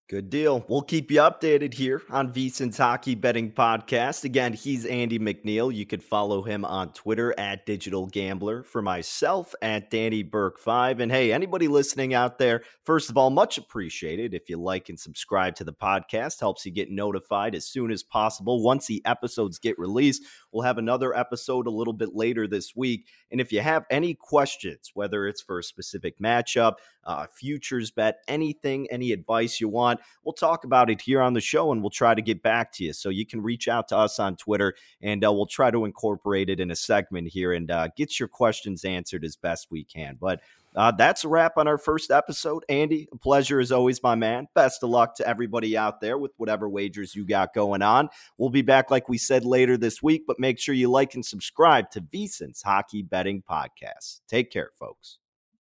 Good 0.07 0.29
deal. 0.29 0.63
We'll 0.67 0.83
keep 0.83 1.09
you 1.09 1.17
updated 1.21 1.73
here 1.73 2.03
on 2.11 2.31
VSiN's 2.31 2.77
Hockey 2.77 3.15
Betting 3.15 3.51
Podcast. 3.51 4.23
Again, 4.23 4.53
he's 4.53 4.85
Andy 4.85 5.17
McNeil. 5.17 5.73
You 5.73 5.87
could 5.87 6.03
follow 6.03 6.43
him 6.43 6.63
on 6.63 6.93
Twitter 6.93 7.33
at 7.39 7.65
Digital 7.65 8.05
Gambler. 8.05 8.61
For 8.61 8.83
myself, 8.83 9.55
at 9.63 9.89
Danny 9.89 10.23
Burke5. 10.23 10.99
And 10.99 11.11
hey, 11.11 11.33
anybody 11.33 11.67
listening 11.67 12.13
out 12.13 12.37
there, 12.37 12.61
first 12.83 13.09
of 13.09 13.17
all, 13.17 13.31
much 13.31 13.57
appreciated 13.57 14.35
if 14.35 14.47
you 14.47 14.58
like 14.58 14.89
and 14.89 14.99
subscribe 14.99 15.56
to 15.56 15.63
the 15.63 15.73
podcast. 15.73 16.39
Helps 16.39 16.67
you 16.67 16.71
get 16.71 16.91
notified 16.91 17.56
as 17.56 17.65
soon 17.65 17.89
as 17.89 18.03
possible. 18.03 18.62
Once 18.62 18.85
the 18.85 19.01
episodes 19.06 19.58
get 19.58 19.79
released, 19.79 20.21
we'll 20.51 20.62
have 20.62 20.77
another 20.77 21.17
episode 21.17 21.65
a 21.65 21.71
little 21.71 21.93
bit 21.93 22.13
later 22.13 22.47
this 22.47 22.75
week. 22.75 23.08
And 23.31 23.41
if 23.41 23.51
you 23.51 23.62
have 23.62 23.85
any 23.89 24.13
questions, 24.13 24.91
whether 24.93 25.25
it's 25.27 25.41
for 25.41 25.58
a 25.58 25.63
specific 25.63 26.19
matchup, 26.19 26.75
uh, 27.06 27.25
futures 27.33 27.91
bet, 27.91 28.19
anything, 28.27 28.87
any 28.91 29.12
advice 29.12 29.60
you 29.60 29.69
want, 29.69 29.94
want, 29.96 30.08
we'll 30.23 30.33
talk 30.33 30.63
about 30.63 30.89
it 30.89 31.02
here 31.02 31.21
on 31.21 31.33
the 31.33 31.41
show 31.41 31.71
and 31.71 31.81
we'll 31.81 31.89
try 31.89 32.13
to 32.13 32.21
get 32.21 32.41
back 32.41 32.71
to 32.73 32.83
you. 32.83 32.93
So 32.93 33.10
you 33.10 33.25
can 33.25 33.41
reach 33.41 33.67
out 33.67 33.87
to 33.89 33.98
us 33.98 34.19
on 34.19 34.35
Twitter 34.35 34.75
and 35.02 35.25
uh, 35.25 35.31
we'll 35.31 35.46
try 35.46 35.71
to 35.71 35.85
incorporate 35.85 36.50
it 36.50 36.60
in 36.60 36.71
a 36.71 36.75
segment 36.75 37.29
here 37.29 37.54
and 37.54 37.69
uh, 37.71 37.89
get 37.96 38.19
your 38.19 38.27
questions 38.27 38.85
answered 38.85 39.25
as 39.25 39.35
best 39.35 39.67
we 39.71 39.83
can. 39.83 40.17
But 40.19 40.41
uh, 40.75 40.91
that's 40.91 41.23
a 41.23 41.27
wrap 41.27 41.58
on 41.58 41.67
our 41.67 41.77
first 41.77 42.12
episode. 42.12 42.65
Andy, 42.67 43.08
a 43.13 43.17
pleasure 43.17 43.62
as 43.62 43.71
always, 43.71 44.04
my 44.04 44.15
man. 44.15 44.48
Best 44.56 44.83
of 44.83 44.89
luck 44.89 45.15
to 45.15 45.27
everybody 45.27 45.77
out 45.77 46.02
there 46.02 46.17
with 46.17 46.31
whatever 46.37 46.67
wagers 46.67 47.15
you 47.15 47.25
got 47.25 47.54
going 47.54 47.81
on. 47.81 48.10
We'll 48.37 48.50
be 48.50 48.62
back, 48.62 48.91
like 48.91 49.08
we 49.08 49.17
said, 49.17 49.46
later 49.46 49.77
this 49.77 50.04
week, 50.04 50.23
but 50.27 50.39
make 50.39 50.60
sure 50.60 50.75
you 50.75 50.89
like 50.89 51.15
and 51.15 51.25
subscribe 51.25 51.91
to 51.91 52.02
VSiN's 52.02 52.62
Hockey 52.62 53.04
Betting 53.04 53.41
Podcast. 53.50 54.19
Take 54.27 54.52
care, 54.52 54.71
folks. 54.77 55.19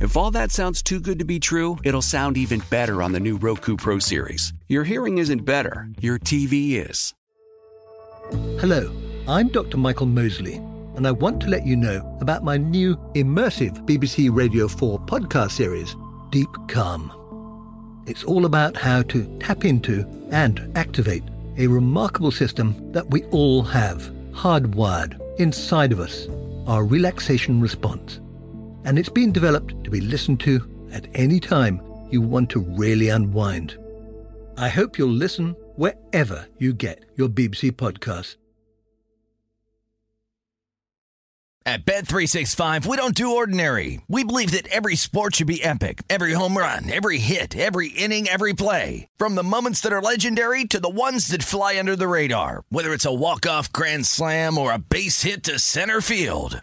If 0.00 0.16
all 0.16 0.30
that 0.30 0.52
sounds 0.52 0.80
too 0.80 1.00
good 1.00 1.18
to 1.18 1.24
be 1.24 1.40
true, 1.40 1.76
it'll 1.82 2.02
sound 2.02 2.36
even 2.36 2.62
better 2.70 3.02
on 3.02 3.10
the 3.10 3.18
new 3.18 3.36
Roku 3.36 3.76
Pro 3.76 3.98
Series. 3.98 4.52
Your 4.68 4.84
hearing 4.84 5.18
isn't 5.18 5.44
better, 5.44 5.88
your 5.98 6.20
TV 6.20 6.88
is. 6.88 7.14
Hello, 8.60 8.92
I'm 9.26 9.48
Dr. 9.48 9.76
Michael 9.76 10.06
Mosley, 10.06 10.54
and 10.94 11.04
I 11.04 11.10
want 11.10 11.40
to 11.40 11.48
let 11.48 11.66
you 11.66 11.74
know 11.74 12.16
about 12.20 12.44
my 12.44 12.56
new 12.56 12.94
immersive 13.16 13.84
BBC 13.86 14.30
Radio 14.32 14.68
4 14.68 15.00
podcast 15.00 15.50
series, 15.50 15.96
Deep 16.30 16.50
Calm. 16.68 18.04
It's 18.06 18.22
all 18.22 18.44
about 18.44 18.76
how 18.76 19.02
to 19.02 19.38
tap 19.40 19.64
into 19.64 20.06
and 20.30 20.70
activate 20.76 21.24
a 21.56 21.66
remarkable 21.66 22.30
system 22.30 22.92
that 22.92 23.10
we 23.10 23.24
all 23.32 23.62
have 23.62 24.12
hardwired 24.30 25.20
inside 25.40 25.90
of 25.90 25.98
us, 25.98 26.28
our 26.68 26.84
relaxation 26.84 27.60
response 27.60 28.20
and 28.84 28.98
it's 28.98 29.08
been 29.08 29.32
developed 29.32 29.84
to 29.84 29.90
be 29.90 30.00
listened 30.00 30.40
to 30.40 30.88
at 30.92 31.06
any 31.14 31.40
time 31.40 31.80
you 32.10 32.20
want 32.20 32.50
to 32.50 32.60
really 32.60 33.08
unwind. 33.08 33.78
I 34.56 34.68
hope 34.68 34.98
you'll 34.98 35.10
listen 35.10 35.54
wherever 35.76 36.46
you 36.58 36.72
get 36.72 37.04
your 37.16 37.28
BBC 37.28 37.72
podcasts. 37.72 38.36
At 41.68 41.84
Bet365, 41.84 42.86
we 42.86 42.96
don't 42.96 43.14
do 43.14 43.36
ordinary. 43.36 44.00
We 44.08 44.24
believe 44.24 44.52
that 44.52 44.68
every 44.68 44.96
sport 44.96 45.34
should 45.34 45.48
be 45.48 45.62
epic. 45.62 46.02
Every 46.08 46.32
home 46.32 46.56
run, 46.56 46.90
every 46.90 47.18
hit, 47.18 47.54
every 47.54 47.88
inning, 47.88 48.26
every 48.26 48.54
play. 48.54 49.06
From 49.18 49.34
the 49.34 49.42
moments 49.42 49.82
that 49.82 49.92
are 49.92 50.00
legendary 50.00 50.64
to 50.64 50.80
the 50.80 50.88
ones 50.88 51.28
that 51.28 51.42
fly 51.42 51.78
under 51.78 51.94
the 51.94 52.08
radar. 52.08 52.64
Whether 52.70 52.94
it's 52.94 53.04
a 53.04 53.12
walk-off 53.12 53.70
grand 53.70 54.06
slam 54.06 54.56
or 54.56 54.72
a 54.72 54.78
base 54.78 55.24
hit 55.24 55.42
to 55.44 55.58
center 55.58 56.00
field. 56.00 56.62